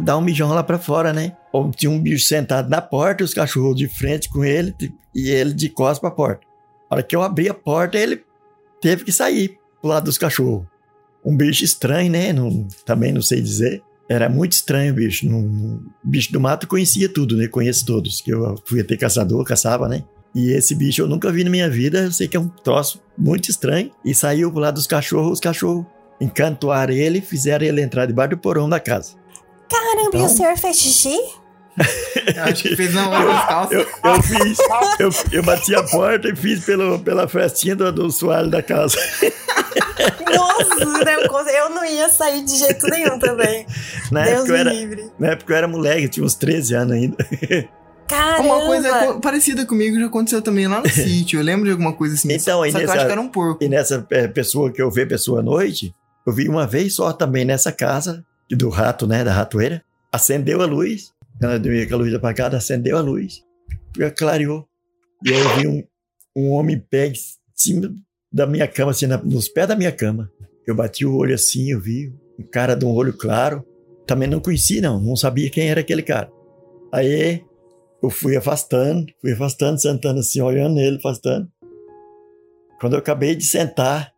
dar 0.00 0.16
um 0.16 0.20
mijão 0.20 0.50
lá 0.50 0.62
pra 0.62 0.78
fora, 0.78 1.12
né? 1.12 1.36
Ou 1.52 1.70
tinha 1.70 1.90
um 1.90 2.00
bicho 2.00 2.24
sentado 2.26 2.70
na 2.70 2.80
porta, 2.80 3.24
os 3.24 3.34
cachorros 3.34 3.76
de 3.76 3.88
frente 3.88 4.28
com 4.28 4.44
ele 4.44 4.74
e 5.14 5.28
ele 5.28 5.52
de 5.52 5.68
costas 5.68 5.98
pra 5.98 6.10
porta. 6.10 6.46
A 6.88 6.94
hora 6.94 7.02
que 7.02 7.14
eu 7.14 7.22
abri 7.22 7.48
a 7.48 7.54
porta, 7.54 7.98
ele 7.98 8.22
teve 8.80 9.04
que 9.04 9.12
sair 9.12 9.58
pro 9.80 9.90
lado 9.90 10.04
dos 10.04 10.16
cachorros. 10.16 10.66
Um 11.24 11.36
bicho 11.36 11.64
estranho, 11.64 12.10
né? 12.10 12.32
Não, 12.32 12.68
também 12.84 13.12
não 13.12 13.22
sei 13.22 13.40
dizer. 13.40 13.82
Era 14.08 14.28
muito 14.28 14.52
estranho 14.52 14.92
o 14.92 14.96
bicho. 14.96 15.26
Não, 15.28 15.80
bicho 16.02 16.32
do 16.32 16.38
mato 16.38 16.66
conhecia 16.68 17.08
tudo, 17.08 17.36
né? 17.36 17.48
Conheço 17.48 17.84
todos. 17.86 18.20
Que 18.20 18.32
eu 18.32 18.54
fui 18.66 18.80
até 18.80 18.96
caçador, 18.96 19.42
caçava, 19.44 19.88
né? 19.88 20.04
E 20.34 20.50
esse 20.52 20.74
bicho 20.74 21.02
eu 21.02 21.06
nunca 21.06 21.30
vi 21.30 21.44
na 21.44 21.50
minha 21.50 21.70
vida. 21.70 21.98
Eu 22.04 22.12
sei 22.12 22.26
que 22.26 22.36
é 22.36 22.40
um 22.40 22.48
troço 22.48 23.00
muito 23.16 23.48
estranho. 23.50 23.90
E 24.04 24.14
saiu 24.14 24.50
pro 24.50 24.60
lado 24.60 24.74
dos 24.74 24.86
cachorros. 24.86 25.32
Os 25.34 25.40
cachorros 25.40 25.84
encantoaram 26.20 26.92
ele 26.92 27.18
e 27.18 27.22
fizeram 27.22 27.64
ele 27.64 27.80
entrar 27.80 28.06
debaixo 28.06 28.30
do 28.30 28.38
porão 28.38 28.68
da 28.68 28.80
casa. 28.80 29.12
Caramba, 29.70 30.02
e 30.12 30.18
Então- 30.18 30.24
o 30.24 30.28
senhor 30.28 30.56
fez 30.56 30.76
xixi? 30.76 31.16
Eu 32.36 32.42
acho 32.44 32.62
que 32.62 32.76
fez 32.76 32.92
das 32.92 33.46
calças. 33.46 33.72
Eu, 33.72 33.80
eu 34.04 34.22
fiz, 34.22 34.58
eu, 35.00 35.10
eu 35.32 35.42
bati 35.42 35.74
a 35.74 35.82
porta 35.82 36.28
e 36.28 36.36
fiz 36.36 36.64
pelo, 36.64 37.00
pela 37.00 37.26
festinha 37.26 37.74
do, 37.74 37.90
do 37.90 38.10
soalho 38.12 38.48
da 38.48 38.62
casa. 38.62 38.96
Nossa, 40.36 41.10
eu, 41.10 41.48
eu 41.64 41.70
não 41.70 41.84
ia 41.84 42.08
sair 42.08 42.44
de 42.44 42.56
jeito 42.56 42.86
nenhum 42.88 43.18
também. 43.18 43.66
Na 44.10 44.22
Deus 44.22 44.38
época, 44.40 44.52
me 44.52 44.58
era, 44.60 44.72
livre. 44.72 45.10
na 45.18 45.28
época 45.28 45.52
eu 45.52 45.56
era 45.56 45.68
moleque, 45.68 46.08
tinha 46.08 46.24
uns 46.26 46.34
13 46.34 46.74
anos 46.74 46.92
ainda. 46.92 47.16
Caramba. 48.08 48.42
Uma 48.42 48.66
coisa 48.66 49.06
co- 49.06 49.20
parecida 49.20 49.64
comigo 49.66 49.98
já 49.98 50.06
aconteceu 50.06 50.42
também 50.42 50.66
lá 50.68 50.80
no 50.80 50.88
sítio. 50.90 51.40
Eu 51.40 51.44
lembro 51.44 51.64
de 51.66 51.70
alguma 51.72 51.92
coisa 51.92 52.14
assim. 52.14 52.28
Então, 52.28 52.38
só 52.58 52.62
aí 52.62 52.70
que 52.70 52.76
eu 52.76 52.80
nessa- 52.82 52.94
acho 52.94 53.06
que 53.06 53.12
era 53.12 53.20
um 53.20 53.28
porco. 53.28 53.64
E 53.64 53.68
nessa 53.68 54.06
é, 54.10 54.28
pessoa 54.28 54.70
que 54.72 54.80
eu 54.82 54.90
vi 54.90 55.06
pessoa 55.06 55.40
à 55.40 55.42
noite, 55.42 55.94
eu 56.26 56.32
vi 56.32 56.48
uma 56.48 56.66
vez 56.66 56.94
só 56.94 57.12
também 57.12 57.44
nessa 57.44 57.72
casa 57.72 58.24
do 58.50 58.68
rato, 58.68 59.06
né, 59.06 59.24
da 59.24 59.32
ratoeira. 59.32 59.82
Acendeu 60.12 60.60
a 60.62 60.66
luz, 60.66 61.12
ela 61.42 61.58
dormia 61.58 61.88
com 61.88 61.94
a 61.94 61.98
luz 61.98 62.14
apagada, 62.14 62.56
acendeu 62.56 62.96
a 62.96 63.00
luz, 63.00 63.42
e 63.98 64.10
clareou. 64.10 64.66
E 65.24 65.32
aí 65.32 65.40
eu 65.40 65.56
vi 65.56 65.66
um, 65.66 65.82
um 66.36 66.50
homem 66.52 66.76
em 66.76 66.80
pé 66.80 67.08
em 67.08 67.12
cima 67.54 67.92
da 68.32 68.46
minha 68.46 68.68
cama, 68.68 68.90
assim, 68.92 69.06
na- 69.06 69.16
nos 69.18 69.48
pés 69.48 69.66
da 69.66 69.74
minha 69.74 69.90
cama. 69.92 70.30
Eu 70.66 70.74
bati 70.74 71.04
o 71.04 71.16
olho 71.16 71.34
assim, 71.34 71.70
eu 71.72 71.80
vi 71.80 72.12
um 72.38 72.44
cara 72.44 72.74
de 72.74 72.84
um 72.84 72.92
olho 72.92 73.12
claro. 73.12 73.64
Também 74.06 74.28
não 74.28 74.40
conheci, 74.40 74.80
não, 74.80 75.00
não 75.00 75.16
sabia 75.16 75.48
quem 75.50 75.68
era 75.70 75.80
aquele 75.80 76.02
cara. 76.02 76.30
Aí 76.92 77.42
eu 78.04 78.10
fui 78.10 78.36
afastando, 78.36 79.06
fui 79.20 79.32
afastando, 79.32 79.80
sentando 79.80 80.20
assim, 80.20 80.40
olhando 80.40 80.78
ele, 80.78 80.96
afastando. 80.96 81.48
Quando 82.80 82.94
eu 82.94 82.98
acabei 82.98 83.34
de 83.34 83.44
sentar 83.44 84.12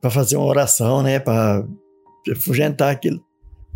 para 0.00 0.10
fazer 0.10 0.36
uma 0.36 0.46
oração, 0.46 1.02
né, 1.02 1.18
para 1.18 1.64
afugentar 2.32 2.92
aquilo, 2.92 3.20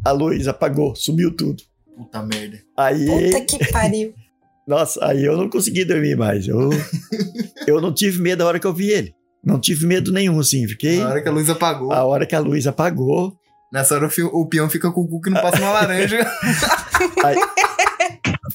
a 0.04 0.11
luz 0.12 0.46
apagou, 0.46 0.94
sumiu 0.94 1.34
tudo. 1.34 1.62
Puta 1.96 2.22
merda. 2.22 2.59
Aí, 2.76 3.06
Puta 3.06 3.40
que 3.44 3.72
pariu. 3.72 4.14
nossa, 4.68 5.04
aí 5.04 5.24
eu 5.24 5.36
não 5.36 5.48
consegui 5.48 5.84
dormir 5.84 6.16
mais. 6.16 6.46
Eu, 6.46 6.70
eu 7.66 7.80
não 7.80 7.92
tive 7.92 8.20
medo 8.20 8.42
a 8.42 8.46
hora 8.46 8.61
que 8.61 8.66
eu 8.66 8.74
vi 8.74 8.90
ele. 8.90 9.14
Não 9.42 9.59
tive 9.59 9.86
medo 9.86 10.12
nenhum, 10.12 10.38
assim. 10.38 10.66
Fiquei. 10.68 10.98
Na 10.98 11.09
hora 11.09 11.22
que 11.22 11.28
a 11.28 11.32
luz 11.32 11.48
apagou. 11.48 11.92
A 11.92 12.04
hora 12.04 12.26
que 12.26 12.34
a 12.34 12.40
luz 12.40 12.66
apagou, 12.66 13.36
Nessa 13.72 13.94
hora 13.96 14.06
o, 14.06 14.11
fio- 14.11 14.30
o 14.32 14.46
peão 14.48 14.68
fica 14.70 14.90
com 14.90 15.02
o 15.02 15.09
cu 15.09 15.20
que 15.20 15.28
não 15.28 15.42
passa 15.42 15.59
uma 15.59 15.70
laranja. 15.70 16.18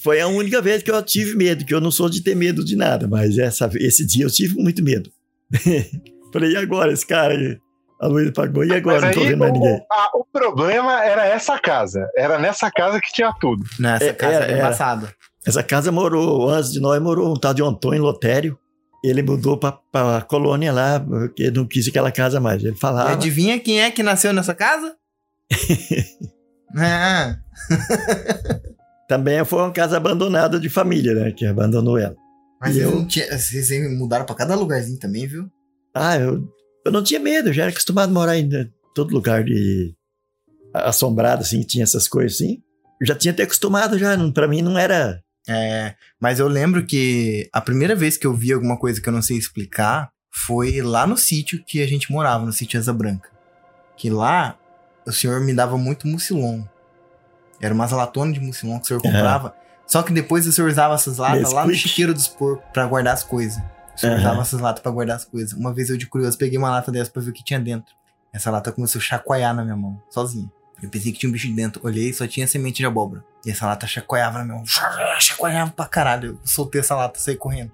foi 0.02 0.20
a 0.22 0.28
única 0.28 0.62
vez 0.62 0.82
que 0.82 0.90
eu 0.92 1.02
tive 1.04 1.36
medo, 1.36 1.66
que 1.66 1.74
eu 1.74 1.82
não 1.82 1.92
sou 1.92 2.10
de 2.10 2.24
ter 2.24 2.36
medo 2.36 2.64
de 2.64 2.76
nada, 2.76 3.08
mas 3.08 3.38
essa, 3.38 3.70
esse 3.76 4.06
dia 4.06 4.26
eu 4.26 4.32
tive 4.32 4.56
muito 4.56 4.84
medo. 4.84 5.10
Falei, 6.34 6.52
e 6.54 6.58
agora 6.58 6.92
esse 6.92 7.06
cara 7.06 7.34
aí? 7.34 7.58
A 8.02 8.08
luz 8.08 8.28
apagou, 8.28 8.66
e 8.66 8.74
agora? 8.74 9.00
Mas 9.00 9.04
Não 9.06 9.14
tô 9.14 9.20
aí 9.22 9.28
vendo 9.28 9.40
mais 9.40 9.52
o, 9.52 9.54
ninguém. 9.54 9.86
a- 9.90 10.10
o 10.18 10.26
problema 10.26 11.04
era 11.06 11.26
essa 11.26 11.58
casa. 11.60 12.06
Era 12.18 12.38
nessa 12.38 12.70
casa 12.72 13.00
que 13.00 13.14
tinha 13.14 13.32
tudo. 13.40 13.64
Nessa 13.80 14.06
É, 14.06 14.14
casa 14.14 14.34
era- 14.36 14.46
era. 14.46 14.58
embaçado. 14.60 15.10
Essa 15.46 15.62
casa 15.64 15.92
morou, 15.92 16.50
antes 16.50 16.72
de 16.72 16.80
nós, 16.82 17.02
morou 17.02 17.32
um 17.32 17.36
tal 17.36 17.54
de 17.54 17.62
Antônio 17.64 18.02
Lotério. 18.02 18.58
Ele 19.06 19.22
mudou 19.22 19.58
pra, 19.58 19.74
pra 19.92 20.22
colônia 20.22 20.72
lá, 20.74 21.00
porque 21.00 21.52
não 21.52 21.66
quis 21.66 21.88
aquela 21.88 22.12
casa 22.12 22.40
mais. 22.40 22.62
Ele 22.64 22.74
E 22.76 22.80
falava. 22.80 23.12
adivinha 23.12 23.60
quem 23.60 23.82
é 23.82 23.92
que 23.92 24.02
nasceu 24.04 24.34
nessa 24.34 24.56
casa? 24.56 24.96
ah, 26.78 27.36
Também 29.14 29.46
foi 29.46 29.60
uma 29.60 29.72
casa 29.72 29.96
abandonada 29.96 30.60
de 30.60 30.70
família, 30.70 31.14
né? 31.14 31.32
Que 31.32 31.46
abandonou 31.46 32.00
ela. 32.00 32.16
mas 32.60 32.74
vocês, 32.74 32.92
eu? 32.92 33.08
tinha, 33.08 33.38
vocês 33.38 33.96
mudaram 33.96 34.26
pra 34.26 34.34
cada 34.34 34.56
lugarzinho 34.56 34.98
também, 34.98 35.28
viu? 35.28 35.48
Ah, 35.94 36.18
eu, 36.18 36.52
eu 36.84 36.92
não 36.92 37.04
tinha 37.04 37.20
medo, 37.20 37.50
eu 37.50 37.54
já 37.54 37.62
era 37.62 37.72
acostumado 37.72 38.10
a 38.10 38.14
morar 38.14 38.36
em 38.36 38.48
né, 38.48 38.68
todo 38.96 39.14
lugar 39.14 39.44
de 39.44 39.94
assombrado, 40.74 41.44
assim, 41.44 41.60
que 41.60 41.68
tinha 41.68 41.84
essas 41.84 42.08
coisas 42.08 42.34
assim. 42.34 42.58
Eu 43.00 43.06
já 43.06 43.14
tinha 43.14 43.32
até 43.32 43.44
acostumado, 43.44 44.00
já. 44.00 44.18
Pra 44.32 44.48
mim 44.48 44.64
não 44.64 44.80
era. 44.80 45.22
É, 45.48 45.94
mas 46.20 46.40
eu 46.40 46.48
lembro 46.48 46.84
que 46.84 47.48
a 47.54 47.62
primeira 47.62 47.96
vez 47.96 48.18
que 48.18 48.26
eu 48.26 48.34
vi 48.34 48.52
alguma 48.52 48.80
coisa 48.80 49.00
que 49.00 49.08
eu 49.08 49.14
não 49.14 49.22
sei 49.22 49.38
explicar 49.38 50.10
foi 50.32 50.82
lá 50.82 51.06
no 51.06 51.18
sítio 51.18 51.64
que 51.64 51.84
a 51.84 51.88
gente 51.88 52.12
morava, 52.12 52.44
no 52.44 52.52
sítio 52.52 52.80
Asa 52.80 52.92
Branca. 52.92 53.30
Que 53.96 54.10
lá 54.10 54.58
o 55.06 55.12
senhor 55.12 55.40
me 55.40 55.54
dava 55.54 55.78
muito 55.78 56.08
mucilon. 56.08 56.64
Era 57.64 57.74
umas 57.74 57.92
latonas 57.92 58.34
de 58.34 58.40
mucilon 58.42 58.78
que 58.80 58.86
o 58.86 58.88
senhor 58.88 59.02
comprava. 59.02 59.56
Só 59.86 60.02
que 60.02 60.12
depois 60.14 60.46
o 60.48 60.52
senhor 60.52 60.70
usava 60.70 60.96
essas 60.96 61.18
latas 61.18 61.52
lá 61.52 61.66
no 61.66 61.74
chiqueiro 61.74 62.14
dos 62.14 62.28
porcos 62.28 62.66
pra 62.74 62.86
guardar 62.86 63.14
as 63.14 63.24
coisas. 63.24 63.62
O 63.96 64.00
senhor 64.00 64.14
Aham. 64.14 64.22
usava 64.22 64.42
essas 64.42 64.60
latas 64.60 64.82
pra 64.82 64.92
guardar 64.92 65.16
as 65.18 65.26
coisas. 65.26 65.54
Uma 65.54 65.74
vez 65.74 65.90
eu 65.90 65.98
de 65.98 66.06
curioso 66.08 66.38
peguei 66.38 66.58
uma 66.58 66.70
lata 66.70 66.92
dessa 66.92 67.12
pra 67.12 67.22
ver 67.22 67.30
o 67.30 67.34
que 67.34 67.44
tinha 67.44 67.60
dentro. 67.60 67.94
Essa 68.34 68.50
lata 68.50 68.72
começou 68.72 69.00
a 69.00 69.04
chacoalhar 69.04 69.54
na 69.54 69.64
minha 69.64 69.76
mão, 69.78 70.02
sozinha. 70.10 70.52
Eu 70.82 70.90
pensei 70.90 71.12
que 71.12 71.20
tinha 71.20 71.30
um 71.30 71.34
bicho 71.34 71.54
dentro. 71.54 71.80
Olhei 71.86 72.10
e 72.10 72.14
só 72.14 72.28
tinha 72.28 72.48
semente 72.48 72.78
de 72.78 72.86
abóbora. 72.86 73.24
E 73.46 73.52
essa 73.52 73.66
lata 73.66 73.86
chacoalhava 73.88 74.40
na 74.40 74.44
minha 74.46 74.56
mão. 74.58 74.66
Chacoalhava 75.20 75.72
pra 75.72 75.86
caralho. 75.86 76.32
Eu 76.32 76.40
soltei 76.44 76.82
essa 76.82 76.96
lata 76.96 77.20
e 77.20 77.22
saí 77.22 77.36
correndo. 77.38 77.72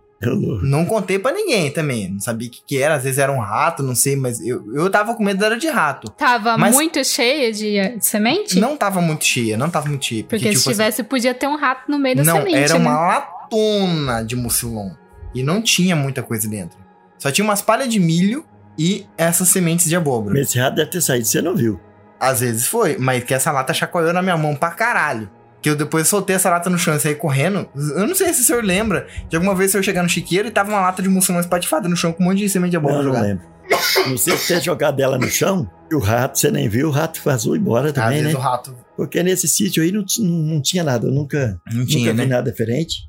Não 0.63 0.85
contei 0.85 1.17
pra 1.17 1.31
ninguém 1.31 1.71
também. 1.71 2.11
Não 2.11 2.19
sabia 2.19 2.47
o 2.47 2.51
que, 2.51 2.61
que 2.65 2.77
era. 2.81 2.95
Às 2.95 3.03
vezes 3.03 3.19
era 3.19 3.31
um 3.31 3.39
rato, 3.39 3.81
não 3.81 3.95
sei, 3.95 4.15
mas 4.15 4.39
eu, 4.45 4.63
eu 4.75 4.89
tava 4.89 5.15
com 5.15 5.23
medo 5.23 5.43
era 5.43 5.57
de 5.57 5.67
rato. 5.69 6.09
Tava 6.11 6.57
Mas- 6.57 6.73
muito 6.75 7.03
cheia 7.05 7.51
de 7.53 7.77
eh, 7.77 7.95
semente? 8.01 8.59
Não 8.59 8.75
tava 8.75 8.99
muito 9.01 9.23
cheia, 9.23 9.57
não 9.57 9.69
tava 9.69 9.87
muito 9.87 10.03
cheia. 10.05 10.23
Porque 10.23 10.39
tipo 10.39 10.51
se 10.51 10.57
assim, 10.59 10.71
tivesse, 10.71 11.03
podia 11.03 11.33
ter 11.33 11.47
um 11.47 11.55
rato 11.55 11.89
no 11.89 11.97
meio 11.97 12.17
da 12.17 12.23
Não, 12.25 12.37
semente, 12.37 12.57
era 12.57 12.73
né? 12.73 12.79
uma 12.79 12.99
latona 12.99 14.21
de 14.23 14.35
mucilon. 14.35 14.91
E 15.33 15.41
não 15.43 15.61
tinha 15.61 15.95
muita 15.95 16.21
coisa 16.21 16.47
dentro. 16.49 16.77
Só 17.17 17.31
tinha 17.31 17.45
umas 17.45 17.61
palhas 17.61 17.87
de 17.87 17.99
milho 17.99 18.45
e 18.77 19.05
essas 19.17 19.47
sementes 19.49 19.87
de 19.87 19.95
abóbora. 19.95 20.33
Mas 20.37 20.49
esse 20.49 20.59
rato 20.59 20.75
deve 20.75 20.89
ter 20.91 21.01
saído, 21.01 21.25
você 21.25 21.41
não 21.41 21.55
viu. 21.55 21.79
Às 22.19 22.41
vezes 22.41 22.67
foi, 22.67 22.97
mas 22.97 23.23
que 23.23 23.33
essa 23.33 23.51
lata 23.51 23.73
chacoalhou 23.73 24.11
na 24.11 24.21
minha 24.21 24.35
mão 24.37 24.53
pra 24.55 24.71
caralho. 24.71 25.29
Que 25.61 25.69
eu 25.69 25.75
depois 25.75 26.07
soltei 26.07 26.35
essa 26.35 26.49
lata 26.49 26.69
no 26.69 26.77
chão 26.77 26.95
e 26.95 26.99
saí 26.99 27.15
correndo. 27.15 27.67
Eu 27.75 28.07
não 28.07 28.15
sei 28.15 28.33
se 28.33 28.41
o 28.41 28.43
senhor 28.45 28.63
lembra 28.63 29.07
de 29.27 29.35
alguma 29.35 29.53
vez 29.53 29.69
o 29.69 29.71
senhor 29.73 29.83
chegar 29.83 30.03
no 30.03 30.09
chiqueiro 30.09 30.47
e 30.47 30.51
tava 30.51 30.69
uma 30.71 30.79
lata 30.79 31.01
de 31.01 31.09
muçulmano 31.09 31.43
espatifada 31.43 31.89
no 31.89 31.95
chão 31.97 32.13
com 32.13 32.23
um 32.23 32.27
monte 32.27 32.39
de 32.39 32.49
semente 32.49 32.71
de 32.71 32.77
abóbora 32.77 33.03
Não, 33.03 33.13
não 33.13 33.21
lembro. 33.21 33.43
Não 34.07 34.17
sei 34.17 34.35
se 34.37 34.47
ter 34.47 34.61
jogado 34.61 34.99
ela 34.99 35.17
no 35.19 35.27
chão, 35.29 35.69
e 35.91 35.95
o 35.95 35.99
rato, 35.99 36.39
você 36.39 36.49
nem 36.49 36.67
viu, 36.67 36.87
o 36.87 36.91
rato 36.91 37.21
vazou 37.23 37.55
embora 37.55 37.93
também, 37.93 38.23
né? 38.23 38.33
o 38.33 38.37
rato 38.39 38.75
Porque 38.97 39.21
nesse 39.21 39.47
sítio 39.47 39.83
aí 39.83 39.91
não, 39.91 40.03
não, 40.19 40.25
não 40.55 40.61
tinha 40.61 40.83
nada, 40.83 41.05
eu 41.05 41.11
nunca, 41.11 41.59
não 41.71 41.85
tinha, 41.85 42.11
nunca 42.11 42.23
vi 42.23 42.29
né? 42.29 42.35
nada 42.35 42.49
diferente. 42.49 43.07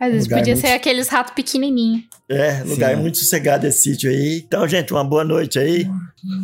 Às 0.00 0.08
vezes 0.10 0.24
lugar 0.24 0.38
podia 0.40 0.54
muito- 0.54 0.66
ser 0.66 0.72
aqueles 0.72 1.06
ratos 1.08 1.34
pequenininhos. 1.34 2.02
É, 2.28 2.62
lugar 2.64 2.94
Sim. 2.96 3.00
muito 3.00 3.18
sossegado 3.18 3.66
esse 3.66 3.78
sítio 3.82 4.10
aí. 4.10 4.42
Então, 4.46 4.66
gente, 4.66 4.92
uma 4.92 5.04
boa 5.04 5.22
noite 5.24 5.58
aí. 5.58 5.88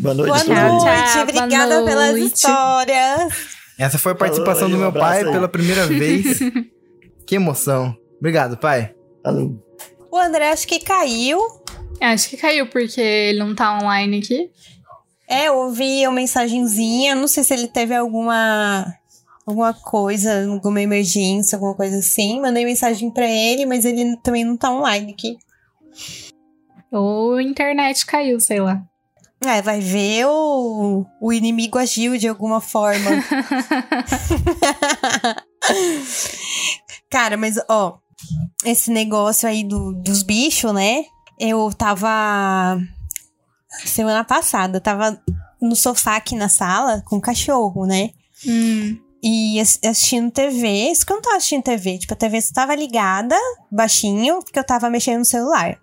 Boa 0.01 0.15
noite 0.15 0.29
Boa 0.29 0.37
a 0.37 0.69
todos 0.69 0.83
Tchau, 0.85 0.89
aí. 0.89 1.01
noite, 1.01 1.19
obrigada 1.19 1.75
boa 1.79 1.85
pelas 1.85 2.11
noite. 2.13 2.35
histórias. 2.35 3.33
Essa 3.83 3.99
foi 3.99 4.13
a 4.13 4.15
participação 4.15 4.69
Falou 4.69 4.71
do 4.71 4.77
um 4.77 4.79
meu 4.81 4.89
abraço 4.89 5.09
pai 5.11 5.25
aí. 5.25 5.33
pela 5.33 5.49
primeira 5.49 5.87
vez. 5.89 6.39
que 7.27 7.35
emoção. 7.35 7.97
Obrigado, 8.19 8.57
pai. 8.57 8.95
Falou. 9.25 9.61
O 10.11 10.17
André 10.19 10.51
acho 10.51 10.67
que 10.69 10.79
caiu. 10.79 11.41
Acho 12.01 12.29
que 12.31 12.37
caiu 12.37 12.67
porque 12.69 13.01
ele 13.01 13.39
não 13.41 13.55
tá 13.55 13.79
online 13.79 14.19
aqui. 14.19 14.51
É, 15.29 15.49
eu 15.49 15.57
ouvi 15.57 16.07
uma 16.07 16.15
mensagenzinha. 16.17 17.15
Não 17.15 17.27
sei 17.27 17.43
se 17.43 17.53
ele 17.55 17.67
teve 17.69 17.95
alguma 17.95 18.87
alguma 19.45 19.75
coisa, 19.75 20.47
alguma 20.49 20.81
emergência, 20.81 21.57
alguma 21.57 21.75
coisa 21.75 21.99
assim. 21.99 22.41
Mandei 22.41 22.65
mensagem 22.65 23.11
pra 23.11 23.29
ele, 23.29 23.67
mas 23.67 23.85
ele 23.85 24.17
também 24.23 24.45
não 24.45 24.57
tá 24.57 24.71
online 24.71 25.13
aqui. 25.13 25.37
Ou 26.91 27.35
a 27.37 27.43
internet 27.43 28.05
caiu, 28.07 28.39
sei 28.39 28.61
lá. 28.61 28.83
É, 29.45 29.61
vai 29.61 29.81
ver 29.81 30.25
o, 30.27 31.05
o 31.21 31.33
inimigo 31.33 31.77
agiu 31.79 32.17
de 32.17 32.29
alguma 32.29 32.61
forma. 32.61 33.11
Cara, 37.11 37.37
mas 37.37 37.57
ó, 37.69 37.99
esse 38.65 38.91
negócio 38.91 39.49
aí 39.49 39.65
do, 39.65 39.93
dos 39.95 40.23
bichos, 40.23 40.73
né? 40.73 41.05
Eu 41.39 41.71
tava. 41.77 42.79
Semana 43.85 44.23
passada, 44.25 44.77
eu 44.77 44.81
tava 44.81 45.21
no 45.61 45.75
sofá 45.75 46.17
aqui 46.17 46.35
na 46.37 46.49
sala 46.49 47.03
com 47.07 47.17
o 47.17 47.21
cachorro, 47.21 47.87
né? 47.87 48.11
Hum. 48.47 48.99
E 49.23 49.59
ass- 49.61 49.79
assistindo 49.85 50.31
TV. 50.31 50.69
Isso 50.91 51.07
que 51.07 51.13
eu 51.13 51.17
não 51.17 51.23
tava 51.23 51.37
assistindo 51.37 51.63
TV. 51.63 51.99
Tipo, 51.99 52.13
a 52.13 52.17
TV 52.17 52.39
estava 52.39 52.75
ligada, 52.75 53.37
baixinho, 53.71 54.41
porque 54.43 54.59
eu 54.59 54.65
tava 54.65 54.91
mexendo 54.91 55.21
no 55.21 55.25
celular. 55.25 55.79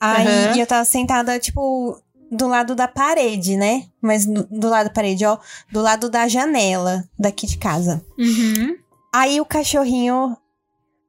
Aí 0.00 0.26
Aham. 0.26 0.56
eu 0.58 0.66
tava 0.66 0.84
sentada, 0.84 1.38
tipo, 1.38 2.00
do 2.34 2.48
lado 2.48 2.74
da 2.74 2.88
parede, 2.88 3.56
né? 3.56 3.86
Mas 4.00 4.26
do, 4.26 4.44
do 4.44 4.68
lado 4.68 4.86
da 4.86 4.92
parede, 4.92 5.24
ó. 5.24 5.38
Do 5.70 5.80
lado 5.80 6.10
da 6.10 6.28
janela 6.28 7.08
daqui 7.18 7.46
de 7.46 7.58
casa. 7.58 8.04
Uhum. 8.18 8.76
Aí 9.12 9.40
o 9.40 9.44
cachorrinho, 9.44 10.36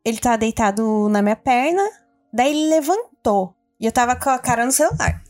ele 0.03 0.19
tava 0.19 0.38
deitado 0.38 1.09
na 1.09 1.21
minha 1.21 1.36
perna. 1.36 1.84
Daí 2.34 2.51
ele 2.51 2.69
levantou. 2.69 3.53
E 3.80 3.86
eu 3.86 3.91
tava 3.91 4.15
com 4.15 4.30
a 4.30 4.39
cara 4.39 4.65
no 4.65 4.71
celular. 4.71 5.21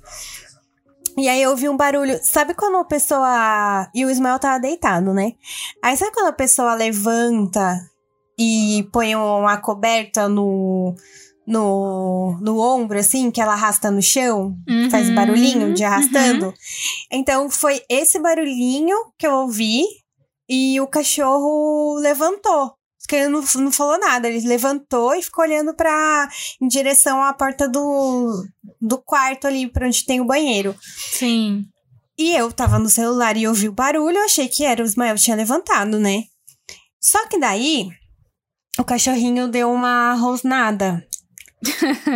E 1.17 1.29
aí 1.29 1.41
eu 1.41 1.51
ouvi 1.51 1.69
um 1.69 1.77
barulho. 1.77 2.19
Sabe 2.21 2.53
quando 2.53 2.77
a 2.77 2.85
pessoa. 2.85 3.89
E 3.93 4.05
o 4.05 4.09
Ismael 4.09 4.37
tava 4.39 4.59
deitado, 4.59 5.13
né? 5.13 5.33
Aí 5.81 5.95
sabe 5.95 6.11
quando 6.11 6.27
a 6.27 6.33
pessoa 6.33 6.73
levanta 6.73 7.79
e 8.37 8.87
põe 8.91 9.15
uma 9.15 9.57
coberta 9.57 10.27
no. 10.27 10.93
No, 11.47 12.37
no 12.41 12.59
ombro, 12.59 12.97
assim, 12.97 13.29
que 13.29 13.39
ela 13.39 13.53
arrasta 13.53 13.91
no 13.91 14.01
chão, 14.01 14.57
faz 14.89 15.09
Uhum. 15.09 15.15
barulhinho 15.15 15.73
de 15.73 15.83
Uhum. 15.83 15.87
arrastando. 15.89 16.53
Então 17.11 17.49
foi 17.49 17.81
esse 17.89 18.19
barulhinho 18.19 18.95
que 19.17 19.27
eu 19.27 19.31
ouvi 19.33 19.83
e 20.49 20.79
o 20.81 20.87
cachorro 20.87 21.95
levantou. 21.99 22.73
Porque 22.99 23.15
ele 23.17 23.27
não, 23.27 23.43
não 23.57 23.71
falou 23.71 23.99
nada, 23.99 24.27
ele 24.27 24.47
levantou 24.47 25.13
e 25.13 25.21
ficou 25.21 25.43
olhando 25.45 25.75
para 25.75 26.27
em 26.59 26.67
direção 26.67 27.21
à 27.23 27.31
porta 27.33 27.69
do, 27.69 28.43
do 28.81 28.97
quarto 28.97 29.45
ali, 29.45 29.67
pra 29.67 29.85
onde 29.85 30.03
tem 30.03 30.19
o 30.19 30.25
banheiro. 30.25 30.75
Sim. 31.11 31.65
E 32.17 32.31
eu 32.35 32.51
tava 32.51 32.79
no 32.79 32.89
celular 32.89 33.37
e 33.37 33.47
ouvi 33.47 33.69
o 33.69 33.73
barulho, 33.73 34.17
eu 34.17 34.25
achei 34.25 34.47
que 34.47 34.63
era 34.65 34.81
o 34.81 34.85
Ismael 34.85 35.17
tinha 35.17 35.35
levantado, 35.35 35.99
né? 35.99 36.23
Só 36.99 37.27
que 37.27 37.37
daí 37.37 37.89
o 38.79 38.83
cachorrinho 38.83 39.47
deu 39.47 39.71
uma 39.71 40.15
rosnada. 40.15 41.05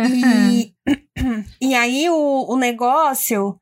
E, 0.08 0.74
e 1.60 1.74
aí 1.74 2.08
o, 2.10 2.46
o 2.48 2.56
negócio, 2.56 3.60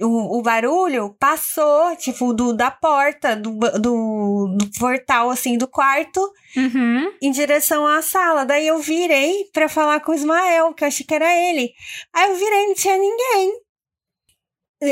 o, 0.00 0.38
o 0.38 0.42
barulho 0.42 1.14
passou, 1.18 1.94
tipo, 1.96 2.32
do, 2.32 2.52
da 2.52 2.70
porta, 2.70 3.36
do, 3.36 3.52
do, 3.78 4.56
do 4.58 4.70
portal, 4.78 5.30
assim, 5.30 5.56
do 5.56 5.68
quarto, 5.68 6.20
Uhum. 6.56 7.12
em 7.20 7.30
direção 7.32 7.86
à 7.86 8.00
sala. 8.00 8.44
Daí 8.44 8.66
eu 8.66 8.78
virei 8.78 9.44
pra 9.52 9.68
falar 9.68 10.00
com 10.00 10.12
o 10.12 10.14
Ismael, 10.14 10.72
que 10.74 10.84
eu 10.84 10.88
achei 10.88 11.04
que 11.04 11.14
era 11.14 11.32
ele. 11.32 11.72
Aí 12.12 12.30
eu 12.30 12.36
virei 12.36 12.66
não 12.66 12.74
tinha 12.74 12.96
ninguém. 12.96 13.60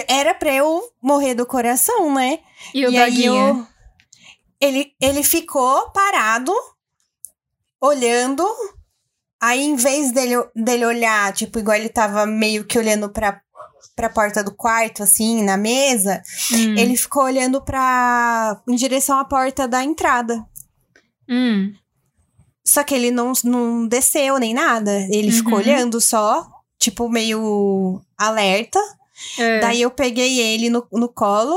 Era 0.08 0.34
pra 0.34 0.52
eu 0.54 0.82
morrer 1.02 1.34
do 1.34 1.44
coração, 1.44 2.14
né? 2.14 2.38
E 2.72 2.86
o 2.86 2.90
e 2.90 2.98
aí 2.98 3.26
eu... 3.26 3.66
ele, 4.60 4.94
ele 5.00 5.22
ficou 5.22 5.90
parado, 5.90 6.52
olhando. 7.80 8.46
Aí, 9.42 9.60
em 9.62 9.74
vez 9.74 10.12
dele, 10.12 10.36
dele 10.54 10.84
olhar, 10.86 11.32
tipo, 11.32 11.58
igual 11.58 11.76
ele 11.76 11.88
tava 11.88 12.24
meio 12.26 12.64
que 12.64 12.78
olhando 12.78 13.08
pra, 13.10 13.40
pra 13.96 14.08
porta 14.08 14.42
do 14.44 14.54
quarto, 14.54 15.02
assim, 15.02 15.42
na 15.42 15.56
mesa, 15.56 16.22
Hum. 16.52 16.76
ele 16.78 16.96
ficou 16.96 17.24
olhando 17.24 17.60
pra. 17.60 18.60
em 18.68 18.76
direção 18.76 19.18
à 19.18 19.24
porta 19.24 19.66
da 19.66 19.82
entrada. 19.82 20.46
Hum. 21.28 21.72
Só 22.64 22.84
que 22.84 22.94
ele 22.94 23.10
não, 23.10 23.32
não 23.44 23.88
desceu 23.88 24.38
nem 24.38 24.54
nada. 24.54 24.92
Ele 25.10 25.32
ficou 25.32 25.54
Uhum. 25.54 25.58
olhando 25.58 26.00
só, 26.00 26.48
tipo, 26.78 27.08
meio 27.08 28.00
alerta. 28.16 28.78
É. 29.38 29.58
Daí 29.60 29.82
eu 29.82 29.90
peguei 29.90 30.38
ele 30.38 30.70
no, 30.70 30.86
no 30.92 31.08
colo 31.08 31.56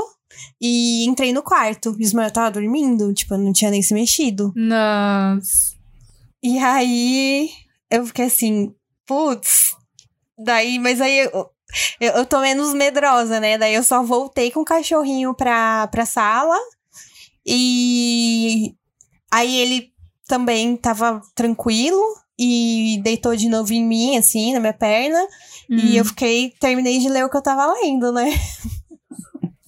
e 0.60 1.06
entrei 1.06 1.32
no 1.32 1.44
quarto. 1.44 1.92
O 1.92 2.02
Ismael 2.02 2.32
tava 2.32 2.50
dormindo, 2.52 3.14
tipo, 3.14 3.36
eu 3.36 3.38
não 3.38 3.54
tinha 3.54 3.70
nem 3.70 3.84
se 3.84 3.94
mexido. 3.94 4.52
Nossa. 4.56 5.76
E 6.42 6.58
aí 6.58 7.50
eu 7.90 8.06
fiquei 8.06 8.26
assim, 8.26 8.74
putz. 9.06 9.76
Daí, 10.38 10.80
mas 10.80 11.00
aí 11.00 11.20
eu, 11.20 11.50
eu, 12.00 12.14
eu 12.14 12.26
tô 12.26 12.40
menos 12.40 12.74
medrosa, 12.74 13.40
né? 13.40 13.58
Daí 13.58 13.74
eu 13.74 13.84
só 13.84 14.04
voltei 14.04 14.52
com 14.52 14.62
o 14.62 14.66
cachorrinho 14.66 15.34
pra, 15.34 15.88
pra 15.88 16.06
sala. 16.06 16.58
E 17.46 18.74
aí 19.32 19.58
ele 19.58 19.92
também 20.28 20.76
tava 20.76 21.22
tranquilo 21.36 22.02
e 22.38 23.00
deitou 23.04 23.36
de 23.36 23.48
novo 23.48 23.72
em 23.74 23.86
mim, 23.86 24.18
assim, 24.18 24.54
na 24.54 24.60
minha 24.60 24.74
perna. 24.74 25.22
Hum. 25.70 25.78
E 25.78 25.98
eu 25.98 26.06
fiquei, 26.06 26.54
terminei 26.60 27.00
de 27.00 27.10
ler 27.10 27.24
o 27.24 27.30
que 27.30 27.38
eu 27.38 27.44
tava 27.44 27.72
lendo, 27.74 28.12
né? 28.12 28.26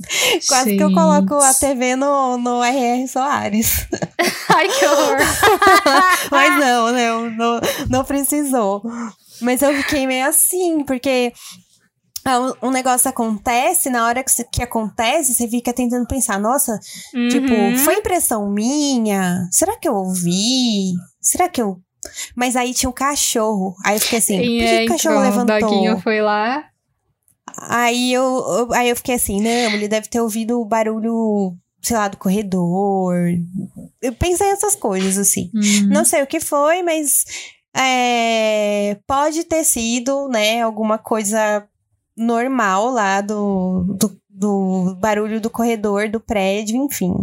Quase 0.48 0.76
que 0.78 0.84
eu 0.84 0.88
Gente. 0.90 0.94
coloco 0.98 1.36
a 1.36 1.54
TV 1.54 1.96
no, 1.96 2.38
no 2.38 2.64
R.R. 2.64 3.08
Soares. 3.08 3.88
Ai, 4.50 4.68
que 4.70 4.86
horror. 4.86 5.18
Mas 6.32 6.60
não, 6.60 6.92
não, 6.92 7.30
não, 7.32 7.62
não 7.90 8.04
precisou. 8.06 8.82
Mas 9.42 9.62
eu 9.62 9.74
fiquei 9.84 10.08
meio 10.08 10.28
assim, 10.28 10.84
porque 10.84 11.32
um- 12.62 12.72
negócio 12.72 13.10
acontece, 13.10 13.90
na 13.90 14.06
hora 14.06 14.24
que, 14.24 14.44
que 14.52 14.64
acontece, 14.64 15.34
você 15.34 15.48
fica 15.48 15.72
tentando 15.74 16.06
pensar, 16.08 16.40
nossa, 16.40 16.78
tipo, 17.30 17.54
Uhum. 17.54 17.78
foi 17.78 17.96
impressão 17.96 18.50
minha? 18.50 19.48
Será 19.52 19.78
que 19.78 19.88
eu 19.88 19.94
ouvi? 19.96 20.92
Será 21.22 21.48
que 21.50 21.62
eu. 21.62 21.78
Mas 22.36 22.56
aí 22.56 22.74
tinha 22.74 22.90
um 22.90 22.94
cachorro. 22.94 23.76
Aí 23.86 23.96
eu 23.96 24.00
fiquei 24.02 24.20
assim, 24.20 24.38
por 24.38 24.44
que, 24.44 24.50
E, 24.50 24.60
que 24.60 24.66
é, 24.66 24.84
o 24.84 24.88
cachorro 24.88 25.16
então, 25.16 25.20
o 25.28 25.30
levantou? 25.30 25.60
Doguinho 25.70 26.00
foi 26.02 26.22
lá. 26.22 26.64
Aí 27.60 28.14
eu, 28.14 28.24
eu- 28.24 28.74
aí 28.74 28.90
eu 28.90 28.96
fiquei 28.96 29.16
assim, 29.16 29.42
não, 29.42 29.74
ele 29.74 29.88
deve 29.88 30.08
ter 30.08 30.22
ouvido 30.22 30.60
o 30.62 30.66
barulho, 30.66 31.56
sei 31.82 31.98
lá, 31.98 32.08
do 32.08 32.18
corredor. 32.18 33.16
Eu 34.02 34.14
pensei 34.14 34.48
essas 34.50 34.76
coisas, 34.76 35.18
assim. 35.18 35.50
Uhum. 35.54 35.88
Não 35.90 36.06
sei 36.06 36.22
o 36.22 36.28
que 36.28 36.40
foi, 36.40 36.84
mas 36.84 37.26
é, 37.76 38.98
pode 39.08 39.44
ter 39.44 39.64
sido, 39.64 40.28
né, 40.28 40.62
alguma 40.62 40.98
coisa 40.98 41.68
normal 42.16 42.90
lá 42.92 43.22
do, 43.22 43.84
do, 43.98 44.20
do 44.30 44.96
barulho 45.00 45.40
do 45.42 45.50
corredor, 45.50 46.10
do 46.10 46.20
prédio, 46.20 46.76
enfim. 46.78 47.14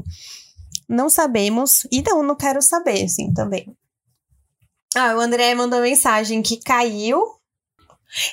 Não 0.88 1.08
sabemos. 1.08 1.86
E 1.90 2.02
não, 2.02 2.22
não 2.22 2.36
quero 2.36 2.60
saber, 2.60 3.04
assim, 3.04 3.32
também. 3.32 3.74
Ah, 4.96 5.14
o 5.16 5.20
André 5.20 5.54
mandou 5.54 5.80
mensagem 5.80 6.42
que 6.42 6.58
caiu. 6.58 7.20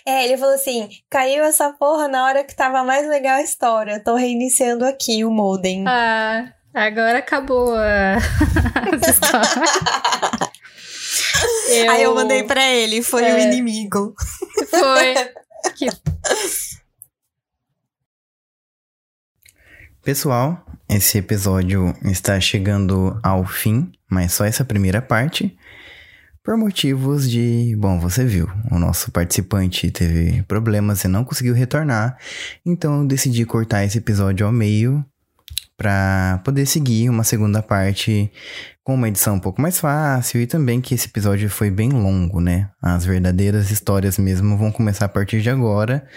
É, 0.06 0.26
ele 0.26 0.38
falou 0.38 0.54
assim: 0.56 0.90
caiu 1.10 1.44
essa 1.44 1.72
porra 1.74 2.08
na 2.08 2.26
hora 2.26 2.44
que 2.44 2.56
tava 2.56 2.84
mais 2.84 3.08
legal 3.08 3.38
a 3.38 3.42
história. 3.42 4.00
Tô 4.04 4.16
reiniciando 4.16 4.86
aqui 4.86 5.24
o 5.26 5.32
modem. 5.32 5.84
Ah, 5.88 6.54
agora 6.74 7.18
acabou 7.20 7.74
a 7.76 8.16
as 8.94 9.08
histórias. 9.08 10.52
Aí 11.90 12.04
eu 12.04 12.14
mandei 12.14 12.44
pra 12.44 12.64
ele, 12.70 13.02
foi 13.02 13.24
o 13.24 13.26
É. 13.26 13.42
inimigo. 13.44 14.14
Foi. 14.70 15.14
Que... 15.78 15.88
Pessoal, 20.04 20.66
esse 20.90 21.20
episódio 21.20 21.94
está 22.04 22.40
chegando 22.40 23.20
ao 23.24 23.46
fim, 23.46 23.92
mas 24.10 24.34
só 24.34 24.44
essa 24.46 24.66
primeira 24.66 25.02
parte. 25.02 25.56
Por 26.44 26.58
motivos 26.58 27.30
de. 27.30 27.76
Bom, 27.78 28.00
você 28.00 28.26
viu, 28.26 28.50
o 28.72 28.80
nosso 28.80 29.12
participante 29.12 29.92
teve 29.92 30.42
problemas 30.44 31.04
e 31.04 31.08
não 31.08 31.24
conseguiu 31.24 31.54
retornar. 31.54 32.18
Então 32.66 33.02
eu 33.02 33.08
decidi 33.08 33.46
cortar 33.46 33.84
esse 33.84 34.00
episódio 34.00 34.48
ao 34.48 34.52
meio 34.52 35.06
para 35.78 36.42
poder 36.44 36.66
seguir 36.66 37.10
uma 37.10 37.24
segunda 37.24 37.62
parte 37.62 38.32
com 38.84 38.96
uma 38.96 39.08
edição 39.08 39.36
um 39.36 39.40
pouco 39.40 39.62
mais 39.62 39.80
fácil 39.80 40.42
e 40.42 40.48
também 40.48 40.82
que 40.82 40.96
esse 40.96 41.08
episódio 41.08 41.48
foi 41.48 41.70
bem 41.70 41.90
longo, 41.90 42.40
né? 42.40 42.72
As 42.82 43.06
verdadeiras 43.06 43.70
histórias 43.70 44.18
mesmo 44.18 44.58
vão 44.58 44.72
começar 44.72 45.06
a 45.06 45.10
partir 45.10 45.42
de 45.42 45.50
agora. 45.50 46.08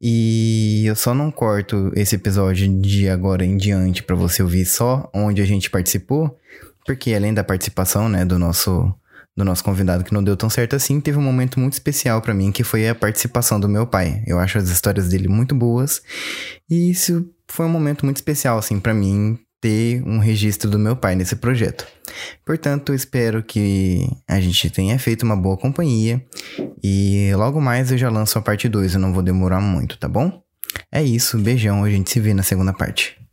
E 0.00 0.84
eu 0.86 0.94
só 0.94 1.14
não 1.14 1.30
corto 1.30 1.90
esse 1.94 2.16
episódio 2.16 2.80
de 2.82 3.08
agora 3.08 3.46
em 3.46 3.56
diante 3.56 4.02
para 4.02 4.14
você 4.14 4.42
ouvir 4.42 4.66
só 4.66 5.10
onde 5.14 5.40
a 5.40 5.46
gente 5.46 5.70
participou, 5.70 6.38
porque 6.84 7.14
além 7.14 7.32
da 7.32 7.42
participação, 7.42 8.10
né, 8.10 8.26
do 8.26 8.38
nosso 8.38 8.94
do 9.36 9.44
nosso 9.44 9.64
convidado 9.64 10.04
que 10.04 10.14
não 10.14 10.22
deu 10.22 10.36
tão 10.36 10.48
certo 10.48 10.76
assim, 10.76 11.00
teve 11.00 11.18
um 11.18 11.22
momento 11.22 11.58
muito 11.58 11.72
especial 11.72 12.22
para 12.22 12.32
mim 12.32 12.52
que 12.52 12.62
foi 12.62 12.88
a 12.88 12.94
participação 12.94 13.58
do 13.58 13.68
meu 13.68 13.86
pai. 13.86 14.22
Eu 14.26 14.38
acho 14.38 14.58
as 14.58 14.68
histórias 14.68 15.08
dele 15.08 15.28
muito 15.28 15.54
boas 15.54 16.02
e 16.70 16.90
isso 16.90 17.28
foi 17.48 17.66
um 17.66 17.70
momento 17.70 18.04
muito 18.04 18.16
especial 18.16 18.58
assim 18.58 18.78
para 18.78 18.94
mim 18.94 19.38
ter 19.60 20.02
um 20.06 20.18
registro 20.18 20.70
do 20.70 20.78
meu 20.78 20.94
pai 20.94 21.16
nesse 21.16 21.36
projeto. 21.36 21.86
Portanto, 22.44 22.92
espero 22.92 23.42
que 23.42 24.06
a 24.28 24.38
gente 24.38 24.68
tenha 24.68 24.98
feito 24.98 25.22
uma 25.22 25.36
boa 25.36 25.56
companhia 25.56 26.22
e 26.82 27.32
logo 27.34 27.60
mais 27.60 27.90
eu 27.90 27.96
já 27.96 28.10
lanço 28.10 28.38
a 28.38 28.42
parte 28.42 28.68
2, 28.68 28.94
eu 28.94 29.00
não 29.00 29.12
vou 29.14 29.22
demorar 29.22 29.60
muito, 29.60 29.96
tá 29.96 30.06
bom? 30.06 30.42
É 30.92 31.02
isso, 31.02 31.38
beijão, 31.38 31.82
a 31.82 31.90
gente 31.90 32.10
se 32.10 32.20
vê 32.20 32.34
na 32.34 32.42
segunda 32.42 32.72
parte. 32.72 33.23